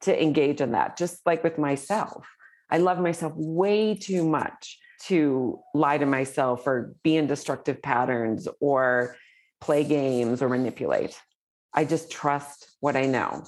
to 0.00 0.22
engage 0.22 0.62
in 0.62 0.72
that, 0.72 0.96
just 0.96 1.20
like 1.26 1.44
with 1.44 1.58
myself. 1.58 2.26
I 2.70 2.78
love 2.78 2.98
myself 2.98 3.34
way 3.36 3.94
too 3.94 4.26
much 4.26 4.78
to 5.08 5.60
lie 5.74 5.98
to 5.98 6.06
myself 6.06 6.66
or 6.66 6.94
be 7.02 7.18
in 7.18 7.26
destructive 7.26 7.82
patterns 7.82 8.48
or 8.58 9.16
play 9.60 9.84
games 9.84 10.40
or 10.40 10.48
manipulate. 10.48 11.20
I 11.74 11.84
just 11.84 12.10
trust 12.10 12.70
what 12.80 12.96
I 12.96 13.06
know. 13.06 13.44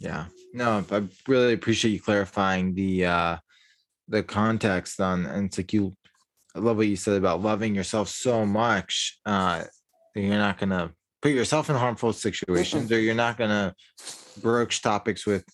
Yeah. 0.00 0.26
No, 0.52 0.84
I 0.90 1.04
really 1.26 1.54
appreciate 1.54 1.92
you 1.92 2.00
clarifying 2.00 2.74
the 2.74 3.06
uh 3.06 3.36
the 4.08 4.22
context 4.22 5.00
on 5.00 5.26
and 5.26 5.46
it's 5.46 5.58
like 5.58 5.72
you 5.72 5.94
I 6.54 6.60
love 6.60 6.76
what 6.78 6.86
you 6.86 6.96
said 6.96 7.18
about 7.18 7.42
loving 7.42 7.74
yourself 7.74 8.08
so 8.08 8.46
much 8.46 9.18
uh 9.26 9.64
that 10.14 10.20
you're 10.20 10.38
not 10.38 10.58
gonna 10.58 10.92
put 11.20 11.32
yourself 11.32 11.68
in 11.68 11.76
harmful 11.76 12.12
situations 12.12 12.90
or 12.90 13.00
you're 13.00 13.14
not 13.14 13.36
gonna 13.36 13.74
broach 14.40 14.80
topics 14.82 15.26
with 15.26 15.44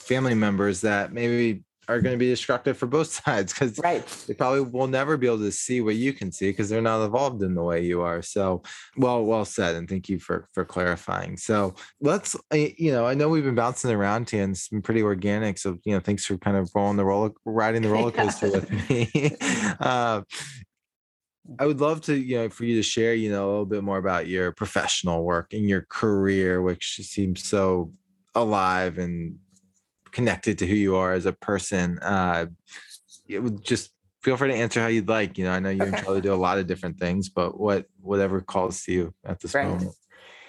family 0.00 0.34
members 0.34 0.80
that 0.80 1.12
maybe 1.12 1.62
are 1.88 2.00
going 2.00 2.14
to 2.14 2.18
be 2.18 2.28
destructive 2.28 2.76
for 2.76 2.86
both 2.86 3.08
sides 3.24 3.52
because 3.52 3.78
right. 3.78 4.06
they 4.26 4.34
probably 4.34 4.60
will 4.60 4.86
never 4.86 5.16
be 5.16 5.26
able 5.26 5.38
to 5.38 5.52
see 5.52 5.80
what 5.80 5.96
you 5.96 6.12
can 6.12 6.32
see 6.32 6.50
because 6.50 6.68
they're 6.68 6.82
not 6.82 7.04
evolved 7.04 7.42
in 7.42 7.54
the 7.54 7.62
way 7.62 7.84
you 7.84 8.00
are. 8.00 8.22
So, 8.22 8.62
well, 8.96 9.24
well 9.24 9.44
said, 9.44 9.74
and 9.74 9.88
thank 9.88 10.08
you 10.08 10.18
for 10.18 10.48
for 10.52 10.64
clarifying. 10.64 11.36
So, 11.36 11.74
let's, 12.00 12.36
you 12.52 12.92
know, 12.92 13.06
I 13.06 13.14
know 13.14 13.28
we've 13.28 13.44
been 13.44 13.54
bouncing 13.54 13.90
around 13.90 14.30
here 14.30 14.42
and 14.42 14.52
it's 14.52 14.68
been 14.68 14.82
pretty 14.82 15.02
organic. 15.02 15.58
So, 15.58 15.78
you 15.84 15.94
know, 15.94 16.00
thanks 16.00 16.24
for 16.24 16.38
kind 16.38 16.56
of 16.56 16.70
rolling 16.74 16.96
the 16.96 17.04
roller, 17.04 17.30
riding 17.44 17.82
the 17.82 17.88
roller 17.90 18.12
coaster 18.12 18.50
with 18.50 18.70
me. 18.70 19.36
uh, 19.80 20.22
I 21.58 21.66
would 21.66 21.80
love 21.80 22.00
to, 22.02 22.14
you 22.14 22.36
know, 22.36 22.48
for 22.48 22.64
you 22.64 22.76
to 22.76 22.82
share, 22.82 23.14
you 23.14 23.30
know, 23.30 23.44
a 23.44 23.50
little 23.50 23.66
bit 23.66 23.84
more 23.84 23.98
about 23.98 24.26
your 24.26 24.52
professional 24.52 25.24
work 25.24 25.52
and 25.52 25.68
your 25.68 25.82
career, 25.90 26.62
which 26.62 26.96
seems 27.02 27.44
so 27.44 27.92
alive 28.34 28.98
and 28.98 29.38
connected 30.14 30.58
to 30.58 30.66
who 30.66 30.74
you 30.74 30.96
are 30.96 31.12
as 31.12 31.26
a 31.26 31.32
person. 31.32 31.98
Uh, 31.98 32.46
it 33.28 33.40
would 33.40 33.62
just 33.62 33.90
feel 34.22 34.38
free 34.38 34.48
to 34.48 34.54
answer 34.54 34.80
how 34.80 34.86
you'd 34.86 35.08
like. 35.08 35.36
You 35.36 35.44
know, 35.44 35.50
I 35.50 35.60
know 35.60 35.68
you 35.68 35.82
okay. 35.82 35.96
and 35.96 36.04
Charlie 36.04 36.22
do 36.22 36.32
a 36.32 36.36
lot 36.36 36.58
of 36.58 36.66
different 36.66 36.98
things, 36.98 37.28
but 37.28 37.60
what 37.60 37.86
whatever 38.00 38.40
calls 38.40 38.82
to 38.84 38.92
you 38.92 39.14
at 39.26 39.40
this 39.40 39.54
right. 39.54 39.68
moment. 39.68 39.92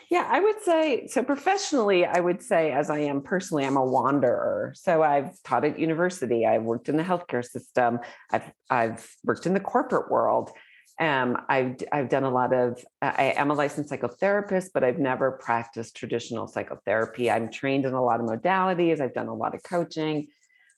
Yeah, 0.09 0.27
I 0.29 0.39
would 0.39 0.61
say 0.61 1.07
so 1.07 1.23
professionally, 1.23 2.05
I 2.05 2.19
would 2.19 2.41
say 2.41 2.71
as 2.71 2.89
I 2.89 2.99
am 2.99 3.21
personally, 3.21 3.65
I'm 3.65 3.75
a 3.75 3.83
wanderer. 3.83 4.71
So 4.75 5.01
I've 5.01 5.31
taught 5.43 5.65
at 5.65 5.79
university, 5.79 6.45
I've 6.45 6.63
worked 6.63 6.89
in 6.89 6.95
the 6.95 7.03
healthcare 7.03 7.43
system, 7.43 7.99
I've 8.31 8.51
I've 8.69 9.09
worked 9.23 9.45
in 9.45 9.53
the 9.53 9.59
corporate 9.59 10.11
world. 10.11 10.51
Um, 10.99 11.37
I've 11.49 11.75
I've 11.91 12.09
done 12.09 12.23
a 12.23 12.29
lot 12.29 12.53
of 12.53 12.83
I 13.01 13.33
am 13.35 13.51
a 13.51 13.53
licensed 13.53 13.91
psychotherapist, 13.91 14.69
but 14.73 14.83
I've 14.83 14.97
never 14.97 15.31
practiced 15.31 15.97
traditional 15.97 16.47
psychotherapy. 16.47 17.29
I'm 17.29 17.51
trained 17.51 17.85
in 17.85 17.93
a 17.93 18.03
lot 18.03 18.21
of 18.21 18.25
modalities, 18.27 19.01
I've 19.01 19.13
done 19.13 19.27
a 19.27 19.33
lot 19.33 19.53
of 19.55 19.63
coaching. 19.63 20.27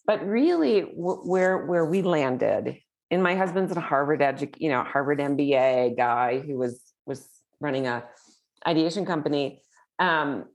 But 0.08 0.26
really 0.26 0.82
where 0.82 1.68
where 1.68 1.86
we 1.86 2.02
landed, 2.02 2.78
and 3.12 3.22
my 3.22 3.36
husband's 3.36 3.76
a 3.76 3.80
Harvard 3.80 4.22
edu- 4.22 4.56
you 4.58 4.70
know, 4.70 4.84
Harvard 4.84 5.20
MBA 5.20 5.96
guy 5.96 6.40
who 6.40 6.58
was 6.58 6.82
was 7.06 7.28
running 7.60 7.86
a 7.86 8.04
ideation 8.66 9.06
company. 9.06 9.62
Um, 10.00 10.46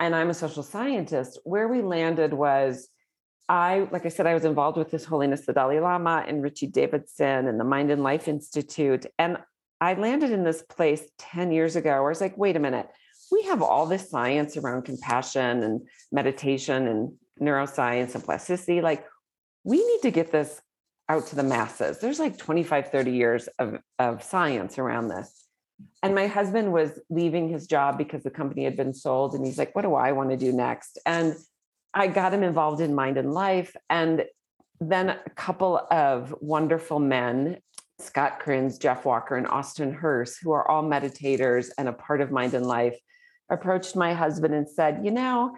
and 0.00 0.16
I'm 0.16 0.30
a 0.30 0.34
social 0.34 0.64
scientist. 0.64 1.38
Where 1.44 1.68
we 1.68 1.80
landed 1.80 2.34
was 2.34 2.88
I, 3.48 3.88
like 3.90 4.06
I 4.06 4.08
said, 4.08 4.26
I 4.26 4.34
was 4.34 4.44
involved 4.44 4.78
with 4.78 4.90
His 4.90 5.04
Holiness 5.04 5.46
the 5.46 5.52
Dalai 5.52 5.80
Lama 5.80 6.24
and 6.26 6.42
Richie 6.42 6.68
Davidson 6.68 7.48
and 7.48 7.58
the 7.58 7.64
Mind 7.64 7.90
and 7.90 8.02
Life 8.02 8.28
Institute. 8.28 9.06
And 9.18 9.38
I 9.80 9.94
landed 9.94 10.30
in 10.30 10.44
this 10.44 10.62
place 10.62 11.02
10 11.18 11.52
years 11.52 11.76
ago 11.76 11.90
where 11.90 12.06
I 12.06 12.08
was 12.08 12.20
like, 12.20 12.38
wait 12.38 12.56
a 12.56 12.60
minute, 12.60 12.88
we 13.30 13.42
have 13.44 13.62
all 13.62 13.86
this 13.86 14.08
science 14.08 14.56
around 14.56 14.82
compassion 14.82 15.62
and 15.62 15.80
meditation 16.12 16.86
and 16.86 17.12
neuroscience 17.40 18.14
and 18.14 18.22
plasticity. 18.22 18.80
Like, 18.80 19.04
we 19.64 19.78
need 19.78 20.02
to 20.02 20.10
get 20.10 20.30
this 20.30 20.60
out 21.08 21.26
to 21.26 21.36
the 21.36 21.42
masses. 21.42 21.98
There's 21.98 22.20
like 22.20 22.38
25, 22.38 22.90
30 22.90 23.10
years 23.10 23.48
of, 23.58 23.78
of 23.98 24.22
science 24.22 24.78
around 24.78 25.08
this. 25.08 25.46
And 26.02 26.14
my 26.14 26.26
husband 26.26 26.72
was 26.72 27.00
leaving 27.10 27.48
his 27.48 27.66
job 27.66 27.98
because 27.98 28.22
the 28.22 28.30
company 28.30 28.64
had 28.64 28.76
been 28.76 28.94
sold. 28.94 29.34
And 29.34 29.44
he's 29.44 29.58
like, 29.58 29.74
what 29.74 29.82
do 29.82 29.94
I 29.94 30.12
want 30.12 30.30
to 30.30 30.36
do 30.36 30.52
next? 30.52 30.98
And 31.06 31.34
I 31.94 32.06
got 32.06 32.32
him 32.32 32.42
involved 32.42 32.80
in 32.80 32.94
Mind 32.94 33.18
and 33.18 33.32
Life. 33.32 33.76
And 33.90 34.24
then 34.80 35.10
a 35.10 35.30
couple 35.36 35.86
of 35.90 36.34
wonderful 36.40 36.98
men, 36.98 37.58
Scott 37.98 38.40
Kriens, 38.40 38.78
Jeff 38.78 39.04
Walker, 39.04 39.36
and 39.36 39.46
Austin 39.46 39.92
Hearst, 39.92 40.38
who 40.42 40.52
are 40.52 40.68
all 40.68 40.82
meditators 40.82 41.70
and 41.78 41.88
a 41.88 41.92
part 41.92 42.20
of 42.20 42.30
Mind 42.30 42.54
and 42.54 42.66
Life, 42.66 42.98
approached 43.50 43.94
my 43.94 44.14
husband 44.14 44.54
and 44.54 44.68
said, 44.68 45.00
you 45.04 45.10
know, 45.10 45.56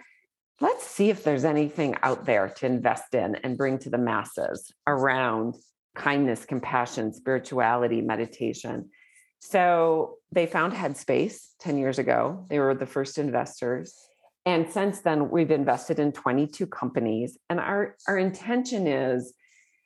let's 0.61 0.87
see 0.87 1.11
if 1.11 1.24
there's 1.24 1.45
anything 1.45 1.97
out 2.03 2.24
there 2.24 2.49
to 2.49 2.66
invest 2.66 3.14
in 3.14 3.37
and 3.37 3.57
bring 3.57 3.78
to 3.78 3.91
the 3.91 3.99
masses 3.99 4.72
around 4.87 5.55
kindness, 5.95 6.45
compassion, 6.45 7.12
spirituality, 7.12 8.01
meditation. 8.01 8.91
So 9.41 10.16
they 10.32 10.47
found 10.47 10.72
Headspace 10.72 11.49
10 11.61 11.78
years 11.78 11.99
ago. 11.99 12.47
They 12.49 12.59
were 12.59 12.74
the 12.74 12.87
first 12.87 13.18
investors. 13.18 13.95
And 14.47 14.70
since 14.70 15.01
then, 15.01 15.30
we've 15.30 15.51
invested 15.51 15.99
in 15.99 16.12
22 16.12 16.66
companies. 16.66 17.38
And 17.49 17.59
our, 17.59 17.97
our 18.07 18.18
intention 18.18 18.86
is, 18.86 19.32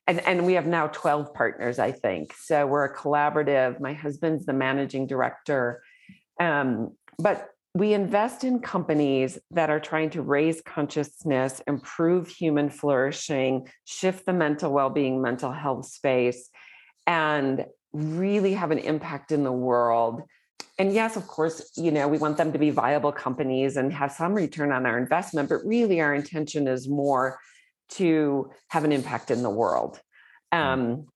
and, 0.06 0.20
and 0.20 0.46
we 0.46 0.54
have 0.54 0.66
now 0.66 0.88
12 0.88 1.32
partners, 1.32 1.78
I 1.78 1.92
think. 1.92 2.34
So 2.38 2.66
we're 2.66 2.84
a 2.84 2.96
collaborative. 2.96 3.80
My 3.80 3.92
husband's 3.92 4.46
the 4.46 4.52
managing 4.52 5.06
director. 5.06 5.82
Um, 6.40 6.96
but 7.18 7.50
we 7.74 7.92
invest 7.92 8.42
in 8.42 8.60
companies 8.60 9.38
that 9.52 9.70
are 9.70 9.78
trying 9.78 10.10
to 10.10 10.22
raise 10.22 10.60
consciousness, 10.62 11.60
improve 11.68 12.28
human 12.28 12.70
flourishing, 12.70 13.68
shift 13.84 14.26
the 14.26 14.32
mental 14.32 14.72
well 14.72 14.90
being, 14.90 15.22
mental 15.22 15.52
health 15.52 15.86
space, 15.86 16.50
and 17.06 17.66
really 17.92 18.54
have 18.54 18.70
an 18.70 18.78
impact 18.78 19.30
in 19.30 19.44
the 19.44 19.52
world 19.52 20.22
and 20.78 20.92
yes 20.92 21.16
of 21.16 21.26
course 21.26 21.70
you 21.76 21.90
know 21.90 22.08
we 22.08 22.18
want 22.18 22.36
them 22.36 22.52
to 22.52 22.58
be 22.58 22.70
viable 22.70 23.12
companies 23.12 23.76
and 23.76 23.92
have 23.92 24.12
some 24.12 24.34
return 24.34 24.72
on 24.72 24.86
our 24.86 24.98
investment 24.98 25.48
but 25.48 25.64
really 25.64 26.00
our 26.00 26.14
intention 26.14 26.68
is 26.68 26.88
more 26.88 27.38
to 27.90 28.50
have 28.68 28.84
an 28.84 28.92
impact 28.92 29.30
in 29.30 29.42
the 29.42 29.50
world. 29.50 30.00
Mm. 30.52 30.58
um, 30.58 31.06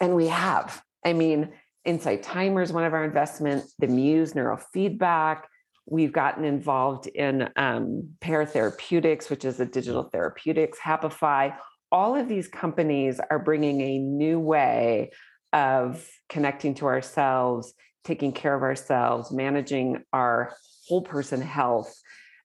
and 0.00 0.14
we 0.14 0.28
have. 0.28 0.82
I 1.04 1.12
mean 1.12 1.52
insight 1.84 2.22
timer 2.22 2.62
is 2.62 2.72
one 2.72 2.84
of 2.84 2.94
our 2.94 3.04
investments 3.04 3.74
the 3.78 3.86
muse 3.86 4.32
neurofeedback. 4.32 5.42
We've 5.86 6.12
gotten 6.12 6.44
involved 6.44 7.06
in 7.08 7.50
um, 7.56 8.10
Pear 8.20 8.46
Therapeutics 8.46 9.28
which 9.28 9.44
is 9.44 9.60
a 9.60 9.66
digital 9.66 10.04
therapeutics 10.04 10.78
happify 10.78 11.54
all 11.94 12.16
of 12.16 12.28
these 12.28 12.48
companies 12.48 13.20
are 13.30 13.38
bringing 13.38 13.80
a 13.80 13.98
new 13.98 14.40
way 14.40 15.12
of 15.52 16.04
connecting 16.28 16.74
to 16.74 16.86
ourselves, 16.86 17.72
taking 18.04 18.32
care 18.32 18.54
of 18.54 18.62
ourselves, 18.62 19.32
managing 19.32 20.04
our 20.12 20.54
whole 20.88 21.02
person 21.02 21.40
health. 21.40 21.94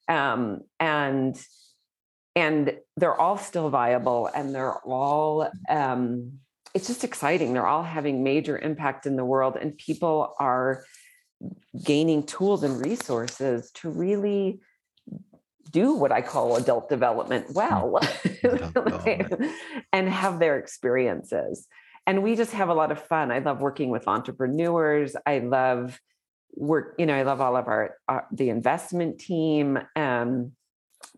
Um, 0.07 0.61
and 0.79 1.39
and 2.35 2.77
they're 2.95 3.19
all 3.19 3.37
still 3.37 3.69
viable 3.69 4.29
and 4.33 4.53
they're 4.55 4.77
all 4.79 5.51
um, 5.69 6.39
it's 6.73 6.87
just 6.87 7.03
exciting 7.03 7.53
they're 7.53 7.67
all 7.67 7.83
having 7.83 8.23
major 8.23 8.57
impact 8.57 9.05
in 9.05 9.15
the 9.15 9.25
world 9.25 9.57
and 9.59 9.77
people 9.77 10.35
are 10.39 10.83
gaining 11.83 12.23
tools 12.23 12.63
and 12.63 12.83
resources 12.85 13.71
to 13.71 13.89
really 13.89 14.59
do 15.71 15.93
what 15.93 16.11
I 16.11 16.21
call 16.21 16.55
adult 16.55 16.89
development 16.89 17.47
hmm. 17.47 17.53
well 17.53 17.99
adult 18.43 18.73
development. 18.73 19.51
and 19.91 20.09
have 20.09 20.39
their 20.39 20.57
experiences 20.57 21.67
and 22.07 22.23
we 22.23 22.35
just 22.35 22.51
have 22.53 22.69
a 22.69 22.73
lot 22.73 22.91
of 22.91 23.01
fun. 23.01 23.31
I 23.31 23.39
love 23.39 23.61
working 23.61 23.89
with 23.89 24.07
entrepreneurs. 24.07 25.15
I 25.25 25.39
love 25.39 25.99
work, 26.55 26.95
you 26.97 27.05
know, 27.05 27.15
I 27.15 27.23
love 27.23 27.41
all 27.41 27.55
of 27.55 27.67
our, 27.67 27.95
uh, 28.07 28.21
the 28.31 28.49
investment 28.49 29.19
team. 29.19 29.79
Um, 29.95 30.53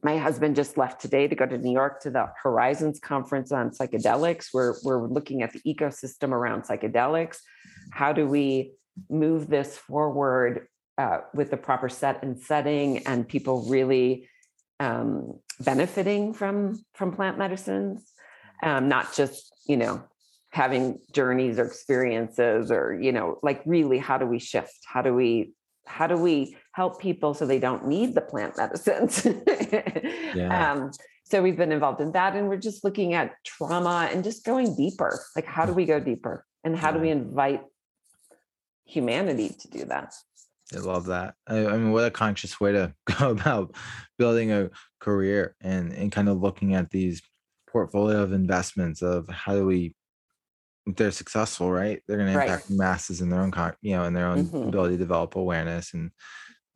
my 0.03 0.17
husband 0.17 0.55
just 0.55 0.77
left 0.77 1.01
today 1.01 1.27
to 1.27 1.35
go 1.35 1.45
to 1.45 1.57
New 1.57 1.71
York 1.71 2.01
to 2.01 2.11
the 2.11 2.27
Horizons 2.41 2.99
conference 2.99 3.51
on 3.51 3.71
psychedelics. 3.71 4.47
We're 4.53 4.75
we're 4.83 5.07
looking 5.07 5.41
at 5.41 5.53
the 5.53 5.59
ecosystem 5.61 6.31
around 6.31 6.63
psychedelics. 6.63 7.37
How 7.91 8.13
do 8.13 8.27
we 8.27 8.73
move 9.09 9.47
this 9.47 9.77
forward 9.77 10.67
uh, 10.97 11.19
with 11.33 11.51
the 11.51 11.57
proper 11.57 11.89
set 11.89 12.23
and 12.23 12.39
setting, 12.39 13.05
and 13.07 13.27
people 13.27 13.65
really 13.69 14.27
um, 14.79 15.39
benefiting 15.59 16.33
from 16.33 16.83
from 16.93 17.11
plant 17.11 17.37
medicines, 17.37 18.11
um, 18.63 18.87
not 18.87 19.13
just 19.15 19.51
you 19.67 19.77
know 19.77 20.03
having 20.51 20.99
journeys 21.13 21.57
or 21.57 21.65
experiences 21.65 22.71
or 22.71 22.97
you 23.01 23.11
know 23.11 23.39
like 23.41 23.61
really 23.65 23.97
how 23.97 24.17
do 24.17 24.25
we 24.25 24.39
shift? 24.39 24.79
How 24.85 25.01
do 25.01 25.13
we 25.13 25.53
how 25.87 26.07
do 26.07 26.15
we 26.15 26.55
help 26.73 27.01
people 27.01 27.33
so 27.33 27.45
they 27.45 27.59
don't 27.59 27.87
need 27.87 28.15
the 28.15 28.21
plant 28.21 28.57
medicines? 28.57 29.27
Yeah. 30.33 30.71
um, 30.71 30.91
so 31.25 31.41
we've 31.43 31.57
been 31.57 31.73
involved 31.73 31.99
in 31.99 32.13
that 32.13 32.37
and 32.37 32.47
we're 32.47 32.55
just 32.55 32.85
looking 32.85 33.15
at 33.15 33.33
trauma 33.45 34.07
and 34.13 34.23
just 34.23 34.45
going 34.45 34.77
deeper. 34.77 35.19
Like 35.35 35.45
how 35.45 35.65
do 35.65 35.73
we 35.73 35.85
go 35.85 35.99
deeper 35.99 36.45
and 36.63 36.73
how 36.73 36.91
do 36.91 36.99
we 36.99 37.09
invite 37.09 37.63
humanity 38.85 39.49
to 39.49 39.67
do 39.67 39.83
that? 39.85 40.13
I 40.73 40.79
love 40.79 41.05
that. 41.07 41.35
I, 41.47 41.65
I, 41.65 41.77
mean, 41.77 41.91
what 41.91 42.05
a 42.05 42.11
conscious 42.11 42.61
way 42.61 42.71
to 42.71 42.93
go 43.19 43.29
about 43.29 43.75
building 44.17 44.51
a 44.51 44.69
career 44.99 45.55
and 45.59 45.91
and 45.91 46.11
kind 46.11 46.29
of 46.29 46.41
looking 46.41 46.75
at 46.75 46.91
these 46.91 47.21
portfolio 47.69 48.21
of 48.21 48.31
investments 48.31 49.01
of 49.01 49.27
how 49.29 49.53
do 49.53 49.65
we 49.65 49.95
they're 50.85 51.11
successful, 51.11 51.71
right? 51.71 52.01
They're 52.07 52.17
going 52.17 52.33
to 52.33 52.41
impact 52.41 52.69
right. 52.69 52.77
masses 52.77 53.21
in 53.21 53.29
their 53.29 53.41
own, 53.41 53.51
you 53.81 53.95
know, 53.95 54.03
in 54.05 54.13
their 54.13 54.27
own 54.27 54.45
mm-hmm. 54.45 54.67
ability 54.69 54.95
to 54.95 55.03
develop 55.03 55.35
awareness 55.35 55.93
and 55.93 56.11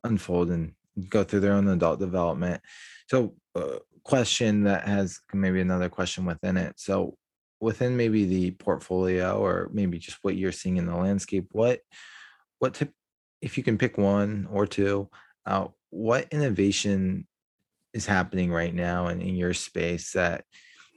unfold 0.04 0.50
and 0.50 0.72
go 1.08 1.24
through 1.24 1.40
their 1.40 1.52
own 1.52 1.68
adult 1.68 2.00
development. 2.00 2.62
So, 3.08 3.34
uh, 3.54 3.78
question 4.04 4.64
that 4.64 4.86
has 4.86 5.18
maybe 5.34 5.60
another 5.60 5.88
question 5.88 6.24
within 6.24 6.56
it. 6.56 6.74
So, 6.76 7.16
within 7.60 7.96
maybe 7.96 8.24
the 8.24 8.52
portfolio 8.52 9.38
or 9.38 9.68
maybe 9.72 9.98
just 9.98 10.18
what 10.22 10.36
you're 10.36 10.52
seeing 10.52 10.76
in 10.76 10.86
the 10.86 10.96
landscape, 10.96 11.46
what, 11.52 11.80
what 12.58 12.74
tip, 12.74 12.92
if 13.40 13.56
you 13.58 13.64
can 13.64 13.78
pick 13.78 13.98
one 13.98 14.46
or 14.50 14.66
two, 14.66 15.08
uh, 15.46 15.66
what 15.90 16.28
innovation 16.30 17.26
is 17.94 18.06
happening 18.06 18.52
right 18.52 18.74
now 18.74 19.08
in, 19.08 19.20
in 19.20 19.34
your 19.36 19.54
space 19.54 20.12
that 20.12 20.44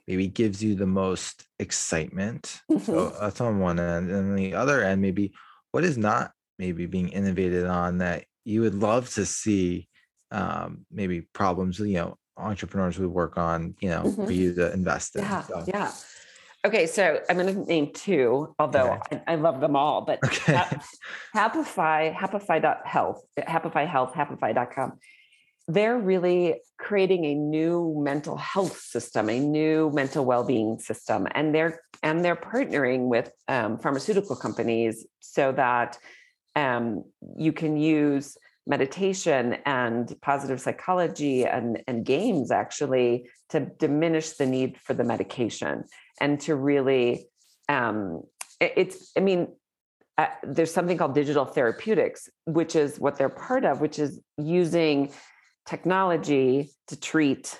maybe 0.10 0.28
gives 0.28 0.62
you 0.64 0.74
the 0.74 0.88
most 0.88 1.45
excitement. 1.60 2.62
Mm-hmm. 2.70 2.84
So 2.84 3.16
that's 3.22 3.39
on 3.39 3.60
one 3.60 3.80
end. 3.80 4.10
And 4.10 4.36
the 4.36 4.55
other 4.55 4.84
end, 4.84 5.03
maybe 5.03 5.34
what 5.72 5.84
is 5.84 5.99
not 5.99 6.32
maybe 6.57 6.88
being 6.88 7.10
innovated 7.10 7.68
on 7.68 7.99
that 7.99 8.26
you 8.43 8.62
would 8.62 8.74
love 8.74 9.07
to 9.14 9.26
see 9.26 9.88
um, 10.32 10.86
maybe 10.91 11.22
problems, 11.22 11.80
you 11.80 11.93
know, 11.93 12.18
entrepreneurs 12.38 12.97
would 12.97 13.12
work 13.12 13.38
on, 13.38 13.76
you 13.82 13.89
know, 13.89 14.01
mm-hmm. 14.01 14.26
for 14.26 14.32
you 14.32 14.55
to 14.55 14.74
invest 14.74 15.16
in. 15.16 15.22
Yeah. 15.22 15.41
So. 15.43 15.64
Yeah. 15.68 15.91
Okay, 16.66 16.88
so 16.88 17.22
I'm 17.30 17.38
going 17.38 17.53
to 17.53 17.62
name 17.66 17.91
two, 17.93 18.53
although 18.57 18.99
okay. 19.05 19.22
I, 19.28 19.34
I, 19.34 19.36
love 19.36 19.62
them 19.62 19.76
all. 19.76 20.01
But 20.01 20.20
okay. 20.26 20.60
Happify, 21.36 22.14
Happify.health, 22.14 23.24
Happify 23.38 23.88
Health, 23.88 24.14
Happify.com 24.14 24.99
they're 25.70 26.00
really 26.00 26.62
creating 26.80 27.26
a 27.26 27.36
new 27.36 27.96
mental 28.04 28.36
health 28.36 28.80
system, 28.80 29.30
a 29.30 29.40
new 29.40 29.92
mental 29.94 30.26
well 30.26 30.44
being 30.44 30.80
system. 30.80 31.28
And 31.36 31.54
they're 31.54 31.80
and 32.02 32.26
they're 32.26 32.36
partnering 32.36 33.08
with 33.08 33.32
um, 33.48 33.78
pharmaceutical 33.78 34.36
companies 34.36 35.06
so 35.20 35.52
that 35.52 35.98
um, 36.56 37.04
you 37.38 37.54
can 37.54 37.78
use 37.78 38.36
meditation 38.66 39.58
and 39.66 40.16
positive 40.22 40.60
psychology 40.60 41.46
and, 41.46 41.84
and 41.88 42.06
games 42.06 42.52
actually 42.52 43.30
to 43.50 43.60
diminish 43.80 44.32
the 44.32 44.46
need 44.46 44.78
for 44.78 44.94
the 44.94 45.04
medication 45.04 45.84
and 46.20 46.40
to 46.40 46.56
really 46.56 47.28
um, 47.68 48.22
it, 48.60 48.74
it's 48.76 49.12
i 49.18 49.20
mean 49.20 49.48
uh, 50.20 50.28
there's 50.44 50.74
something 50.74 50.98
called 50.98 51.16
digital 51.16 51.46
therapeutics 51.46 52.30
which 52.46 52.76
is 52.76 53.00
what 53.00 53.16
they're 53.16 53.30
part 53.30 53.66
of 53.66 53.82
which 53.82 53.98
is 53.98 54.20
using 54.38 55.12
technology 55.66 56.72
to 56.88 56.99
treat 56.99 57.60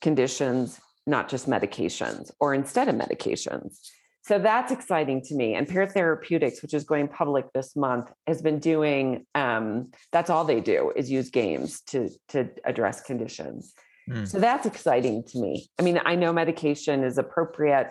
conditions 0.00 0.80
not 1.06 1.28
just 1.28 1.48
medications 1.48 2.30
or 2.38 2.54
instead 2.54 2.88
of 2.88 2.94
medications 2.94 3.78
so 4.22 4.38
that's 4.38 4.70
exciting 4.70 5.22
to 5.22 5.34
me. 5.34 5.54
And 5.54 5.66
Pear 5.66 5.86
Therapeutics, 5.86 6.62
which 6.62 6.74
is 6.74 6.84
going 6.84 7.08
public 7.08 7.46
this 7.52 7.74
month, 7.74 8.12
has 8.26 8.42
been 8.42 8.58
doing. 8.58 9.26
Um, 9.34 9.90
that's 10.12 10.30
all 10.30 10.44
they 10.44 10.60
do 10.60 10.92
is 10.94 11.10
use 11.10 11.30
games 11.30 11.80
to 11.88 12.10
to 12.28 12.50
address 12.64 13.00
conditions. 13.00 13.72
Mm. 14.08 14.28
So 14.28 14.38
that's 14.38 14.66
exciting 14.66 15.24
to 15.28 15.40
me. 15.40 15.68
I 15.78 15.82
mean, 15.82 16.00
I 16.04 16.16
know 16.16 16.32
medication 16.32 17.02
is 17.02 17.18
appropriate 17.18 17.90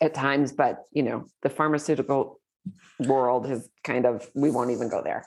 at 0.00 0.14
times, 0.14 0.52
but 0.52 0.84
you 0.92 1.02
know, 1.02 1.24
the 1.42 1.50
pharmaceutical 1.50 2.40
world 3.00 3.48
has 3.48 3.68
kind 3.82 4.06
of 4.06 4.28
we 4.34 4.50
won't 4.50 4.70
even 4.70 4.88
go 4.88 5.02
there. 5.02 5.24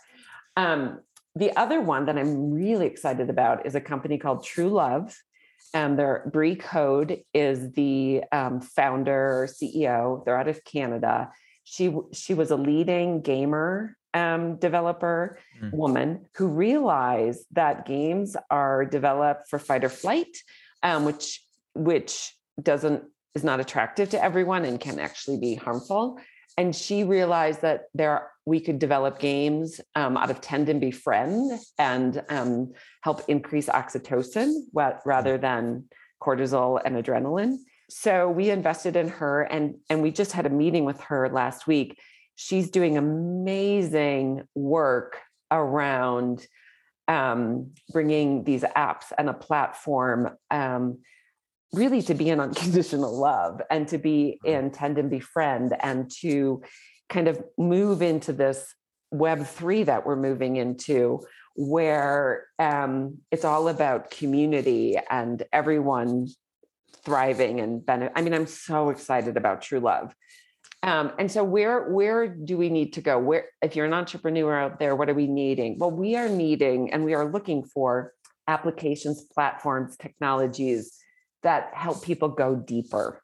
Um, 0.56 1.00
the 1.38 1.56
other 1.56 1.82
one 1.82 2.06
that 2.06 2.18
I'm 2.18 2.52
really 2.52 2.88
excited 2.88 3.30
about 3.30 3.66
is 3.66 3.76
a 3.76 3.82
company 3.82 4.18
called 4.18 4.44
TruLuv 4.44 5.14
and 5.74 6.00
their 6.00 6.30
Brie 6.32 6.56
Code 6.56 7.22
is 7.34 7.72
the 7.74 8.24
um, 8.32 8.62
founder 8.62 9.48
CEO. 9.50 10.24
They're 10.26 10.38
out 10.38 10.48
of 10.48 10.64
Canada. 10.64 11.32
She 11.64 11.94
she 12.14 12.34
was 12.34 12.52
a 12.52 12.56
leading 12.56 13.22
gamer 13.22 13.96
um, 14.14 14.56
developer 14.56 15.38
mm. 15.62 15.74
woman 15.74 16.26
who 16.36 16.48
realized 16.48 17.46
that 17.52 17.86
games 17.86 18.38
are 18.50 18.86
developed 18.86 19.50
for 19.50 19.60
fight 19.60 19.84
or 19.84 19.90
flight, 19.90 20.38
um, 20.84 21.06
which 21.06 21.44
which 21.74 22.34
doesn't 22.62 23.04
is 23.36 23.44
not 23.44 23.60
attractive 23.60 24.10
to 24.10 24.24
everyone 24.24 24.66
and 24.66 24.80
can 24.80 25.00
actually 25.00 25.38
be 25.38 25.56
harmful 25.56 26.20
and 26.58 26.76
she 26.76 27.04
realized 27.04 27.62
that 27.62 27.86
there 27.94 28.32
we 28.46 28.60
could 28.60 28.80
develop 28.80 29.20
games 29.20 29.80
um, 29.96 30.18
out 30.18 30.32
of 30.32 30.42
tend 30.42 30.70
and 30.70 30.82
befriend 30.82 31.60
and 31.78 32.24
um, 32.30 32.74
help 33.02 33.22
increase 33.28 33.68
oxytocin 33.68 34.54
rather 34.74 35.38
than 35.38 35.84
cortisol 36.22 36.82
and 36.84 36.96
adrenaline. 36.96 37.58
So 37.90 38.30
we 38.30 38.50
invested 38.50 38.96
in 38.96 39.10
her 39.10 39.44
and 39.44 39.76
and 39.90 40.02
we 40.02 40.12
just 40.12 40.32
had 40.32 40.46
a 40.46 40.50
meeting 40.50 40.86
with 40.86 41.00
her 41.02 41.30
last 41.30 41.68
week. 41.68 42.00
She's 42.36 42.70
doing 42.70 42.98
amazing 42.98 44.44
work 44.56 45.20
around 45.52 46.46
um, 47.08 47.72
bringing 47.92 48.44
these 48.44 48.64
apps 48.64 49.12
and 49.18 49.30
a 49.30 49.34
platform 49.34 50.30
um, 50.52 51.00
really 51.74 52.02
to 52.02 52.14
be 52.14 52.30
in 52.30 52.40
unconditional 52.40 53.18
love 53.18 53.62
and 53.70 53.88
to 53.90 53.98
be 53.98 54.40
mm-hmm. 54.46 54.66
in 54.66 54.72
tend 54.72 54.98
and 54.98 55.10
befriend 55.10 55.76
and 55.82 56.10
to 56.22 56.62
kind 57.10 57.28
of 57.28 57.42
move 57.58 58.02
into 58.02 58.34
this 58.34 58.74
web 59.12 59.46
three 59.46 59.84
that 59.84 60.06
we're 60.06 60.18
moving 60.18 60.58
into 60.58 61.26
where 61.56 62.46
um, 62.60 63.18
it's 63.32 63.46
all 63.46 63.68
about 63.68 64.12
community 64.12 64.98
and 65.10 65.44
everyone 65.52 66.28
thriving 67.04 67.60
and 67.60 67.86
benefit. 67.86 68.14
I 68.16 68.22
mean, 68.22 68.34
I'm 68.34 68.46
so 68.46 68.90
excited 68.90 69.38
about 69.38 69.62
TruLuv. 69.62 70.12
Um, 70.84 71.12
and 71.18 71.32
so 71.32 71.44
where 71.44 71.90
where 71.90 72.28
do 72.28 72.56
we 72.56 72.70
need 72.70 72.94
to 72.94 73.02
go? 73.02 73.18
Where 73.18 73.46
if 73.64 73.76
you're 73.76 73.88
an 73.88 73.94
entrepreneur 73.94 74.60
out 74.60 74.78
there, 74.78 74.96
what 74.96 75.10
are 75.10 75.16
we 75.16 75.26
needing? 75.26 75.80
Well, 75.80 75.90
we 75.90 76.16
are 76.16 76.30
needing 76.30 76.94
and 76.94 77.04
we 77.04 77.16
are 77.16 77.32
looking 77.32 77.64
for 77.64 78.14
applications, 78.48 79.24
platforms, 79.24 79.98
technologies 79.98 80.94
that 81.44 81.72
help 81.74 82.04
people 82.04 82.30
go 82.30 82.56
deeper 82.56 83.22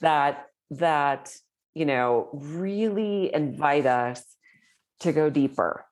that 0.00 0.46
that 0.70 1.34
you 1.74 1.86
know 1.86 2.28
really 2.32 3.34
invite 3.34 3.86
us 3.86 4.22
to 5.00 5.12
go 5.12 5.30
deeper 5.30 5.84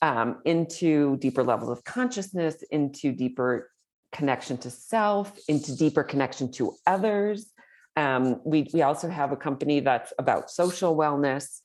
um, 0.00 0.40
into 0.44 1.16
deeper 1.18 1.44
levels 1.44 1.70
of 1.70 1.84
consciousness 1.84 2.62
into 2.70 3.12
deeper 3.12 3.70
connection 4.12 4.58
to 4.58 4.70
self 4.70 5.32
into 5.48 5.76
deeper 5.76 6.02
connection 6.02 6.50
to 6.52 6.74
others. 6.86 7.50
Um, 7.96 8.40
we, 8.44 8.68
we 8.72 8.82
also 8.82 9.08
have 9.08 9.32
a 9.32 9.36
company 9.36 9.80
that's 9.80 10.12
about 10.18 10.50
social 10.50 10.96
wellness 10.96 11.60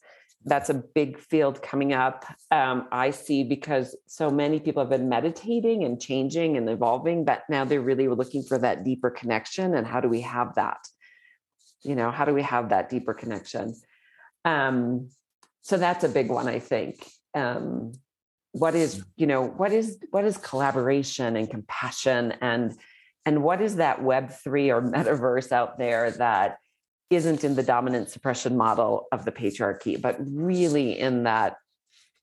that's 0.46 0.70
a 0.70 0.74
big 0.74 1.18
field 1.18 1.62
coming 1.62 1.94
up 1.94 2.26
um, 2.52 2.88
i 2.92 3.10
see 3.10 3.44
because 3.44 3.96
so 4.06 4.30
many 4.30 4.60
people 4.60 4.82
have 4.82 4.90
been 4.90 5.10
meditating 5.10 5.84
and 5.84 6.00
changing 6.00 6.58
and 6.58 6.70
evolving 6.70 7.26
but 7.26 7.44
now 7.50 7.66
they're 7.66 7.82
really 7.82 8.08
looking 8.08 8.44
for 8.44 8.58
that 8.58 8.84
deeper 8.84 9.10
connection 9.10 9.76
and 9.76 9.88
how 9.88 10.02
do 10.02 10.10
we 10.10 10.22
have 10.22 10.56
that? 10.56 10.88
You 11.84 11.96
know 11.96 12.12
how 12.12 12.26
do 12.26 12.34
we 12.34 12.44
have 12.44 12.70
that 12.70 12.90
deeper 12.90 13.14
connection? 13.14 13.76
Um, 14.46 15.10
so 15.62 15.78
that's 15.78 16.04
a 16.04 16.10
big 16.10 16.30
one 16.30 16.48
i 16.48 16.60
think. 16.60 17.06
Um, 17.34 17.94
what 18.52 18.74
is 18.76 19.04
you 19.16 19.28
know 19.28 19.44
what 19.44 19.72
is 19.72 19.98
what 20.12 20.26
is 20.26 20.38
collaboration 20.38 21.36
and 21.36 21.50
compassion 21.50 22.34
and 22.42 22.76
and 23.26 23.44
what 23.44 23.62
is 23.62 23.76
that 23.76 24.02
web 24.02 24.32
3 24.32 24.72
or 24.72 24.82
metaverse 24.94 25.52
out 25.52 25.78
there 25.78 26.12
that 26.12 26.58
isn't 27.10 27.43
in 27.43 27.55
the 27.55 27.64
dominant 27.64 28.10
suppression 28.10 28.58
model 28.58 29.08
of 29.12 29.26
the 29.26 29.32
patriarchy, 29.32 29.99
but 29.99 30.18
really 30.20 30.99
in 30.99 31.24
that 31.24 31.58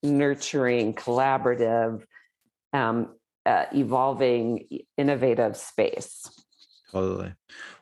nurturing, 0.02 0.94
collaborative, 0.94 2.04
um, 2.72 3.14
uh, 3.46 3.64
evolving, 3.74 4.66
innovative 4.96 5.56
space. 5.56 6.28
Totally. 6.92 7.34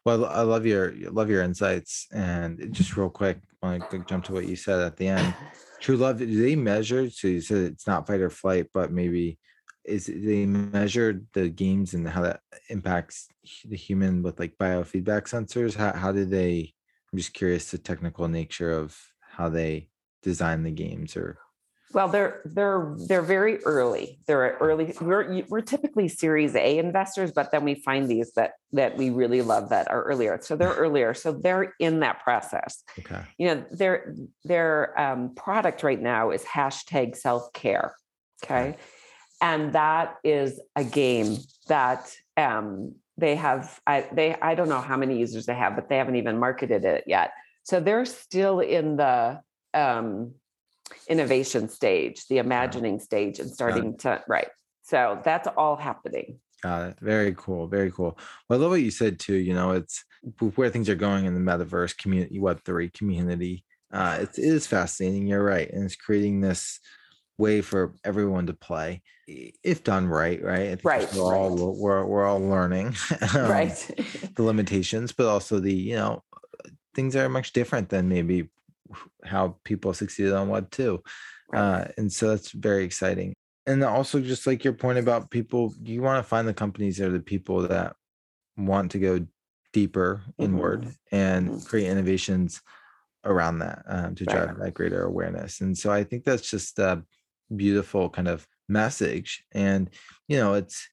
Well, 0.04 0.24
I 0.24 0.42
love 0.42 0.64
your 0.64 0.94
love 1.10 1.28
your 1.28 1.42
insights, 1.42 2.06
and 2.12 2.72
just 2.72 2.96
real 2.96 3.10
quick, 3.10 3.40
I 3.62 3.66
want 3.66 3.90
to 3.90 3.98
jump 4.00 4.24
to 4.24 4.32
what 4.32 4.48
you 4.48 4.56
said 4.56 4.80
at 4.80 4.96
the 4.96 5.08
end. 5.08 5.34
TruLuv. 5.82 6.18
Do 6.18 6.42
they 6.42 6.56
measure? 6.56 7.10
So 7.10 7.28
you 7.28 7.40
said 7.40 7.58
it's 7.58 7.86
not 7.86 8.06
fight 8.06 8.20
or 8.20 8.30
flight, 8.30 8.68
but 8.72 8.90
maybe 8.92 9.38
is 9.84 10.06
they 10.06 10.46
measure 10.46 11.22
the 11.34 11.48
games 11.48 11.92
and 11.94 12.08
how 12.08 12.22
that 12.22 12.40
impacts 12.68 13.28
the 13.64 13.76
human 13.76 14.22
with 14.22 14.38
like 14.38 14.56
biofeedback 14.58 15.24
sensors. 15.24 15.74
How 15.74 15.92
how 15.92 16.12
do 16.12 16.24
they 16.24 16.72
I'm 17.12 17.18
just 17.18 17.34
curious 17.34 17.70
the 17.70 17.78
technical 17.78 18.28
nature 18.28 18.72
of 18.72 18.98
how 19.20 19.48
they 19.48 19.88
design 20.22 20.62
the 20.62 20.70
games 20.70 21.16
or 21.16 21.38
well 21.92 22.08
they're 22.08 22.40
they're 22.44 22.94
they're 23.06 23.22
very 23.22 23.62
early. 23.64 24.18
They're 24.26 24.56
early 24.60 24.94
we're 25.00 25.42
we're 25.48 25.60
typically 25.60 26.08
series 26.08 26.54
a 26.54 26.78
investors 26.78 27.32
but 27.32 27.50
then 27.50 27.64
we 27.64 27.74
find 27.74 28.08
these 28.08 28.32
that 28.32 28.52
that 28.72 28.96
we 28.96 29.10
really 29.10 29.42
love 29.42 29.68
that 29.70 29.90
are 29.90 30.02
earlier. 30.04 30.38
So 30.40 30.56
they're 30.56 30.72
earlier. 30.74 31.12
So 31.12 31.32
they're 31.32 31.74
in 31.78 32.00
that 32.00 32.22
process. 32.22 32.82
Okay. 32.98 33.22
You 33.36 33.48
know 33.48 33.64
their 33.70 34.14
their 34.44 34.98
um, 34.98 35.34
product 35.34 35.82
right 35.82 36.00
now 36.00 36.30
is 36.30 36.44
hashtag 36.44 37.16
self-care 37.16 37.94
okay? 38.44 38.68
okay? 38.70 38.78
And 39.40 39.72
that 39.72 40.16
is 40.22 40.60
a 40.76 40.84
game 40.84 41.36
that 41.66 42.14
um, 42.36 42.94
they 43.18 43.36
have 43.36 43.80
I, 43.86 44.08
they 44.12 44.34
i 44.40 44.54
don't 44.54 44.68
know 44.68 44.80
how 44.80 44.96
many 44.96 45.18
users 45.18 45.46
they 45.46 45.54
have 45.54 45.74
but 45.76 45.88
they 45.88 45.96
haven't 45.96 46.16
even 46.16 46.38
marketed 46.38 46.84
it 46.84 47.04
yet 47.06 47.32
so 47.62 47.80
they're 47.80 48.04
still 48.04 48.60
in 48.60 48.96
the 48.96 49.40
um, 49.74 50.34
innovation 51.08 51.68
stage 51.68 52.26
the 52.28 52.38
imagining 52.38 53.00
stage 53.00 53.38
and 53.38 53.50
starting 53.50 53.96
to 53.98 54.22
right 54.28 54.48
so 54.82 55.20
that's 55.24 55.48
all 55.56 55.76
happening 55.76 56.38
Got 56.62 56.90
it. 56.90 56.96
Very 57.00 57.34
cool. 57.36 57.66
Very 57.66 57.90
cool. 57.90 58.16
Well, 58.48 58.58
I 58.58 58.62
love 58.62 58.70
what 58.70 58.82
you 58.82 58.92
said 58.92 59.18
too. 59.18 59.34
You 59.34 59.52
know, 59.52 59.72
it's 59.72 60.04
where 60.54 60.70
things 60.70 60.88
are 60.88 60.94
going 60.94 61.24
in 61.24 61.34
the 61.34 61.40
metaverse 61.40 61.98
community, 61.98 62.38
Web 62.38 62.62
three 62.64 62.88
community. 62.88 63.64
Uh, 63.92 64.18
it 64.22 64.38
is 64.38 64.66
fascinating. 64.66 65.26
You're 65.26 65.42
right, 65.42 65.68
and 65.70 65.84
it's 65.84 65.96
creating 65.96 66.40
this 66.40 66.78
way 67.38 67.60
for 67.60 67.94
everyone 68.04 68.46
to 68.46 68.52
play 68.52 69.02
if 69.26 69.82
done 69.82 70.06
right 70.06 70.42
right 70.42 70.80
right 70.84 71.12
we're 71.14 71.30
right. 71.30 71.38
all 71.38 71.76
we're, 71.76 72.04
we're 72.04 72.26
all 72.26 72.40
learning 72.40 72.94
um, 73.34 73.50
right 73.50 73.90
the 74.36 74.42
limitations 74.42 75.12
but 75.12 75.26
also 75.26 75.58
the 75.58 75.72
you 75.72 75.96
know 75.96 76.22
things 76.94 77.16
are 77.16 77.28
much 77.28 77.52
different 77.52 77.88
than 77.88 78.08
maybe 78.08 78.48
how 79.24 79.56
people 79.64 79.94
succeeded 79.94 80.32
on 80.32 80.48
web 80.48 80.70
2 80.70 81.02
right. 81.52 81.60
uh, 81.60 81.84
and 81.96 82.12
so 82.12 82.28
that's 82.28 82.52
very 82.52 82.84
exciting 82.84 83.32
and 83.66 83.82
also 83.82 84.20
just 84.20 84.46
like 84.46 84.64
your 84.64 84.74
point 84.74 84.98
about 84.98 85.30
people 85.30 85.74
you 85.82 86.02
want 86.02 86.22
to 86.22 86.28
find 86.28 86.46
the 86.46 86.54
companies 86.54 86.98
that 86.98 87.08
are 87.08 87.12
the 87.12 87.20
people 87.20 87.62
that 87.62 87.94
want 88.56 88.90
to 88.90 88.98
go 88.98 89.24
deeper 89.72 90.22
mm-hmm. 90.26 90.44
inward 90.44 90.94
and 91.10 91.48
mm-hmm. 91.48 91.60
create 91.60 91.88
innovations 91.88 92.60
around 93.24 93.60
that 93.60 93.82
um, 93.86 94.14
to 94.14 94.24
drive 94.24 94.48
right. 94.48 94.58
that 94.58 94.74
greater 94.74 95.04
awareness 95.04 95.60
and 95.60 95.78
so 95.78 95.90
i 95.90 96.04
think 96.04 96.24
that's 96.24 96.50
just 96.50 96.78
uh, 96.78 96.96
beautiful 97.56 98.08
kind 98.08 98.28
of 98.28 98.46
message 98.68 99.44
and 99.52 99.90
you 100.28 100.36
know 100.36 100.54
it's 100.54 100.88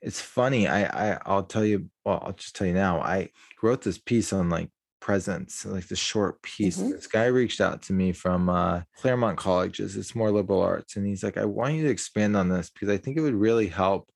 it's 0.00 0.20
funny 0.20 0.66
i 0.66 1.12
i 1.12 1.18
i'll 1.26 1.42
tell 1.42 1.64
you 1.64 1.90
well 2.04 2.22
i'll 2.24 2.32
just 2.32 2.56
tell 2.56 2.66
you 2.66 2.72
now 2.72 3.00
i 3.00 3.28
wrote 3.62 3.82
this 3.82 3.98
piece 3.98 4.32
on 4.32 4.48
like 4.48 4.70
presence, 5.00 5.64
like 5.64 5.88
the 5.88 5.96
short 5.96 6.40
piece. 6.42 6.78
Mhm. 6.78 6.92
This 6.92 7.06
guy 7.06 7.24
reached 7.24 7.60
out 7.60 7.82
to 7.82 7.92
me 7.92 8.12
from 8.12 8.48
uh, 8.48 8.82
Claremont 8.98 9.38
Colleges. 9.38 9.96
It's 9.96 10.14
more 10.14 10.30
liberal 10.30 10.62
arts, 10.62 10.96
and 10.96 11.06
he's 11.06 11.24
like, 11.24 11.36
"I 11.36 11.46
want 11.46 11.74
you 11.74 11.82
to 11.84 11.90
expand 11.90 12.36
on 12.36 12.48
this 12.48 12.70
because 12.70 12.88
I 12.88 12.98
think 12.98 13.16
it 13.16 13.22
would 13.22 13.34
really 13.34 13.68
help 13.68 14.10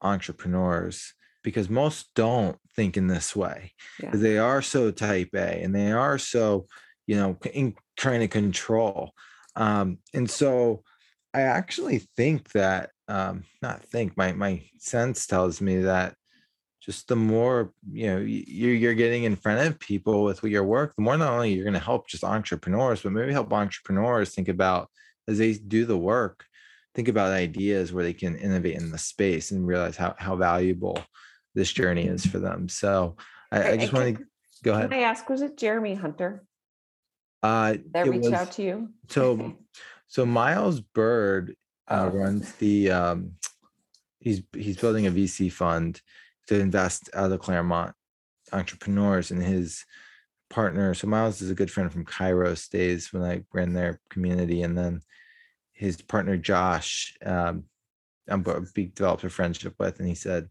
entrepreneurs 0.00 1.12
because 1.42 1.68
most 1.68 2.10
don't 2.14 2.58
think 2.74 2.96
in 2.96 3.08
this 3.08 3.34
way. 3.34 3.72
Yeah. 4.02 4.10
They 4.12 4.38
are 4.38 4.62
so 4.62 4.90
type 4.90 5.30
A, 5.34 5.62
and 5.62 5.74
they 5.74 5.92
are 5.92 6.18
so, 6.18 6.66
you 7.06 7.16
know, 7.16 7.36
in 7.52 7.74
trying 7.96 8.20
to 8.20 8.28
control. 8.28 9.12
Um, 9.56 9.98
and 10.14 10.30
so, 10.30 10.82
I 11.34 11.42
actually 11.42 11.98
think 12.16 12.50
that, 12.52 12.90
um, 13.06 13.44
not 13.62 13.82
think, 13.84 14.16
my 14.16 14.32
my 14.32 14.62
sense 14.78 15.26
tells 15.26 15.60
me 15.60 15.82
that 15.82 16.14
just 16.80 17.08
the 17.08 17.16
more 17.16 17.72
you 17.90 18.06
know 18.06 18.18
you're 18.18 18.74
you're 18.74 18.94
getting 18.94 19.24
in 19.24 19.36
front 19.36 19.66
of 19.66 19.78
people 19.78 20.24
with 20.24 20.42
your 20.44 20.64
work 20.64 20.94
the 20.96 21.02
more 21.02 21.16
not 21.18 21.32
only 21.32 21.52
you're 21.52 21.64
going 21.64 21.74
to 21.74 21.78
help 21.80 22.08
just 22.08 22.24
entrepreneurs 22.24 23.02
but 23.02 23.12
maybe 23.12 23.32
help 23.32 23.52
entrepreneurs 23.52 24.32
think 24.34 24.48
about 24.48 24.88
as 25.26 25.36
they 25.38 25.52
do 25.54 25.84
the 25.84 25.96
work 25.98 26.46
think 26.94 27.08
about 27.08 27.32
ideas 27.32 27.92
where 27.92 28.04
they 28.04 28.14
can 28.14 28.36
innovate 28.38 28.76
in 28.76 28.90
the 28.90 28.96
space 28.96 29.50
and 29.50 29.66
realize 29.66 29.96
how, 29.96 30.14
how 30.18 30.34
valuable 30.36 30.98
this 31.54 31.70
journey 31.72 32.06
is 32.06 32.24
for 32.24 32.38
them 32.38 32.68
so 32.68 33.16
i, 33.52 33.72
I- 33.72 33.76
just 33.76 33.92
want 33.92 34.16
to 34.16 34.24
go 34.64 34.72
ahead. 34.72 34.90
Can 34.90 34.98
I 34.98 35.02
ask, 35.02 35.28
was 35.28 35.42
it 35.42 35.58
Jeremy 35.58 35.94
Hunter 35.94 36.44
uh 37.42 37.74
that 37.92 38.08
reached 38.08 38.24
was- 38.24 38.32
out 38.32 38.52
to 38.52 38.62
you? 38.62 38.88
so 39.08 39.54
so 40.08 40.26
miles 40.26 40.80
bird 40.80 41.54
uh, 41.88 42.10
Oh. 42.12 42.16
runs 42.16 42.52
the 42.54 42.90
um 42.90 43.32
he's 44.20 44.42
he's 44.52 44.76
building 44.76 45.06
a 45.06 45.10
vc 45.10 45.50
fund 45.52 46.00
to 46.48 46.58
invest 46.58 47.08
out 47.14 47.30
of 47.32 47.40
claremont 47.40 47.94
entrepreneurs 48.52 49.30
and 49.30 49.42
his 49.42 49.84
partner 50.50 50.94
so 50.94 51.06
miles 51.06 51.40
is 51.42 51.50
a 51.50 51.54
good 51.54 51.70
friend 51.70 51.92
from 51.92 52.04
cairo 52.04 52.54
stays 52.54 53.12
when 53.12 53.22
i 53.22 53.42
ran 53.52 53.72
their 53.72 54.00
community 54.10 54.62
and 54.62 54.76
then 54.76 55.00
his 55.72 56.00
partner 56.02 56.36
josh 56.36 57.14
um 57.24 57.64
i'm 58.28 58.44
a 58.46 58.60
big 58.74 58.94
developed 58.94 59.24
a 59.24 59.30
friendship 59.30 59.74
with 59.78 59.98
and 59.98 60.08
he 60.08 60.14
said 60.14 60.48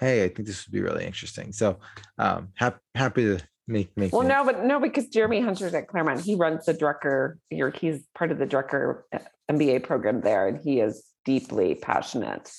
hey 0.00 0.24
i 0.24 0.28
think 0.28 0.46
this 0.48 0.66
would 0.66 0.72
be 0.72 0.80
really 0.82 1.04
interesting 1.04 1.52
so 1.52 1.78
um 2.18 2.48
hap- 2.54 2.80
happy 2.94 3.24
to 3.24 3.38
make 3.68 3.96
make 3.96 4.12
Well, 4.12 4.26
no, 4.26 4.44
but 4.44 4.64
no, 4.64 4.80
because 4.80 5.08
Jeremy 5.08 5.40
Hunter's 5.40 5.74
at 5.74 5.88
Claremont. 5.88 6.20
He 6.20 6.34
runs 6.34 6.66
the 6.66 6.74
Drucker, 6.74 7.36
he's 7.50 8.04
part 8.14 8.30
of 8.30 8.38
the 8.38 8.46
Drucker 8.46 9.02
uh, 9.12 9.18
MBA 9.50 9.82
program 9.82 10.20
there, 10.20 10.48
and 10.48 10.58
he 10.62 10.80
is 10.80 11.04
deeply 11.24 11.74
passionate. 11.74 12.50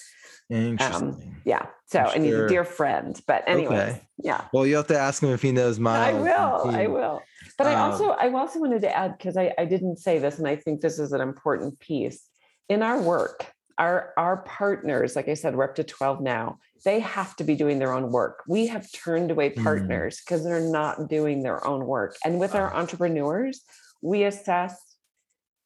interesting 0.49 1.41
Yeah. 1.45 1.65
So, 1.87 1.99
I'm 1.99 2.15
and 2.15 2.25
he's 2.25 2.33
a 2.33 2.47
dear 2.47 2.65
friend. 2.65 3.19
But 3.27 3.43
anyway, 3.47 3.75
Okay. 3.75 4.01
yeah. 4.23 4.45
well 4.53 4.65
you 4.65 4.75
have 4.75 4.87
to 4.87 4.97
ask 4.97 5.23
him 5.23 5.29
if 5.29 5.41
he 5.41 5.51
knows 5.51 5.79
miles 5.79 6.15
I 6.15 6.19
will. 6.19 6.75
I 6.75 6.87
will. 6.87 7.21
But 7.57 7.67
I 7.67 7.73
Um, 7.75 7.91
also, 7.91 8.09
I 8.09 8.29
also 8.31 8.59
wanted 8.59 8.81
to 8.81 8.95
add 8.95 9.17
because 9.17 9.37
I, 9.37 9.53
I 9.57 9.65
didn't 9.65 9.97
say 9.97 10.19
this, 10.19 10.37
and 10.37 10.47
I 10.47 10.55
think 10.57 10.81
this 10.81 10.99
is 10.99 11.13
an 11.13 11.21
important 11.21 11.79
piece 11.79 12.27
in 12.69 12.83
our 12.83 13.01
work. 13.01 13.45
Our 13.77 14.13
our 14.17 14.37
partners, 14.37 15.15
like 15.15 15.27
I 15.27 15.35
said, 15.35 15.55
we're 15.55 15.65
up 15.65 15.75
to 15.75 15.83
twelve 15.83 16.21
now. 16.21 16.57
They 16.83 16.99
have 16.99 17.35
to 17.37 17.43
be 17.43 17.55
doing 17.55 17.79
their 17.79 17.93
own 17.93 18.11
work. 18.11 18.43
We 18.47 18.67
have 18.67 18.91
turned 18.91 19.31
away 19.31 19.51
Mm. 19.51 19.63
partners 19.63 20.21
because 20.23 20.43
they're 20.43 20.59
not 20.59 21.09
doing 21.09 21.43
their 21.43 21.65
own 21.65 21.85
work. 21.85 22.15
And 22.25 22.39
with 22.39 22.55
our 22.55 22.73
entrepreneurs, 22.73 23.61
we 24.01 24.23
assess 24.23 24.79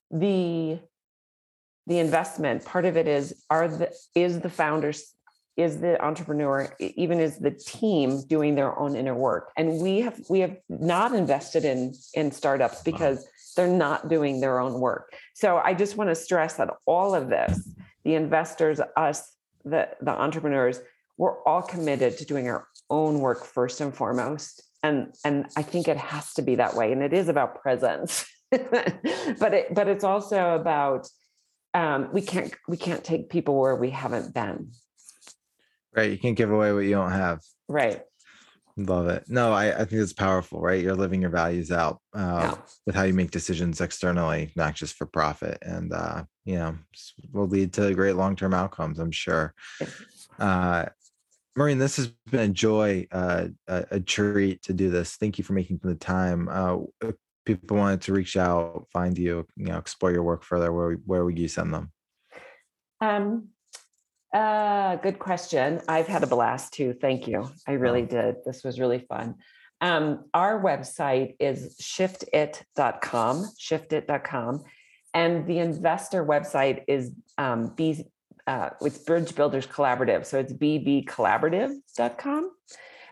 the 0.10 0.80
the 1.88 2.00
investment. 2.00 2.66
Part 2.66 2.86
of 2.86 2.98
it 2.98 3.08
is 3.08 3.44
are 3.50 3.68
the 3.68 3.92
is 4.16 4.40
the 4.42 4.50
founders 4.50 5.14
is 5.58 5.80
the 5.80 6.02
entrepreneur 6.04 6.74
even 6.80 7.20
is 7.20 7.38
the 7.38 7.52
team 7.52 8.22
doing 8.28 8.56
their 8.56 8.78
own 8.80 8.96
inner 8.96 9.14
work 9.14 9.52
and 9.58 9.82
we 9.82 10.00
have 10.00 10.18
we 10.30 10.40
have 10.40 10.56
not 10.70 11.14
invested 11.14 11.66
in 11.66 11.94
in 12.14 12.32
startups 12.32 12.82
because 12.84 13.28
they're 13.56 13.68
not 13.68 14.08
doing 14.08 14.40
their 14.40 14.60
own 14.60 14.80
work 14.80 15.14
so 15.34 15.58
i 15.58 15.74
just 15.74 15.98
want 15.98 16.10
to 16.10 16.16
stress 16.16 16.54
that 16.56 16.70
all 16.86 17.14
of 17.14 17.28
this 17.28 17.68
the 18.04 18.16
investors 18.16 18.80
us 18.96 19.36
the 19.64 19.90
the 20.02 20.12
entrepreneurs 20.12 20.80
we're 21.18 21.42
all 21.44 21.62
committed 21.62 22.18
to 22.18 22.26
doing 22.26 22.48
our 22.48 22.68
own 22.90 23.20
work 23.20 23.46
first 23.46 23.82
and 23.82 23.94
foremost 23.94 24.64
and 24.84 25.14
and 25.24 25.46
i 25.56 25.62
think 25.62 25.88
it 25.88 25.98
has 25.98 26.34
to 26.34 26.42
be 26.42 26.56
that 26.56 26.76
way 26.76 26.92
and 26.92 27.04
it 27.04 27.14
is 27.14 27.30
about 27.30 27.62
presence 27.62 28.26
but 28.52 29.54
it 29.54 29.74
but 29.74 29.88
it's 29.88 30.04
also 30.04 30.56
about 30.56 31.08
um, 31.74 32.10
we 32.12 32.22
can't 32.22 32.54
we 32.68 32.76
can't 32.76 33.04
take 33.04 33.30
people 33.30 33.58
where 33.58 33.78
we 33.78 33.92
haven't 33.92 34.34
been 34.34 34.72
Right. 35.96 36.12
You 36.12 36.18
can't 36.18 36.38
give 36.38 36.52
away 36.52 36.72
what 36.72 36.86
you 36.86 36.92
don't 36.92 37.12
have. 37.12 37.42
right 37.68 38.02
Love 38.78 39.08
it. 39.10 39.26
No, 39.28 39.52
I, 39.52 39.72
I 39.74 39.86
think 39.86 40.02
it's 40.02 40.14
powerful, 40.14 40.62
right? 40.62 40.82
You're 40.82 40.96
living 40.96 41.22
your 41.22 41.30
values 41.30 41.72
out 41.72 42.00
uh, 42.14 42.50
Yeah. 42.52 42.56
with 42.86 42.96
how 42.96 43.04
you 43.04 43.14
make 43.14 43.32
decisions 43.32 43.82
externally, 43.82 44.52
not 44.56 44.76
just 44.76 44.96
for 44.96 45.06
profit. 45.06 45.58
And, 45.62 45.92
uh, 45.94 46.24
you 46.46 46.56
know, 46.56 46.78
will 47.32 47.48
lead 47.48 47.74
to 47.74 47.94
great 47.94 48.16
long 48.16 48.36
term 48.36 48.54
outcomes, 48.54 49.00
I'm 49.00 49.12
sure. 49.12 49.54
Uh, 50.40 50.86
Maureen, 51.56 51.80
this 51.80 51.98
has 51.98 52.08
been 52.08 52.50
a 52.50 52.54
joy, 52.54 53.08
uh, 53.12 53.48
a, 53.68 53.86
a 53.92 54.00
treat 54.00 54.64
to 54.64 54.74
do 54.74 54.90
this. 54.90 55.16
Thank 55.18 55.38
you 55.38 55.44
for 55.44 55.54
making 55.54 55.82
the 55.84 55.96
time. 55.96 56.48
Uh, 56.50 56.78
people 57.46 57.78
wanted 57.78 58.02
to 58.02 58.14
reach 58.14 58.38
out, 58.38 58.88
find 58.94 59.18
you, 59.18 59.46
you 59.58 59.66
know, 59.66 59.78
explore 59.78 60.12
your 60.12 60.24
work 60.24 60.44
further, 60.44 60.72
where, 60.72 60.94
where 61.06 61.26
would 61.26 61.38
you 61.38 61.50
send 61.50 61.74
them? 61.74 61.92
Um, 63.02 63.50
uh, 64.34 64.96
good 64.98 65.20
question. 65.20 65.82
I've 65.88 66.08
had 66.08 66.24
a 66.24 66.28
blast 66.28 66.74
too. 66.74 66.94
Thank 66.94 67.28
you. 67.28 67.50
I 67.68 67.74
really 67.74 68.04
did. 68.04 68.38
This 68.46 68.64
was 68.64 68.80
really 68.80 69.00
fun. 69.00 69.36
Um, 69.82 70.26
our 70.34 70.62
website 70.62 71.36
is 71.40 71.78
shiftit.com, 71.82 73.46
shiftit.com. 73.60 74.64
And 75.14 75.46
the 75.46 75.58
investor 75.60 76.26
website 76.26 76.84
is 76.88 77.12
um, 77.38 77.74
B, 77.76 78.06
uh, 78.48 78.70
it's 78.82 79.00
Bridge 79.00 79.36
Builders 79.36 79.68
Collaborative. 79.68 80.26
So 80.26 80.40
it's 80.40 80.54
bbcollaborative.com. 80.54 82.52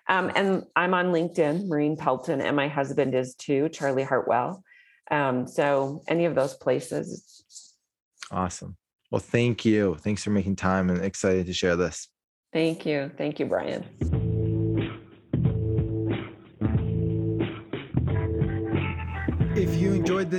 Um, 0.07 0.32
and 0.36 0.63
I'm 0.76 0.93
on 0.93 1.07
LinkedIn, 1.07 1.67
Maureen 1.67 1.97
Pelton, 1.97 2.41
and 2.41 2.55
my 2.55 2.67
husband 2.67 3.13
is 3.13 3.36
too, 3.36 3.70
Charlie 3.70 4.03
Hartwell. 4.03 4.63
Um, 5.11 5.47
so 5.47 6.03
any 6.07 6.26
of 6.26 6.36
those 6.36 6.55
places, 6.55 7.43
Awesome. 8.32 8.78
Well, 9.12 9.20
thank 9.20 9.66
you. 9.66 9.95
Thanks 9.95 10.24
for 10.24 10.30
making 10.30 10.55
time 10.55 10.89
and 10.89 11.03
excited 11.03 11.45
to 11.47 11.53
share 11.53 11.76
this. 11.76 12.10
Thank 12.53 12.86
you. 12.86 13.12
Thank 13.18 13.39
you, 13.39 13.45
Brian. 13.45 13.86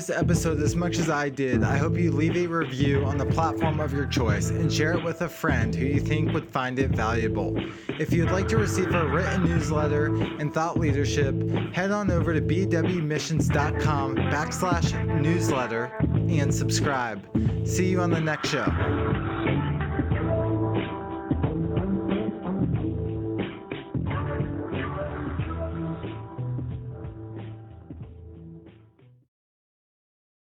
This 0.07 0.16
episode 0.16 0.62
as 0.62 0.74
much 0.74 0.98
as 0.98 1.11
I 1.11 1.28
did, 1.28 1.62
I 1.62 1.76
hope 1.76 1.98
you 1.98 2.11
leave 2.11 2.34
a 2.34 2.46
review 2.46 3.05
on 3.05 3.18
the 3.18 3.26
platform 3.26 3.80
of 3.80 3.92
your 3.92 4.07
choice 4.07 4.48
and 4.48 4.72
share 4.72 4.94
it 4.94 5.05
with 5.05 5.20
a 5.20 5.28
friend 5.28 5.74
who 5.74 5.84
you 5.84 6.01
think 6.01 6.32
would 6.32 6.48
find 6.48 6.78
it 6.78 6.92
valuable. 6.92 7.55
If 7.98 8.11
you'd 8.11 8.30
like 8.30 8.48
to 8.48 8.57
receive 8.57 8.94
our 8.94 9.07
written 9.07 9.44
newsletter 9.44 10.07
and 10.07 10.55
thought 10.55 10.78
leadership, 10.78 11.34
head 11.74 11.90
on 11.90 12.11
over 12.11 12.32
to 12.32 12.40
bwmissions.com 12.40 14.16
backslash 14.16 15.20
newsletter 15.20 15.92
and 16.30 16.55
subscribe. 16.55 17.22
See 17.66 17.90
you 17.90 18.01
on 18.01 18.11
the 18.11 18.22
next 18.22 18.48
show. 18.48 19.30